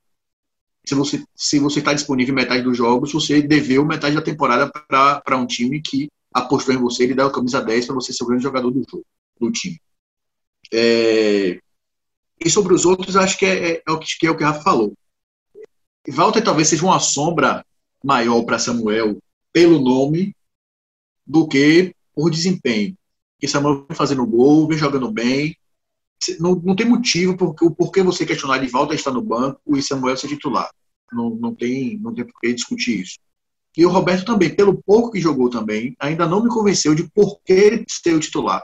se 0.85 0.95
você 0.95 1.23
se 1.35 1.59
você 1.59 1.79
está 1.79 1.93
disponível 1.93 2.33
metade 2.33 2.63
dos 2.63 2.77
jogos, 2.77 3.11
você 3.11 3.41
deveu 3.41 3.85
metade 3.85 4.15
da 4.15 4.21
temporada 4.21 4.71
para 4.87 5.37
um 5.37 5.45
time 5.45 5.81
que 5.81 6.09
apostou 6.33 6.73
em 6.73 6.77
você, 6.77 7.03
ele 7.03 7.13
dá 7.13 7.25
a 7.25 7.31
camisa 7.31 7.61
10 7.61 7.85
para 7.85 7.95
você 7.95 8.13
ser 8.13 8.23
o 8.23 8.27
grande 8.27 8.43
jogador 8.43 8.71
do 8.71 8.83
jogo, 8.89 9.05
do 9.39 9.51
time. 9.51 9.79
É... 10.73 11.59
E 12.43 12.49
sobre 12.49 12.73
os 12.73 12.85
outros, 12.85 13.15
acho 13.15 13.37
que 13.37 13.45
é, 13.45 13.73
é, 13.73 13.83
é, 13.87 13.91
o 13.91 13.99
que, 13.99 14.25
é 14.25 14.31
o 14.31 14.37
que 14.37 14.43
o 14.43 14.47
Rafa 14.47 14.61
falou. 14.61 14.93
Walter 16.07 16.41
talvez 16.41 16.69
seja 16.69 16.83
uma 16.83 16.99
sombra 16.99 17.63
maior 18.03 18.41
para 18.43 18.57
Samuel 18.57 19.21
pelo 19.53 19.79
nome 19.79 20.35
do 21.27 21.47
que 21.47 21.93
por 22.15 22.31
desempenho 22.31 22.97
que 23.41 23.47
Samuel 23.47 23.87
vem 23.89 23.97
fazendo 23.97 24.25
gol, 24.25 24.67
vem 24.67 24.77
jogando 24.77 25.11
bem. 25.11 25.57
Não, 26.39 26.53
não 26.63 26.75
tem 26.75 26.85
motivo 26.85 27.35
por, 27.35 27.55
por 27.55 27.91
que 27.91 28.03
você 28.03 28.23
questionar 28.23 28.59
de 28.59 28.67
volta 28.67 28.93
estar 28.93 29.09
no 29.09 29.21
banco 29.21 29.59
e 29.75 29.81
Samuel 29.81 30.15
ser 30.15 30.27
titular. 30.27 30.69
Não, 31.11 31.31
não, 31.31 31.55
tem, 31.55 31.97
não 31.97 32.13
tem 32.13 32.23
por 32.23 32.39
que 32.39 32.53
discutir 32.53 33.01
isso. 33.01 33.17
E 33.75 33.83
o 33.83 33.89
Roberto 33.89 34.25
também, 34.25 34.53
pelo 34.53 34.79
pouco 34.83 35.11
que 35.11 35.19
jogou 35.19 35.49
também, 35.49 35.95
ainda 35.99 36.27
não 36.27 36.43
me 36.43 36.49
convenceu 36.49 36.93
de 36.93 37.09
por 37.09 37.41
que 37.43 37.83
ser 37.89 38.13
o 38.13 38.19
titular. 38.19 38.63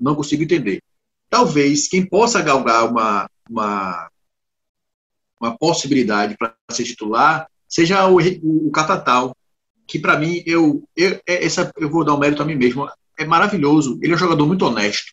Não 0.00 0.14
consigo 0.14 0.42
entender. 0.42 0.82
Talvez 1.28 1.86
quem 1.86 2.06
possa 2.06 2.40
galgar 2.40 2.90
uma, 2.90 3.28
uma, 3.50 4.08
uma 5.38 5.58
possibilidade 5.58 6.34
para 6.38 6.56
ser 6.70 6.84
titular 6.84 7.46
seja 7.68 8.08
o, 8.08 8.18
o, 8.18 8.68
o 8.68 8.70
Catatal, 8.70 9.36
que 9.86 9.98
para 9.98 10.18
mim, 10.18 10.42
eu, 10.46 10.82
eu, 10.96 11.20
é, 11.26 11.44
essa, 11.44 11.70
eu 11.76 11.90
vou 11.90 12.04
dar 12.04 12.14
um 12.14 12.18
mérito 12.18 12.40
a 12.40 12.46
mim 12.46 12.54
mesmo 12.54 12.88
é 13.18 13.24
maravilhoso. 13.24 13.98
Ele 14.02 14.12
é 14.12 14.16
um 14.16 14.18
jogador 14.18 14.46
muito 14.46 14.64
honesto. 14.64 15.12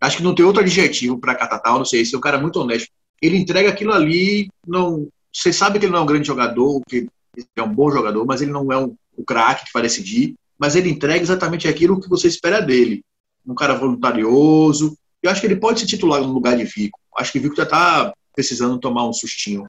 Acho 0.00 0.16
que 0.16 0.22
não 0.22 0.34
tem 0.34 0.44
outro 0.44 0.62
adjetivo 0.62 1.18
para 1.18 1.34
Catatal, 1.34 1.78
não 1.78 1.84
sei, 1.84 2.00
esse 2.00 2.14
é 2.14 2.18
um 2.18 2.20
cara 2.20 2.38
muito 2.38 2.58
honesto. 2.58 2.88
Ele 3.20 3.36
entrega 3.36 3.68
aquilo 3.68 3.92
ali, 3.92 4.48
não, 4.66 5.08
você 5.32 5.52
sabe 5.52 5.78
que 5.78 5.84
ele 5.84 5.92
não 5.92 6.00
é 6.00 6.02
um 6.02 6.06
grande 6.06 6.26
jogador, 6.26 6.82
que 6.88 7.08
é 7.56 7.62
um 7.62 7.72
bom 7.72 7.90
jogador, 7.90 8.26
mas 8.26 8.42
ele 8.42 8.50
não 8.50 8.72
é 8.72 8.76
um, 8.76 8.96
o 9.16 9.24
craque 9.24 9.66
que 9.66 9.72
vai 9.72 9.82
decidir, 9.82 10.34
mas 10.58 10.76
ele 10.76 10.90
entrega 10.90 11.22
exatamente 11.22 11.68
aquilo 11.68 12.00
que 12.00 12.08
você 12.08 12.28
espera 12.28 12.60
dele. 12.60 13.04
Um 13.46 13.54
cara 13.54 13.74
voluntarioso. 13.74 14.96
Eu 15.22 15.30
acho 15.30 15.40
que 15.40 15.46
ele 15.46 15.56
pode 15.56 15.80
ser 15.80 15.86
titular 15.86 16.20
no 16.20 16.32
lugar 16.32 16.56
de 16.56 16.64
Vico. 16.64 16.98
Acho 17.16 17.32
que 17.32 17.38
Vico 17.38 17.56
já 17.56 17.62
está 17.62 18.12
precisando 18.34 18.78
tomar 18.78 19.08
um 19.08 19.12
sustinho. 19.12 19.66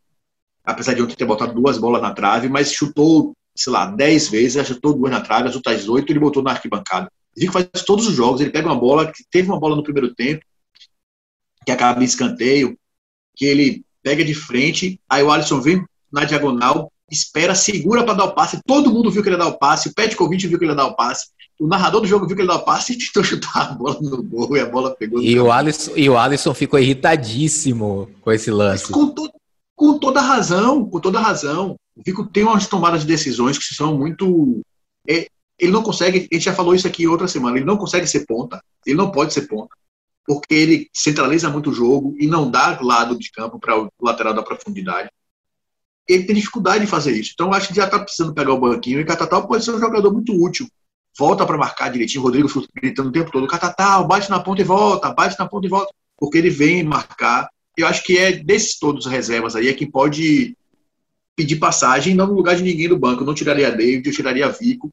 Apesar 0.63 0.93
de 0.93 1.01
ontem 1.01 1.15
ter 1.15 1.25
botado 1.25 1.53
duas 1.53 1.77
bolas 1.77 2.01
na 2.01 2.13
trave, 2.13 2.49
mas 2.49 2.71
chutou, 2.71 3.33
sei 3.55 3.71
lá, 3.71 3.85
dez 3.85 4.29
vezes, 4.29 4.65
chutou 4.65 4.93
duas 4.93 5.11
na 5.11 5.21
trave, 5.21 5.49
as 5.49 5.55
outras 5.55 5.87
oito 5.89 6.11
ele 6.11 6.19
botou 6.19 6.41
na 6.41 6.51
arquibancada. 6.51 7.11
Zico 7.37 7.53
faz 7.53 7.67
todos 7.85 8.07
os 8.07 8.15
jogos, 8.15 8.41
ele 8.41 8.51
pega 8.51 8.67
uma 8.67 8.79
bola, 8.79 9.11
teve 9.31 9.47
uma 9.49 9.59
bola 9.59 9.75
no 9.75 9.83
primeiro 9.83 10.13
tempo, 10.13 10.43
que 11.65 11.71
acaba 11.71 12.01
em 12.01 12.05
escanteio, 12.05 12.77
que 13.35 13.45
ele 13.45 13.83
pega 14.01 14.23
de 14.23 14.33
frente, 14.33 14.99
aí 15.09 15.23
o 15.23 15.31
Alisson 15.31 15.61
vem 15.61 15.83
na 16.11 16.25
diagonal, 16.25 16.91
espera, 17.09 17.55
segura 17.55 18.03
para 18.03 18.13
dar 18.13 18.25
o 18.25 18.35
passe, 18.35 18.61
todo 18.65 18.91
mundo 18.91 19.09
viu 19.09 19.23
que 19.23 19.29
ele 19.29 19.35
ia 19.35 19.43
dar 19.43 19.47
o 19.47 19.57
passe, 19.57 19.89
o 19.89 19.93
Petkovic 19.93 20.47
viu 20.47 20.59
que 20.59 20.65
ele 20.65 20.71
ia 20.71 20.75
dar 20.75 20.87
o 20.87 20.95
passe, 20.95 21.27
o 21.59 21.67
narrador 21.67 22.01
do 22.01 22.07
jogo 22.07 22.27
viu 22.27 22.35
que 22.35 22.41
ele 22.41 22.49
dar 22.49 22.57
o 22.57 22.65
passe 22.65 22.93
e 22.93 22.97
tentou 22.99 23.23
chutar 23.23 23.71
a 23.71 23.73
bola 23.73 23.97
no 24.01 24.21
gol 24.23 24.55
e 24.57 24.59
a 24.59 24.65
bola 24.65 24.95
pegou. 24.95 25.21
E 25.21 25.39
o, 25.39 25.51
Alisson, 25.51 25.93
e 25.95 26.09
o 26.09 26.17
Alisson 26.17 26.53
ficou 26.53 26.79
irritadíssimo 26.79 28.09
com 28.21 28.31
esse 28.31 28.51
lance. 28.51 28.91
Com, 28.91 29.09
to, 29.09 29.31
com 29.75 29.97
toda 29.97 30.21
razão, 30.21 30.85
com 30.85 30.99
toda 30.99 31.19
razão. 31.19 31.75
O 31.95 32.01
Vico 32.03 32.25
tem 32.25 32.43
umas 32.43 32.67
tomadas 32.67 33.01
de 33.01 33.07
decisões 33.07 33.57
que 33.57 33.73
são 33.73 33.97
muito. 33.97 34.61
É, 35.07 35.27
ele 35.57 35.71
não 35.71 35.83
consegue, 35.83 36.27
a 36.31 36.35
gente 36.35 36.45
já 36.45 36.53
falou 36.53 36.73
isso 36.73 36.87
aqui 36.87 37.07
outra 37.07 37.27
semana, 37.27 37.57
ele 37.57 37.65
não 37.65 37.77
consegue 37.77 38.07
ser 38.07 38.25
ponta, 38.25 38.63
ele 38.85 38.97
não 38.97 39.11
pode 39.11 39.33
ser 39.33 39.47
ponta, 39.47 39.75
porque 40.25 40.53
ele 40.53 40.89
centraliza 40.93 41.49
muito 41.49 41.69
o 41.69 41.73
jogo 41.73 42.15
e 42.17 42.27
não 42.27 42.49
dá 42.49 42.79
lado 42.81 43.17
de 43.17 43.31
campo 43.31 43.59
para 43.59 43.79
o 43.79 43.89
lateral 44.01 44.33
da 44.33 44.43
profundidade. 44.43 45.09
Ele 46.07 46.23
tem 46.23 46.35
dificuldade 46.35 46.83
de 46.83 46.89
fazer 46.89 47.13
isso. 47.13 47.31
Então, 47.33 47.53
acho 47.53 47.69
que 47.69 47.75
já 47.75 47.85
está 47.85 47.97
precisando 47.97 48.33
pegar 48.33 48.51
o 48.53 48.59
banquinho 48.59 48.99
e 48.99 49.05
Catatal 49.05 49.47
pode 49.47 49.63
ser 49.63 49.71
um 49.71 49.79
jogador 49.79 50.11
muito 50.11 50.33
útil. 50.33 50.67
Volta 51.17 51.45
para 51.45 51.57
marcar 51.57 51.89
direitinho, 51.89 52.23
Rodrigo 52.23 52.49
gritando 52.75 53.09
o 53.09 53.11
tempo 53.11 53.31
todo: 53.31 53.47
Catatal, 53.47 54.05
bate 54.05 54.29
na 54.29 54.39
ponta 54.39 54.61
e 54.61 54.65
volta, 54.65 55.13
bate 55.13 55.37
na 55.39 55.47
ponta 55.47 55.67
e 55.67 55.69
volta, 55.69 55.93
porque 56.17 56.37
ele 56.37 56.49
vem 56.49 56.83
marcar. 56.83 57.47
Eu 57.77 57.87
acho 57.87 58.03
que 58.03 58.17
é 58.17 58.31
desses 58.31 58.77
todos 58.77 59.05
reservas 59.05 59.55
aí 59.55 59.67
é 59.67 59.73
quem 59.73 59.89
pode 59.89 60.57
pedir 61.35 61.55
passagem, 61.57 62.15
não 62.15 62.27
no 62.27 62.33
lugar 62.33 62.55
de 62.55 62.63
ninguém 62.63 62.89
do 62.89 62.97
banco. 62.97 63.21
Eu 63.21 63.27
não 63.27 63.33
tiraria 63.33 63.71
David, 63.71 64.07
eu 64.07 64.13
tiraria 64.13 64.49
Vico 64.49 64.91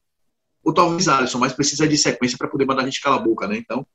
ou 0.63 0.73
talvez 0.73 1.07
Alisson, 1.07 1.39
mas 1.39 1.53
precisa 1.53 1.87
de 1.87 1.97
sequência 1.97 2.37
para 2.37 2.47
poder 2.47 2.65
mandar 2.65 2.83
a 2.83 2.85
gente 2.85 3.01
calar 3.01 3.19
a 3.19 3.23
boca, 3.23 3.47
né? 3.47 3.57
Então, 3.57 3.85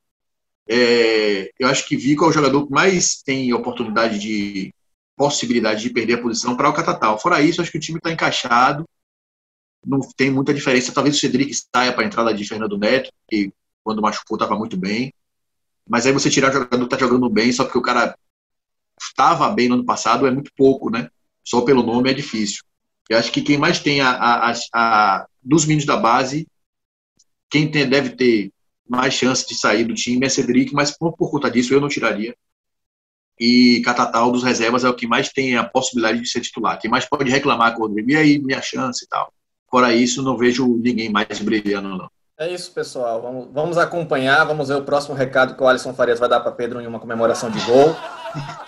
é, 0.67 1.49
eu 1.57 1.67
acho 1.67 1.87
que 1.87 1.95
Vico 1.95 2.25
é 2.25 2.27
o 2.27 2.31
jogador 2.31 2.65
que 2.65 2.73
mais 2.73 3.21
tem 3.23 3.53
oportunidade 3.53 4.19
de 4.19 4.73
possibilidade 5.15 5.81
de 5.81 5.89
perder 5.89 6.15
a 6.15 6.21
posição 6.21 6.55
para 6.55 6.69
o 6.69 6.73
Catatal. 6.73 7.17
Fora 7.19 7.41
isso, 7.41 7.61
acho 7.61 7.71
que 7.71 7.77
o 7.77 7.81
time 7.81 7.97
está 7.97 8.11
encaixado, 8.11 8.85
não 9.85 9.99
tem 10.15 10.29
muita 10.29 10.53
diferença. 10.53 10.93
Talvez 10.93 11.15
o 11.15 11.19
Cedric 11.19 11.53
saia 11.53 11.93
para 11.93 12.03
a 12.03 12.05
entrada 12.05 12.33
de 12.33 12.45
Fernando 12.45 12.77
Neto, 12.77 13.09
que 13.27 13.51
quando 13.83 14.01
machucou 14.01 14.35
estava 14.35 14.57
muito 14.57 14.77
bem. 14.77 15.13
Mas 15.87 16.05
aí 16.05 16.11
você 16.11 16.29
tirar 16.29 16.49
o 16.49 16.53
jogador 16.53 16.87
que 16.87 16.93
está 16.93 16.97
jogando 16.97 17.29
bem, 17.29 17.51
só 17.51 17.63
porque 17.63 17.77
o 17.77 17.81
cara 17.81 18.17
estava 19.01 19.49
bem 19.49 19.69
no 19.69 19.75
ano 19.75 19.85
passado, 19.85 20.27
é 20.27 20.31
muito 20.31 20.51
pouco, 20.55 20.89
né? 20.89 21.09
Só 21.43 21.61
pelo 21.61 21.81
nome 21.81 22.11
é 22.11 22.13
difícil. 22.13 22.63
Eu 23.09 23.17
acho 23.17 23.31
que 23.31 23.41
quem 23.41 23.57
mais 23.57 23.79
tem 23.79 24.01
a, 24.01 24.09
a, 24.11 24.51
a, 24.51 24.55
a 24.73 25.27
dos 25.41 25.65
meninos 25.65 25.85
da 25.85 25.95
base, 25.95 26.45
quem 27.49 27.69
tem, 27.69 27.87
deve 27.87 28.11
ter 28.11 28.51
mais 28.87 29.13
chance 29.13 29.47
de 29.47 29.55
sair 29.55 29.83
do 29.83 29.93
time 29.93 30.25
é 30.25 30.29
Cedric, 30.29 30.73
mas 30.73 30.91
por, 30.91 31.15
por 31.15 31.29
conta 31.29 31.51
disso 31.51 31.73
eu 31.73 31.81
não 31.81 31.89
tiraria. 31.89 32.35
E 33.39 33.81
Catatal 33.85 34.31
dos 34.31 34.43
reservas 34.43 34.83
é 34.83 34.89
o 34.89 34.95
que 34.95 35.05
mais 35.05 35.29
tem 35.29 35.57
a 35.57 35.63
possibilidade 35.63 36.19
de 36.19 36.27
ser 36.27 36.41
titular. 36.41 36.79
Quem 36.79 36.89
mais 36.89 37.05
pode 37.05 37.29
reclamar 37.29 37.73
com 37.73 37.83
o 37.83 37.87
Rodrigo, 37.87 38.11
e 38.11 38.15
aí 38.15 38.39
minha 38.39 38.61
chance 38.61 39.05
e 39.05 39.07
tal. 39.07 39.31
Fora 39.69 39.93
isso, 39.93 40.23
não 40.23 40.37
vejo 40.37 40.65
ninguém 40.65 41.09
mais 41.09 41.39
brilhando, 41.39 41.89
não. 41.89 42.09
É 42.39 42.51
isso, 42.51 42.71
pessoal. 42.71 43.21
Vamos, 43.21 43.47
vamos 43.51 43.77
acompanhar, 43.77 44.43
vamos 44.45 44.69
ver 44.69 44.75
o 44.75 44.83
próximo 44.83 45.15
recado 45.15 45.55
que 45.55 45.61
o 45.61 45.67
Alisson 45.67 45.93
Farias 45.93 46.19
vai 46.19 46.29
dar 46.29 46.39
para 46.39 46.51
Pedro 46.51 46.79
em 46.79 46.87
uma 46.87 46.99
comemoração 46.99 47.49
de 47.49 47.59
gol. 47.61 47.95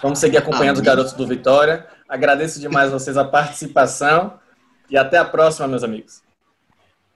Vamos 0.02 0.20
seguir 0.20 0.38
acompanhando 0.38 0.78
os 0.78 0.82
garotos 0.82 1.14
do 1.14 1.26
Vitória. 1.26 1.88
Agradeço 2.08 2.60
demais 2.60 2.90
a 2.90 2.98
vocês 2.98 3.16
a 3.16 3.24
participação 3.24 4.40
e 4.90 4.98
até 4.98 5.18
a 5.18 5.26
próxima, 5.26 5.68
meus 5.68 5.84
amigos. 5.84 6.22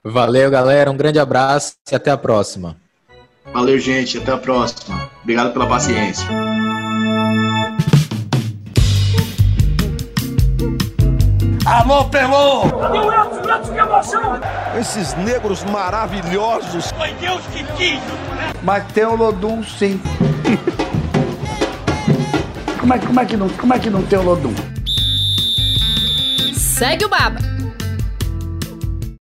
Valeu, 0.06 0.52
galera. 0.52 0.92
Um 0.92 0.98
grande 0.98 1.18
abraço 1.18 1.76
e 1.90 1.96
até 1.96 2.12
a 2.12 2.18
próxima. 2.18 2.76
Valeu, 3.54 3.80
gente. 3.80 4.18
Até 4.18 4.34
a 4.34 4.38
próxima. 4.38 5.10
Obrigado 5.22 5.54
pela 5.54 5.66
paciência. 5.66 6.28
Alô, 11.66 12.04
Pelô! 12.06 12.64
Esses 14.78 15.14
negros 15.14 15.64
maravilhosos. 15.64 16.92
Foi 16.92 17.14
Deus 17.14 17.42
que 17.54 17.64
quis. 17.78 18.00
Mas 18.62 18.86
tem 18.92 19.06
o 19.06 19.16
Lodum, 19.16 19.64
sim. 19.64 20.02
como, 22.78 22.94
é, 22.94 23.00
como, 23.00 23.20
é 23.22 23.26
que 23.26 23.38
não, 23.38 23.50
como 23.50 23.74
é 23.74 23.80
que 23.80 23.90
não 23.90 24.04
tem 24.04 24.20
o 24.20 24.24
Lodum? 24.24 24.54
Segue 26.54 27.06
o 27.06 27.10
Baba. 27.10 27.40